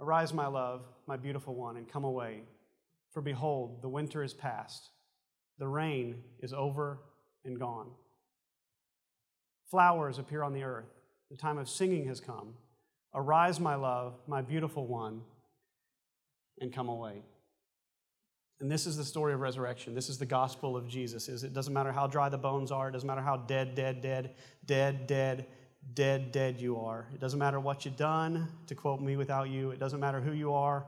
arise, 0.00 0.32
my 0.32 0.46
love, 0.46 0.82
my 1.06 1.16
beautiful 1.16 1.54
one, 1.54 1.76
and 1.76 1.88
come 1.88 2.04
away. 2.04 2.42
For 3.12 3.20
behold, 3.20 3.82
the 3.82 3.88
winter 3.88 4.22
is 4.22 4.34
past, 4.34 4.90
the 5.58 5.68
rain 5.68 6.22
is 6.40 6.52
over 6.52 6.98
and 7.44 7.58
gone. 7.58 7.90
Flowers 9.70 10.18
appear 10.18 10.42
on 10.42 10.52
the 10.52 10.64
earth, 10.64 10.92
the 11.30 11.36
time 11.36 11.58
of 11.58 11.68
singing 11.68 12.06
has 12.06 12.20
come. 12.20 12.54
Arise, 13.14 13.60
my 13.60 13.76
love, 13.76 14.14
my 14.26 14.42
beautiful 14.42 14.86
one, 14.86 15.20
and 16.60 16.72
come 16.72 16.88
away. 16.88 17.22
And 18.60 18.70
this 18.70 18.86
is 18.86 18.96
the 18.96 19.04
story 19.04 19.32
of 19.34 19.40
resurrection. 19.40 19.94
This 19.94 20.08
is 20.08 20.18
the 20.18 20.26
gospel 20.26 20.76
of 20.76 20.88
Jesus. 20.88 21.28
Is 21.28 21.44
it 21.44 21.52
doesn't 21.52 21.72
matter 21.72 21.92
how 21.92 22.06
dry 22.06 22.28
the 22.28 22.38
bones 22.38 22.70
are, 22.70 22.88
it 22.88 22.92
doesn't 22.92 23.06
matter 23.06 23.20
how 23.20 23.36
dead, 23.36 23.74
dead, 23.74 24.00
dead, 24.00 24.34
dead, 24.64 25.06
dead, 25.06 25.46
dead, 25.92 26.32
dead 26.32 26.60
you 26.60 26.78
are. 26.78 27.06
It 27.12 27.20
doesn't 27.20 27.38
matter 27.38 27.60
what 27.60 27.84
you've 27.84 27.96
done, 27.96 28.48
to 28.66 28.74
quote 28.74 29.00
me 29.00 29.16
without 29.16 29.50
you. 29.50 29.70
It 29.70 29.78
doesn't 29.78 30.00
matter 30.00 30.20
who 30.20 30.32
you 30.32 30.52
are. 30.54 30.86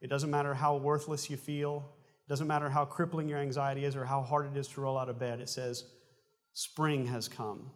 It 0.00 0.08
doesn't 0.08 0.30
matter 0.30 0.54
how 0.54 0.76
worthless 0.76 1.28
you 1.28 1.36
feel. 1.36 1.84
It 2.26 2.28
doesn't 2.28 2.46
matter 2.46 2.70
how 2.70 2.84
crippling 2.84 3.28
your 3.28 3.38
anxiety 3.38 3.84
is 3.84 3.96
or 3.96 4.04
how 4.04 4.22
hard 4.22 4.46
it 4.46 4.56
is 4.58 4.68
to 4.68 4.80
roll 4.80 4.98
out 4.98 5.08
of 5.08 5.18
bed. 5.18 5.40
It 5.40 5.48
says, 5.48 5.84
Spring 6.54 7.06
has 7.06 7.28
come. 7.28 7.70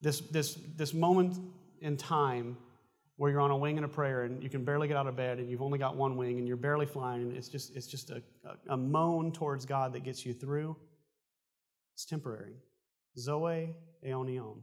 This, 0.00 0.20
this, 0.20 0.58
this 0.76 0.92
moment 0.92 1.38
in 1.80 1.96
time 1.96 2.56
where 3.16 3.30
you're 3.30 3.40
on 3.40 3.50
a 3.50 3.56
wing 3.56 3.76
and 3.78 3.84
a 3.84 3.88
prayer 3.88 4.22
and 4.22 4.42
you 4.42 4.48
can 4.48 4.64
barely 4.64 4.86
get 4.86 4.96
out 4.96 5.06
of 5.06 5.16
bed 5.16 5.38
and 5.38 5.50
you've 5.50 5.62
only 5.62 5.78
got 5.78 5.96
one 5.96 6.16
wing 6.16 6.38
and 6.38 6.46
you're 6.46 6.56
barely 6.56 6.86
flying 6.86 7.22
and 7.22 7.36
it's 7.36 7.48
just, 7.48 7.74
it's 7.74 7.86
just 7.86 8.10
a, 8.10 8.22
a, 8.44 8.74
a 8.74 8.76
moan 8.76 9.32
towards 9.32 9.64
God 9.64 9.92
that 9.94 10.04
gets 10.04 10.24
you 10.24 10.32
through. 10.32 10.76
It's 11.94 12.04
temporary. 12.04 12.54
Zoe 13.18 13.74
aionion. 14.06 14.58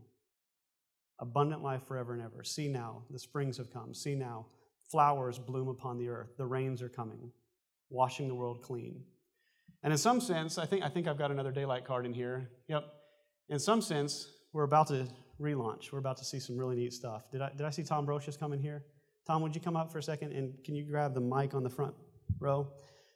Abundant 1.19 1.63
life 1.63 1.87
forever 1.87 2.13
and 2.13 2.21
ever. 2.21 2.43
See 2.43 2.67
now, 2.67 3.03
the 3.09 3.19
springs 3.19 3.57
have 3.57 3.71
come. 3.71 3.93
See 3.93 4.15
now, 4.15 4.47
flowers 4.89 5.39
bloom 5.39 5.67
upon 5.67 5.97
the 5.97 6.09
earth. 6.09 6.35
The 6.37 6.45
rains 6.45 6.81
are 6.81 6.89
coming, 6.89 7.31
washing 7.89 8.27
the 8.27 8.35
world 8.35 8.61
clean. 8.61 9.03
And 9.83 9.93
in 9.93 9.97
some 9.97 10.19
sense, 10.19 10.57
I 10.57 10.65
think, 10.65 10.83
I 10.83 10.89
think 10.89 11.07
I've 11.07 11.17
got 11.17 11.31
another 11.31 11.51
daylight 11.51 11.85
card 11.85 12.05
in 12.05 12.13
here. 12.13 12.49
Yep. 12.67 12.85
In 13.49 13.59
some 13.59 13.81
sense, 13.81 14.27
we're 14.51 14.63
about 14.63 14.87
to 14.87 15.07
relaunch. 15.39 15.91
We're 15.91 15.99
about 15.99 16.17
to 16.17 16.25
see 16.25 16.39
some 16.39 16.57
really 16.57 16.75
neat 16.75 16.93
stuff. 16.93 17.29
Did 17.31 17.41
I, 17.41 17.51
did 17.51 17.65
I 17.65 17.69
see 17.69 17.83
Tom 17.83 18.05
Brocious 18.05 18.37
coming 18.37 18.59
here? 18.59 18.83
Tom, 19.27 19.41
would 19.41 19.55
you 19.55 19.61
come 19.61 19.75
up 19.75 19.91
for 19.91 19.99
a 19.99 20.03
second 20.03 20.31
and 20.33 20.53
can 20.63 20.75
you 20.75 20.83
grab 20.83 21.13
the 21.13 21.21
mic 21.21 21.53
on 21.53 21.63
the 21.63 21.69
front 21.69 21.95
row? 22.39 22.67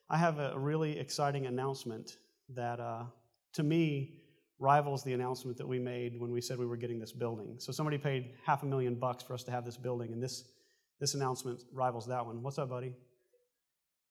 I 0.10 0.18
have 0.18 0.40
a 0.40 0.58
really 0.58 0.98
exciting 0.98 1.46
announcement 1.46 2.18
that, 2.56 2.80
uh, 2.80 3.04
to 3.54 3.64
me, 3.64 4.19
rivals 4.60 5.04
the 5.04 5.14
announcement 5.14 5.58
that 5.58 5.68
we 5.68 5.80
made 5.80 6.20
when 6.20 6.32
we 6.32 6.42
said 6.42 6.60
we 6.60 6.66
were 6.66 6.78
getting 6.78 7.00
this 7.00 7.14
building. 7.14 7.56
So 7.58 7.72
somebody 7.72 7.98
paid 7.98 8.32
half 8.46 8.62
a 8.64 8.66
million 8.66 8.96
bucks 8.96 9.24
for 9.24 9.34
us 9.34 9.44
to 9.44 9.52
have 9.52 9.66
this 9.66 9.78
building, 9.78 10.12
and 10.12 10.22
this, 10.22 10.44
this 11.00 11.14
announcement 11.14 11.62
rivals 11.74 12.08
that 12.08 12.26
one. 12.26 12.44
What's 12.44 12.58
up, 12.58 12.70
buddy? 12.70 12.94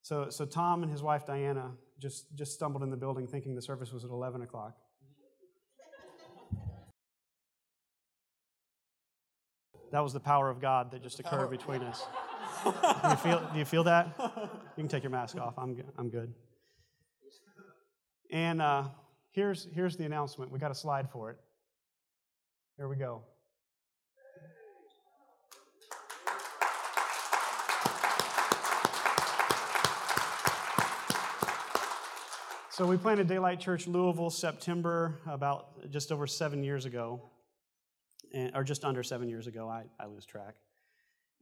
So, 0.01 0.29
so 0.29 0.45
Tom 0.45 0.81
and 0.81 0.91
his 0.91 1.03
wife 1.03 1.25
Diana 1.25 1.71
just, 1.99 2.35
just 2.35 2.53
stumbled 2.53 2.83
in 2.83 2.89
the 2.89 2.97
building 2.97 3.27
thinking 3.27 3.55
the 3.55 3.61
service 3.61 3.91
was 3.91 4.03
at 4.03 4.09
11 4.09 4.41
o'clock. 4.41 4.75
That 9.91 10.01
was 10.01 10.13
the 10.13 10.19
power 10.19 10.49
of 10.49 10.61
God 10.61 10.91
that 10.91 11.01
just 11.01 11.19
occurred 11.19 11.49
between 11.49 11.81
us. 11.81 12.03
do, 12.63 13.09
you 13.09 13.15
feel, 13.15 13.49
do 13.53 13.59
you 13.59 13.65
feel 13.65 13.83
that? 13.85 14.13
You 14.77 14.83
can 14.83 14.87
take 14.87 15.03
your 15.03 15.11
mask 15.11 15.37
off. 15.37 15.55
I'm, 15.57 15.75
I'm 15.97 16.09
good. 16.09 16.33
And 18.31 18.61
uh, 18.61 18.83
here's, 19.31 19.67
here's 19.73 19.97
the 19.97 20.05
announcement. 20.05 20.51
We 20.51 20.59
got 20.59 20.71
a 20.71 20.75
slide 20.75 21.09
for 21.09 21.31
it. 21.31 21.37
Here 22.77 22.87
we 22.87 22.95
go. 22.95 23.21
So 32.71 32.85
we 32.85 32.95
planted 32.95 33.27
Daylight 33.27 33.59
Church 33.59 33.87
Louisville 33.87 34.29
September 34.29 35.19
about 35.27 35.91
just 35.91 36.13
over 36.13 36.25
seven 36.25 36.63
years 36.63 36.85
ago 36.85 37.21
or 38.53 38.63
just 38.63 38.85
under 38.85 39.03
seven 39.03 39.27
years 39.27 39.47
ago. 39.47 39.67
I, 39.67 39.83
I 39.99 40.05
lose 40.05 40.25
track. 40.25 40.55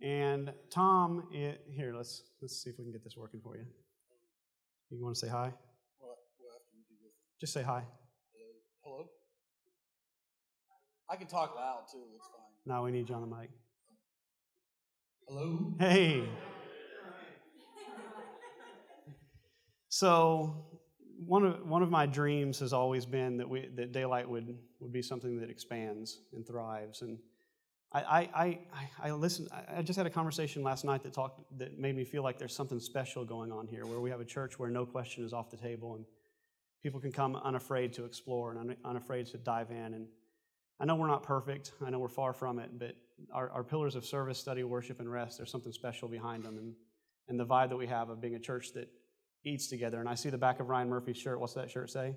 And 0.01 0.51
Tom, 0.71 1.27
it, 1.31 1.63
here, 1.69 1.93
let's, 1.95 2.23
let's 2.41 2.61
see 2.63 2.71
if 2.71 2.79
we 2.79 2.85
can 2.85 2.91
get 2.91 3.03
this 3.03 3.15
working 3.15 3.39
for 3.39 3.55
you. 3.55 3.65
You 4.89 5.03
want 5.03 5.15
to 5.15 5.19
say 5.19 5.27
hi? 5.27 5.53
What, 5.99 6.17
what 6.39 6.61
do 6.73 6.95
with 7.03 7.13
Just 7.39 7.53
say 7.53 7.61
hi. 7.61 7.83
Hello? 8.33 8.47
Hello? 8.81 9.05
I 11.07 11.15
can 11.17 11.27
talk 11.27 11.55
loud 11.55 11.83
too, 11.91 11.99
it's 12.15 12.25
fine. 12.25 12.75
No, 12.75 12.81
we 12.81 12.91
need 12.91 13.09
you 13.09 13.15
on 13.15 13.21
the 13.21 13.35
mic. 13.35 13.51
Hello? 15.27 15.73
Hey. 15.79 16.27
So 19.89 20.65
one 21.25 21.45
of, 21.45 21.67
one 21.67 21.83
of 21.83 21.91
my 21.91 22.07
dreams 22.07 22.59
has 22.59 22.73
always 22.73 23.05
been 23.05 23.37
that, 23.37 23.47
we, 23.47 23.69
that 23.75 23.91
daylight 23.91 24.27
would, 24.27 24.57
would 24.79 24.91
be 24.91 25.03
something 25.03 25.39
that 25.39 25.51
expands 25.51 26.21
and 26.33 26.45
thrives. 26.45 27.03
And 27.03 27.19
I, 27.93 28.01
I, 28.01 28.19
I, 28.33 28.59
I 29.03 29.11
listened, 29.11 29.49
I 29.51 29.83
just 29.83 29.97
had 29.97 30.07
a 30.07 30.09
conversation 30.09 30.63
last 30.63 30.85
night 30.85 31.03
that, 31.03 31.13
talked, 31.13 31.41
that 31.59 31.77
made 31.77 31.95
me 31.95 32.03
feel 32.03 32.23
like 32.23 32.39
there's 32.39 32.55
something 32.55 32.79
special 32.79 33.25
going 33.25 33.51
on 33.51 33.67
here, 33.67 33.85
where 33.85 33.99
we 33.99 34.09
have 34.09 34.21
a 34.21 34.25
church 34.25 34.57
where 34.57 34.71
no 34.71 34.85
question 34.87 35.23
is 35.23 35.33
off 35.33 35.51
the 35.51 35.57
table 35.57 35.95
and 35.95 36.05
people 36.83 36.99
can 36.99 37.11
come 37.11 37.35
unafraid 37.35 37.93
to 37.93 38.05
explore 38.05 38.51
and 38.51 38.75
unafraid 38.85 39.25
to 39.27 39.37
dive 39.37 39.71
in. 39.71 39.93
And 39.93 40.07
I 40.79 40.85
know 40.85 40.95
we're 40.95 41.07
not 41.07 41.23
perfect, 41.23 41.71
I 41.85 41.89
know 41.89 41.99
we're 41.99 42.07
far 42.07 42.33
from 42.33 42.59
it, 42.59 42.77
but 42.77 42.95
our, 43.33 43.49
our 43.49 43.63
pillars 43.63 43.95
of 43.95 44.05
service, 44.05 44.37
study, 44.37 44.63
worship, 44.63 44.99
and 44.99 45.11
rest, 45.11 45.37
there's 45.37 45.51
something 45.51 45.71
special 45.71 46.07
behind 46.07 46.43
them. 46.43 46.57
And, 46.57 46.73
and 47.29 47.39
the 47.39 47.45
vibe 47.45 47.69
that 47.69 47.77
we 47.77 47.87
have 47.87 48.09
of 48.09 48.21
being 48.21 48.35
a 48.35 48.39
church 48.39 48.73
that 48.73 48.89
eats 49.43 49.67
together. 49.67 49.99
And 49.99 50.07
I 50.07 50.15
see 50.15 50.29
the 50.29 50.37
back 50.37 50.59
of 50.59 50.69
Ryan 50.69 50.89
Murphy's 50.89 51.17
shirt. 51.17 51.39
What's 51.39 51.53
that 51.53 51.69
shirt 51.69 51.89
say? 51.89 52.15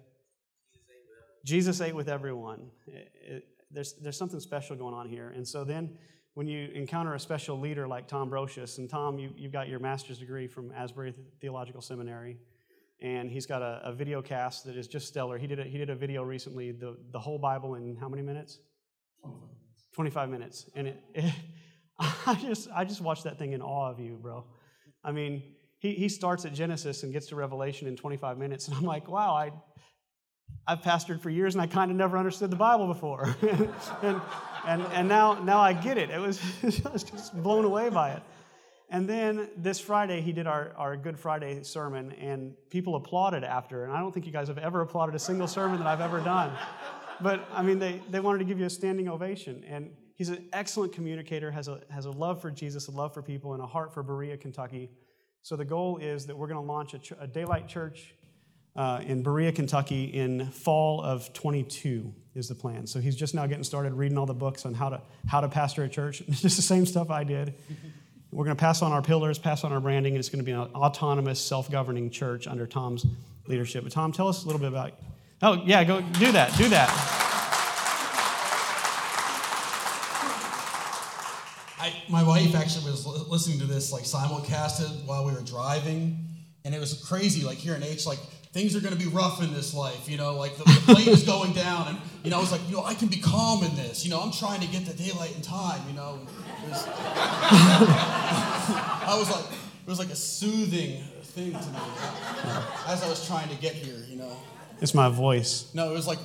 Jesus 1.44 1.80
ate 1.80 1.94
with 1.94 2.08
everyone. 2.08 2.70
It, 2.86 3.12
it, 3.22 3.48
there's, 3.70 3.94
there's 3.94 4.16
something 4.16 4.40
special 4.40 4.76
going 4.76 4.94
on 4.94 5.08
here. 5.08 5.32
And 5.34 5.46
so 5.46 5.64
then 5.64 5.96
when 6.34 6.46
you 6.46 6.68
encounter 6.74 7.14
a 7.14 7.20
special 7.20 7.58
leader 7.58 7.88
like 7.88 8.06
Tom 8.06 8.30
Brocious, 8.30 8.78
and 8.78 8.88
Tom, 8.88 9.18
you, 9.18 9.30
you've 9.36 9.52
got 9.52 9.68
your 9.68 9.78
master's 9.78 10.18
degree 10.18 10.46
from 10.46 10.72
Asbury 10.72 11.14
Theological 11.40 11.80
Seminary, 11.80 12.36
and 13.02 13.30
he's 13.30 13.46
got 13.46 13.62
a, 13.62 13.80
a 13.84 13.92
video 13.92 14.20
cast 14.20 14.64
that 14.66 14.76
is 14.76 14.86
just 14.86 15.08
stellar. 15.08 15.38
He 15.38 15.46
did 15.46 15.58
a, 15.58 15.64
he 15.64 15.78
did 15.78 15.90
a 15.90 15.94
video 15.94 16.22
recently, 16.22 16.72
the, 16.72 16.96
the 17.12 17.18
whole 17.18 17.38
Bible 17.38 17.76
in 17.76 17.96
how 17.96 18.08
many 18.08 18.22
minutes? 18.22 18.58
25 19.94 20.28
minutes. 20.28 20.70
And 20.74 20.88
it, 20.88 21.02
it 21.14 21.32
I, 21.98 22.38
just, 22.40 22.68
I 22.74 22.84
just 22.84 23.00
watched 23.00 23.24
that 23.24 23.38
thing 23.38 23.52
in 23.52 23.62
awe 23.62 23.90
of 23.90 24.00
you, 24.00 24.18
bro. 24.20 24.44
I 25.02 25.12
mean, 25.12 25.42
he, 25.78 25.94
he 25.94 26.08
starts 26.08 26.44
at 26.44 26.52
Genesis 26.52 27.02
and 27.02 27.12
gets 27.12 27.26
to 27.28 27.36
Revelation 27.36 27.88
in 27.88 27.96
25 27.96 28.38
minutes. 28.38 28.68
And 28.68 28.76
I'm 28.76 28.84
like, 28.84 29.08
wow, 29.08 29.34
I, 29.34 29.50
I've 30.66 30.80
pastored 30.82 31.20
for 31.20 31.30
years 31.30 31.54
and 31.54 31.62
I 31.62 31.66
kind 31.66 31.90
of 31.90 31.96
never 31.96 32.18
understood 32.18 32.50
the 32.50 32.56
Bible 32.56 32.86
before. 32.86 33.34
and, 34.02 34.20
and, 34.66 34.82
and 34.92 35.08
now, 35.08 35.42
now 35.42 35.60
I 35.60 35.72
get 35.72 35.96
it. 35.96 36.10
It 36.10 36.20
was, 36.20 36.40
I 36.84 36.90
was 36.90 37.02
just 37.02 37.42
blown 37.42 37.64
away 37.64 37.88
by 37.88 38.10
it. 38.10 38.22
And 38.92 39.08
then 39.08 39.48
this 39.56 39.78
Friday, 39.78 40.20
he 40.20 40.32
did 40.32 40.48
our, 40.48 40.72
our 40.76 40.96
Good 40.96 41.18
Friday 41.18 41.62
sermon, 41.62 42.10
and 42.20 42.54
people 42.70 42.96
applauded 42.96 43.44
after. 43.44 43.84
And 43.84 43.92
I 43.92 44.00
don't 44.00 44.12
think 44.12 44.26
you 44.26 44.32
guys 44.32 44.48
have 44.48 44.58
ever 44.58 44.80
applauded 44.80 45.14
a 45.14 45.18
single 45.18 45.46
sermon 45.46 45.78
that 45.78 45.86
I've 45.86 46.00
ever 46.00 46.20
done. 46.20 46.52
But 47.20 47.46
I 47.52 47.62
mean, 47.62 47.78
they, 47.78 48.02
they 48.10 48.18
wanted 48.18 48.40
to 48.40 48.44
give 48.44 48.58
you 48.58 48.66
a 48.66 48.70
standing 48.70 49.08
ovation. 49.08 49.64
And 49.68 49.90
he's 50.16 50.28
an 50.28 50.48
excellent 50.52 50.92
communicator, 50.92 51.52
has 51.52 51.68
a, 51.68 51.82
has 51.88 52.06
a 52.06 52.10
love 52.10 52.42
for 52.42 52.50
Jesus, 52.50 52.88
a 52.88 52.90
love 52.90 53.14
for 53.14 53.22
people, 53.22 53.54
and 53.54 53.62
a 53.62 53.66
heart 53.66 53.94
for 53.94 54.02
Berea, 54.02 54.36
Kentucky. 54.36 54.90
So 55.42 55.54
the 55.54 55.64
goal 55.64 55.98
is 55.98 56.26
that 56.26 56.36
we're 56.36 56.48
going 56.48 56.60
to 56.60 56.66
launch 56.66 56.94
a, 56.94 56.98
ch- 56.98 57.12
a 57.20 57.28
daylight 57.28 57.68
church 57.68 58.14
uh, 58.76 59.00
in 59.04 59.22
Berea, 59.22 59.52
Kentucky 59.52 60.04
in 60.04 60.46
fall 60.50 61.02
of 61.02 61.32
22 61.32 62.12
is 62.34 62.48
the 62.48 62.54
plan. 62.54 62.86
So 62.86 63.00
he's 63.00 63.16
just 63.16 63.34
now 63.34 63.46
getting 63.46 63.64
started 63.64 63.92
reading 63.94 64.16
all 64.18 64.26
the 64.26 64.34
books 64.34 64.64
on 64.64 64.74
how 64.74 64.88
to, 64.90 65.02
how 65.26 65.40
to 65.40 65.48
pastor 65.48 65.84
a 65.84 65.88
church. 65.88 66.22
It's 66.26 66.40
just 66.42 66.56
the 66.56 66.62
same 66.62 66.86
stuff 66.86 67.10
I 67.10 67.24
did. 67.24 67.54
We're 68.32 68.44
going 68.44 68.56
to 68.56 68.60
pass 68.60 68.80
on 68.80 68.92
our 68.92 69.02
pillars, 69.02 69.38
pass 69.38 69.64
on 69.64 69.72
our 69.72 69.80
branding, 69.80 70.14
and 70.14 70.20
it's 70.20 70.28
going 70.28 70.38
to 70.38 70.44
be 70.44 70.52
an 70.52 70.60
autonomous, 70.74 71.40
self-governing 71.40 72.10
church 72.10 72.46
under 72.46 72.64
Tom's 72.64 73.04
leadership. 73.48 73.82
But 73.82 73.92
Tom, 73.92 74.12
tell 74.12 74.28
us 74.28 74.44
a 74.44 74.46
little 74.46 74.60
bit 74.60 74.68
about. 74.68 74.92
Oh 75.42 75.62
yeah, 75.64 75.82
go 75.82 76.00
do 76.00 76.30
that. 76.30 76.56
Do 76.56 76.68
that. 76.68 76.88
I, 81.80 81.92
my 82.08 82.22
wife 82.22 82.54
actually 82.54 82.90
was 82.90 83.04
listening 83.06 83.58
to 83.60 83.66
this 83.66 83.90
like 83.90 84.04
simulcasted 84.04 85.06
while 85.06 85.24
we 85.24 85.32
were 85.32 85.42
driving, 85.42 86.24
and 86.64 86.72
it 86.72 86.78
was 86.78 87.02
crazy. 87.08 87.42
Like 87.42 87.58
here 87.58 87.74
in 87.74 87.82
H, 87.82 88.06
like 88.06 88.20
things 88.52 88.74
are 88.74 88.80
going 88.80 88.92
to 88.92 88.98
be 88.98 89.08
rough 89.08 89.42
in 89.42 89.52
this 89.52 89.74
life. 89.74 90.08
You 90.08 90.16
know, 90.16 90.36
like 90.36 90.56
the, 90.56 90.64
the 90.64 90.94
plane 90.94 91.08
is 91.08 91.24
going 91.24 91.52
down, 91.52 91.88
and 91.88 91.98
you 92.22 92.30
know, 92.30 92.38
I 92.38 92.40
was 92.40 92.52
like, 92.52 92.62
you 92.68 92.76
know, 92.76 92.84
I 92.84 92.94
can 92.94 93.08
be 93.08 93.18
calm 93.18 93.64
in 93.64 93.74
this. 93.76 94.04
You 94.04 94.10
know, 94.10 94.20
I'm 94.20 94.32
trying 94.32 94.60
to 94.60 94.68
get 94.68 94.86
the 94.86 94.94
daylight 94.94 95.34
in 95.36 95.42
time. 95.42 95.82
You 95.88 95.94
know, 95.94 96.20
was, 96.68 96.84
I 96.86 99.16
was 99.18 99.30
like, 99.30 99.44
it 99.44 99.88
was 99.88 99.98
like 99.98 100.10
a 100.10 100.16
soothing 100.16 101.02
thing 101.22 101.52
to 101.52 101.58
me 101.58 101.78
uh, 101.78 102.84
as 102.88 103.02
I 103.02 103.08
was 103.08 103.26
trying 103.26 103.48
to 103.48 103.56
get 103.56 103.74
here. 103.74 104.04
You 104.08 104.16
know, 104.16 104.36
it's 104.80 104.94
my 104.94 105.08
voice. 105.08 105.70
No, 105.74 105.90
it 105.90 105.94
was 105.94 106.06
like 106.06 106.18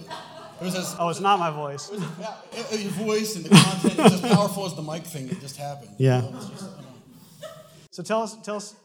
it 0.60 0.64
was 0.64 0.76
as, 0.76 0.96
oh, 1.00 1.10
it's 1.10 1.20
not 1.20 1.38
my 1.38 1.52
voice. 1.52 1.90
Was, 1.90 2.02
yeah, 2.20 2.78
your 2.78 2.92
voice 2.92 3.36
and 3.36 3.46
the 3.46 3.50
content 3.50 4.00
is 4.00 4.24
as 4.24 4.34
powerful 4.34 4.66
as 4.66 4.74
the 4.74 4.82
mic 4.82 5.04
thing 5.04 5.28
that 5.28 5.42
just 5.42 5.58
happened. 5.58 5.92
Yeah. 5.98 6.24
You 6.24 6.32
know, 6.32 6.40
just, 6.40 6.62
you 6.62 6.82
know. 6.82 7.50
So 7.92 8.04
tell 8.04 8.22
us, 8.22 8.38
tell 8.42 8.56
us, 8.56 8.76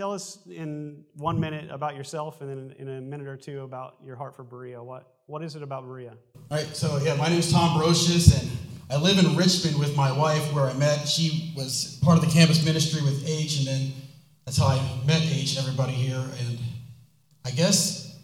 tell 0.00 0.14
us 0.14 0.38
in 0.48 1.04
one 1.16 1.38
minute 1.38 1.70
about 1.70 1.94
yourself, 1.94 2.40
and 2.40 2.48
then 2.48 2.74
in 2.78 2.88
a 2.88 3.02
minute 3.02 3.26
or 3.26 3.36
two 3.36 3.60
about 3.60 3.96
your 4.02 4.16
heart 4.16 4.34
for 4.34 4.42
Berea. 4.42 4.82
What 4.82 5.06
what 5.26 5.44
is 5.44 5.56
it 5.56 5.62
about 5.62 5.84
Berea? 5.84 6.14
All 6.50 6.56
right. 6.56 6.66
So 6.74 6.96
yeah, 7.04 7.16
my 7.16 7.28
name 7.28 7.38
is 7.38 7.52
Tom 7.52 7.78
Brocious, 7.78 8.32
and 8.40 8.50
I 8.90 8.96
live 8.96 9.18
in 9.18 9.36
Richmond 9.36 9.78
with 9.78 9.94
my 9.94 10.10
wife, 10.10 10.54
where 10.54 10.64
I 10.64 10.72
met. 10.72 11.06
She 11.06 11.52
was 11.54 12.00
part 12.02 12.16
of 12.16 12.24
the 12.24 12.30
campus 12.30 12.64
ministry 12.64 13.02
with 13.02 13.28
H, 13.28 13.58
and 13.58 13.66
then 13.66 13.92
that's 14.46 14.56
how 14.56 14.68
I 14.68 14.80
met 15.06 15.20
H 15.20 15.58
and 15.58 15.66
everybody 15.66 15.92
here. 15.92 16.16
And 16.16 16.58
I 17.44 17.50
guess 17.50 18.18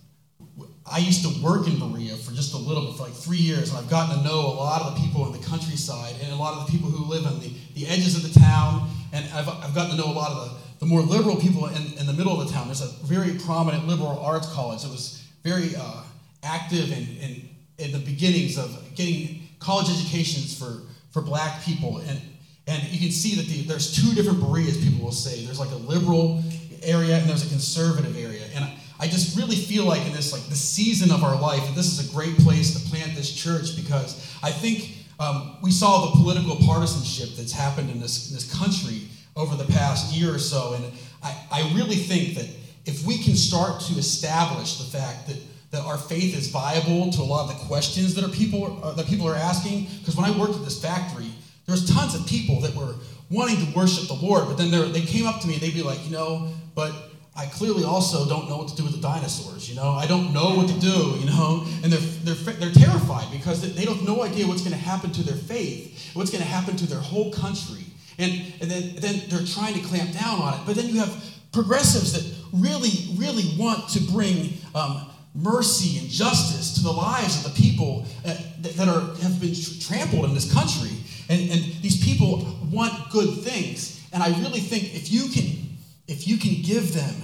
I 0.90 0.96
used 0.96 1.24
to 1.24 1.44
work 1.44 1.66
in 1.66 1.78
Berea 1.78 2.16
for 2.16 2.32
just 2.32 2.54
a 2.54 2.58
little 2.58 2.86
bit, 2.86 2.96
for 2.96 3.02
like 3.02 3.12
three 3.12 3.36
years, 3.36 3.68
and 3.68 3.78
I've 3.78 3.90
gotten 3.90 4.16
to 4.16 4.24
know 4.24 4.40
a 4.40 4.56
lot 4.56 4.80
of 4.80 4.94
the 4.94 5.00
people 5.02 5.26
in 5.26 5.38
the 5.38 5.46
countryside 5.46 6.14
and 6.22 6.32
a 6.32 6.36
lot 6.36 6.54
of 6.56 6.64
the 6.64 6.72
people 6.72 6.88
who 6.88 7.04
live 7.04 7.26
on 7.26 7.38
the, 7.40 7.52
the 7.74 7.86
edges 7.86 8.16
of 8.16 8.22
the 8.32 8.40
town, 8.40 8.88
and 9.12 9.26
I've, 9.34 9.46
I've 9.46 9.74
gotten 9.74 9.90
to 9.90 9.96
know 9.98 10.10
a 10.10 10.16
lot 10.16 10.32
of 10.32 10.48
the, 10.48 10.65
the 10.78 10.86
more 10.86 11.00
liberal 11.00 11.36
people 11.36 11.66
in, 11.66 11.98
in 11.98 12.06
the 12.06 12.12
middle 12.12 12.40
of 12.40 12.46
the 12.46 12.52
town. 12.52 12.66
There's 12.66 12.82
a 12.82 13.06
very 13.06 13.38
prominent 13.38 13.86
liberal 13.86 14.18
arts 14.20 14.52
college 14.52 14.82
that 14.82 14.90
was 14.90 15.24
very 15.42 15.74
uh, 15.76 16.02
active 16.42 16.92
in, 16.92 17.16
in, 17.18 17.48
in 17.78 17.92
the 17.92 17.98
beginnings 17.98 18.58
of 18.58 18.94
getting 18.94 19.48
college 19.58 19.88
educations 19.88 20.58
for, 20.58 20.82
for 21.12 21.22
black 21.22 21.62
people. 21.62 21.98
And, 21.98 22.20
and 22.66 22.82
you 22.84 22.98
can 22.98 23.10
see 23.10 23.34
that 23.36 23.46
the, 23.46 23.62
there's 23.62 23.94
two 23.94 24.14
different 24.14 24.40
Bereas, 24.40 24.82
people 24.82 25.04
will 25.04 25.12
say. 25.12 25.44
There's 25.44 25.60
like 25.60 25.70
a 25.70 25.76
liberal 25.76 26.42
area 26.82 27.16
and 27.16 27.28
there's 27.28 27.46
a 27.46 27.48
conservative 27.48 28.16
area. 28.16 28.42
And 28.54 28.64
I, 28.98 29.06
just 29.08 29.36
really 29.36 29.56
feel 29.56 29.84
like 29.84 30.04
in 30.06 30.12
this 30.12 30.32
like 30.32 30.42
the 30.48 30.56
season 30.56 31.10
of 31.10 31.22
our 31.22 31.40
life, 31.40 31.62
this 31.74 31.86
is 31.86 32.10
a 32.10 32.14
great 32.14 32.36
place 32.38 32.74
to 32.74 32.90
plant 32.90 33.14
this 33.14 33.32
church 33.32 33.76
because 33.76 34.36
I 34.42 34.50
think 34.50 35.06
um, 35.18 35.56
we 35.62 35.70
saw 35.70 36.06
the 36.06 36.12
political 36.12 36.56
partisanship 36.56 37.36
that's 37.36 37.52
happened 37.52 37.90
in 37.90 38.00
this, 38.00 38.28
in 38.28 38.34
this 38.34 38.52
country 38.52 39.08
over 39.36 39.56
the 39.56 39.70
past 39.72 40.12
year 40.14 40.34
or 40.34 40.38
so. 40.38 40.74
And 40.74 40.84
I, 41.22 41.36
I 41.52 41.72
really 41.74 41.96
think 41.96 42.36
that 42.36 42.48
if 42.86 43.06
we 43.06 43.18
can 43.18 43.34
start 43.34 43.80
to 43.82 43.98
establish 43.98 44.78
the 44.78 44.98
fact 44.98 45.26
that 45.28 45.36
that 45.72 45.82
our 45.82 45.98
faith 45.98 46.36
is 46.36 46.48
viable 46.48 47.10
to 47.12 47.20
a 47.20 47.24
lot 47.24 47.50
of 47.50 47.58
the 47.58 47.66
questions 47.66 48.14
that 48.14 48.24
are 48.24 48.28
people 48.28 48.80
uh, 48.82 48.92
that 48.92 49.06
people 49.06 49.28
are 49.28 49.36
asking. 49.36 49.88
Because 49.98 50.16
when 50.16 50.24
I 50.24 50.38
worked 50.38 50.54
at 50.54 50.64
this 50.64 50.80
factory, 50.80 51.30
there 51.66 51.74
was 51.74 51.88
tons 51.92 52.14
of 52.14 52.26
people 52.26 52.60
that 52.60 52.74
were 52.74 52.94
wanting 53.30 53.56
to 53.66 53.76
worship 53.76 54.06
the 54.08 54.14
Lord, 54.14 54.46
but 54.46 54.56
then 54.56 54.70
they 54.92 55.02
came 55.02 55.26
up 55.26 55.40
to 55.40 55.48
me 55.48 55.54
and 55.54 55.62
they'd 55.62 55.74
be 55.74 55.82
like, 55.82 56.04
you 56.04 56.12
know, 56.12 56.48
but 56.74 56.92
I 57.36 57.46
clearly 57.46 57.84
also 57.84 58.26
don't 58.28 58.48
know 58.48 58.56
what 58.56 58.68
to 58.68 58.76
do 58.76 58.84
with 58.84 58.94
the 58.94 59.00
dinosaurs. 59.00 59.68
You 59.68 59.74
know, 59.74 59.90
I 59.90 60.06
don't 60.06 60.32
know 60.32 60.54
what 60.54 60.68
to 60.68 60.78
do. 60.80 61.16
You 61.18 61.26
know, 61.26 61.66
and 61.82 61.92
they're 61.92 62.34
they're 62.34 62.54
they're 62.54 62.72
terrified 62.72 63.30
because 63.32 63.60
they 63.74 63.84
don't 63.84 63.96
have 63.96 64.06
no 64.06 64.22
idea 64.22 64.46
what's 64.46 64.62
going 64.62 64.72
to 64.72 64.82
happen 64.82 65.10
to 65.12 65.22
their 65.22 65.36
faith, 65.36 66.14
what's 66.14 66.30
going 66.30 66.42
to 66.42 66.48
happen 66.48 66.76
to 66.76 66.86
their 66.86 67.00
whole 67.00 67.32
country, 67.32 67.84
and 68.18 68.32
and 68.60 68.70
then 68.70 68.96
then 68.96 69.22
they're 69.28 69.46
trying 69.46 69.74
to 69.74 69.80
clamp 69.80 70.12
down 70.12 70.40
on 70.40 70.54
it. 70.54 70.60
But 70.66 70.76
then 70.76 70.88
you 70.88 71.00
have 71.00 71.14
progressives 71.52 72.12
that 72.12 72.24
really 72.52 73.14
really 73.16 73.54
want 73.58 73.88
to 73.90 74.00
bring. 74.12 74.54
Um, 74.74 75.10
mercy 75.36 75.98
and 75.98 76.08
justice 76.08 76.74
to 76.74 76.82
the 76.82 76.90
lives 76.90 77.44
of 77.44 77.54
the 77.54 77.60
people 77.60 78.06
uh, 78.24 78.34
that 78.58 78.88
are, 78.88 79.14
have 79.16 79.38
been 79.40 79.54
trampled 79.80 80.24
in 80.24 80.34
this 80.34 80.52
country. 80.52 80.90
And, 81.28 81.50
and 81.50 81.60
these 81.82 82.02
people 82.02 82.56
want 82.70 83.10
good 83.10 83.42
things. 83.42 84.02
And 84.12 84.22
I 84.22 84.28
really 84.40 84.60
think 84.60 84.94
if 84.94 85.12
you 85.12 85.28
can, 85.28 85.76
if 86.08 86.26
you 86.26 86.38
can 86.38 86.62
give 86.62 86.94
them 86.94 87.14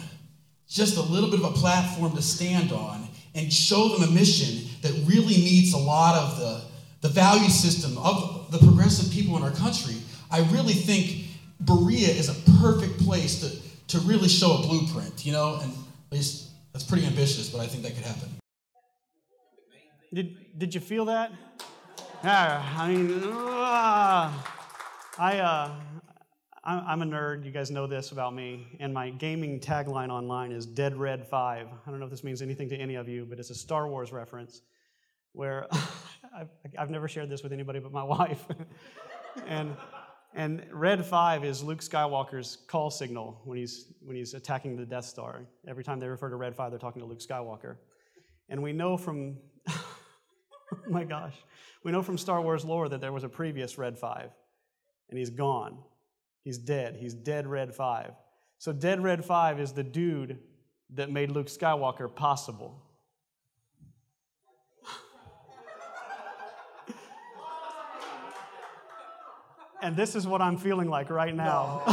just 0.69 0.97
a 0.97 1.03
little 1.03 1.31
bit 1.31 1.41
of 1.41 1.47
a 1.47 1.53
platform 1.53 2.15
to 2.17 2.23
stand 2.23 2.73
on 2.73 3.09
and 3.35 3.53
show 3.53 3.89
them 3.89 4.09
a 4.09 4.13
mission 4.13 4.69
that 4.83 4.93
really 5.07 5.37
meets 5.37 5.73
a 5.75 5.79
lot 5.79 6.17
of 6.17 6.39
the, 6.39 6.63
the 7.01 7.09
value 7.09 7.49
system 7.49 7.97
of 7.99 8.51
the 8.51 8.59
progressive 8.59 9.11
people 9.13 9.37
in 9.37 9.43
our 9.43 9.53
country, 9.53 9.95
I 10.33 10.41
really 10.51 10.73
think 10.73 11.27
Berea 11.61 12.09
is 12.09 12.31
a 12.31 12.51
perfect 12.63 12.99
place 12.99 13.41
to, 13.41 13.99
to 13.99 13.99
really 14.07 14.29
show 14.29 14.57
a 14.57 14.63
blueprint, 14.63 15.27
you 15.27 15.33
know, 15.33 15.59
and 15.63 15.71
at 15.71 16.13
least 16.13 16.49
that's 16.73 16.85
pretty 16.85 17.07
ambitious, 17.07 17.51
but 17.51 17.61
I 17.61 17.67
think 17.67 17.83
that 17.83 17.95
could 17.95 18.05
happen. 18.05 18.31
Did, 20.15 20.59
did 20.59 20.75
you 20.75 20.81
feel 20.81 21.05
that? 21.05 21.33
Yeah, 22.25 22.63
I 22.79 22.89
mean, 22.89 23.23
uh, 23.25 24.33
I, 25.19 25.39
uh, 25.39 25.75
I'm 26.65 27.03
a 27.03 27.05
nerd. 27.05 27.45
You 27.45 27.51
guys 27.51 27.71
know 27.71 27.87
this 27.87 28.13
about 28.13 28.35
me. 28.35 28.69
And 28.81 28.95
my 28.95 29.11
gaming 29.11 29.61
tagline 29.61 30.09
online 30.09 30.51
is 30.51 30.65
Dead 30.65 30.97
Red 30.97 31.27
5. 31.27 31.67
I 31.67 31.91
don't 31.91 31.99
know 31.99 32.07
if 32.07 32.11
this 32.11 32.25
means 32.25 32.41
anything 32.41 32.71
to 32.71 32.77
any 32.77 32.95
of 32.95 33.07
you, 33.07 33.27
but 33.29 33.39
it's 33.39 33.51
a 33.51 33.55
Star 33.55 33.87
Wars 33.87 34.13
reference 34.13 34.63
where 35.33 35.67
I've, 36.35 36.49
I've 36.79 36.91
never 36.91 37.07
shared 37.07 37.29
this 37.29 37.43
with 37.43 37.53
anybody 37.53 37.81
but 37.81 37.93
my 37.93 38.03
wife. 38.05 38.47
and 39.47 39.77
and 40.35 40.65
red 40.73 41.05
5 41.05 41.45
is 41.45 41.63
Luke 41.63 41.81
Skywalker's 41.81 42.59
call 42.67 42.91
signal 42.91 43.41
when 43.45 43.59
he's, 43.59 43.93
when 44.01 44.17
he's 44.17 44.35
attacking 44.35 44.77
the 44.77 44.87
Death 44.87 45.05
Star. 45.05 45.47
Every 45.67 45.85
time 45.85 46.01
they 46.01 46.09
refer 46.09 46.31
to 46.31 46.37
red 46.37 46.55
5, 46.55 46.71
they're 46.71 46.79
talking 46.79 47.03
to 47.03 47.07
Luke 47.07 47.21
Skywalker. 47.21 47.77
And 48.49 48.63
we 48.63 48.73
know 48.73 48.97
from, 48.97 49.37
oh 49.69 49.85
my 50.89 51.05
gosh, 51.05 51.35
we 51.85 51.93
know 51.93 52.03
from 52.03 52.17
Star 52.17 52.41
Wars 52.41 52.65
lore 52.65 52.89
that 52.89 53.01
there 53.01 53.13
was 53.13 53.25
a 53.25 53.29
previous 53.29 53.77
red 53.77 53.99
5, 53.99 54.31
and 55.11 55.19
he's 55.19 55.31
gone. 55.31 55.79
He's 56.45 56.59
dead. 56.59 56.97
He's 56.99 57.15
dead 57.15 57.47
red 57.47 57.75
5. 57.75 58.13
So, 58.59 58.73
dead 58.73 59.03
red 59.03 59.25
5 59.25 59.61
is 59.61 59.73
the 59.73 59.83
dude 59.83 60.39
that 60.95 61.11
made 61.11 61.31
Luke 61.31 61.49
Skywalker 61.49 62.13
possible. 62.15 62.83
And 69.83 69.97
this 69.97 70.15
is 70.15 70.27
what 70.27 70.41
I'm 70.41 70.57
feeling 70.57 70.89
like 70.89 71.11
right 71.11 71.35
now. 71.35 71.83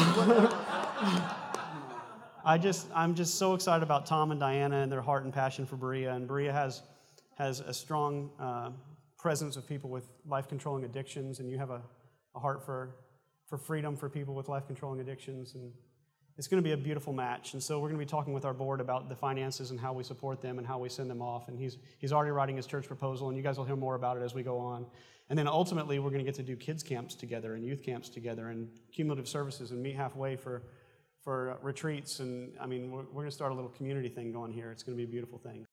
I 2.46 2.58
just, 2.58 2.88
I'm 2.96 3.16
just 3.16 3.36
so 3.36 3.56
excited 3.56 3.84
about 3.84 4.06
Tom 4.06 4.32
and 4.32 4.40
Diana 4.40 4.78
and 4.78 4.92
their 4.92 5.02
heart 5.02 5.26
and 5.26 5.34
passion 5.34 5.66
for 5.66 5.76
Berea. 5.76 6.14
And 6.14 6.28
Berea 6.28 6.54
has, 6.54 6.84
has 7.36 7.60
a 7.62 7.74
strong 7.74 8.30
uh, 8.40 8.70
presence 9.18 9.58
of 9.58 9.68
people 9.68 9.90
with 9.90 10.08
life 10.26 10.48
controlling 10.48 10.86
addictions, 10.86 11.40
and 11.40 11.50
you 11.50 11.58
have 11.58 11.72
a, 11.72 11.82
a 12.36 12.40
heart 12.40 12.64
for, 12.64 12.96
for 13.48 13.58
freedom 13.58 13.98
for 13.98 14.08
people 14.08 14.36
with 14.36 14.48
life 14.48 14.68
controlling 14.68 15.00
addictions. 15.00 15.56
And 15.56 15.72
it's 16.40 16.48
going 16.48 16.64
to 16.64 16.66
be 16.66 16.72
a 16.72 16.78
beautiful 16.78 17.12
match. 17.12 17.52
And 17.52 17.62
so 17.62 17.82
we're 17.82 17.90
going 17.90 18.00
to 18.00 18.06
be 18.06 18.10
talking 18.10 18.32
with 18.32 18.46
our 18.46 18.54
board 18.54 18.80
about 18.80 19.10
the 19.10 19.16
finances 19.16 19.72
and 19.72 19.80
how 19.80 19.92
we 19.92 20.06
support 20.06 20.40
them 20.42 20.58
and 20.58 20.66
how 20.66 20.80
we 20.80 20.88
send 20.88 21.10
them 21.10 21.22
off. 21.22 21.50
And 21.50 21.60
he's, 21.60 21.78
he's 21.98 22.14
already 22.14 22.32
writing 22.32 22.56
his 22.56 22.66
church 22.66 22.88
proposal, 22.88 23.28
and 23.28 23.36
you 23.36 23.44
guys 23.44 23.58
will 23.58 23.66
hear 23.66 23.76
more 23.76 23.96
about 23.96 24.16
it 24.16 24.24
as 24.24 24.34
we 24.34 24.42
go 24.42 24.58
on. 24.58 24.86
And 25.30 25.38
then 25.38 25.50
ultimately, 25.50 26.00
we're 26.00 26.12
going 26.12 26.24
to 26.24 26.26
get 26.26 26.36
to 26.36 26.44
do 26.44 26.56
kids' 26.56 26.82
camps 26.82 27.14
together 27.14 27.56
and 27.56 27.66
youth 27.66 27.84
camps 27.84 28.08
together 28.08 28.48
and 28.48 28.70
cumulative 28.94 29.28
services 29.28 29.72
and 29.72 29.84
meet 29.84 29.98
halfway 29.98 30.38
for, 30.38 30.64
for 31.26 31.58
retreats. 31.62 32.22
And 32.22 32.54
I 32.58 32.68
mean, 32.68 32.90
we're, 32.90 33.02
we're 33.02 33.24
going 33.24 33.26
to 33.26 33.32
start 33.32 33.52
a 33.52 33.56
little 33.56 33.72
community 33.72 34.08
thing 34.08 34.32
going 34.32 34.54
here. 34.54 34.72
It's 34.72 34.82
going 34.82 34.98
to 34.98 34.98
be 34.98 35.10
a 35.10 35.12
beautiful 35.12 35.40
thing. 35.40 35.68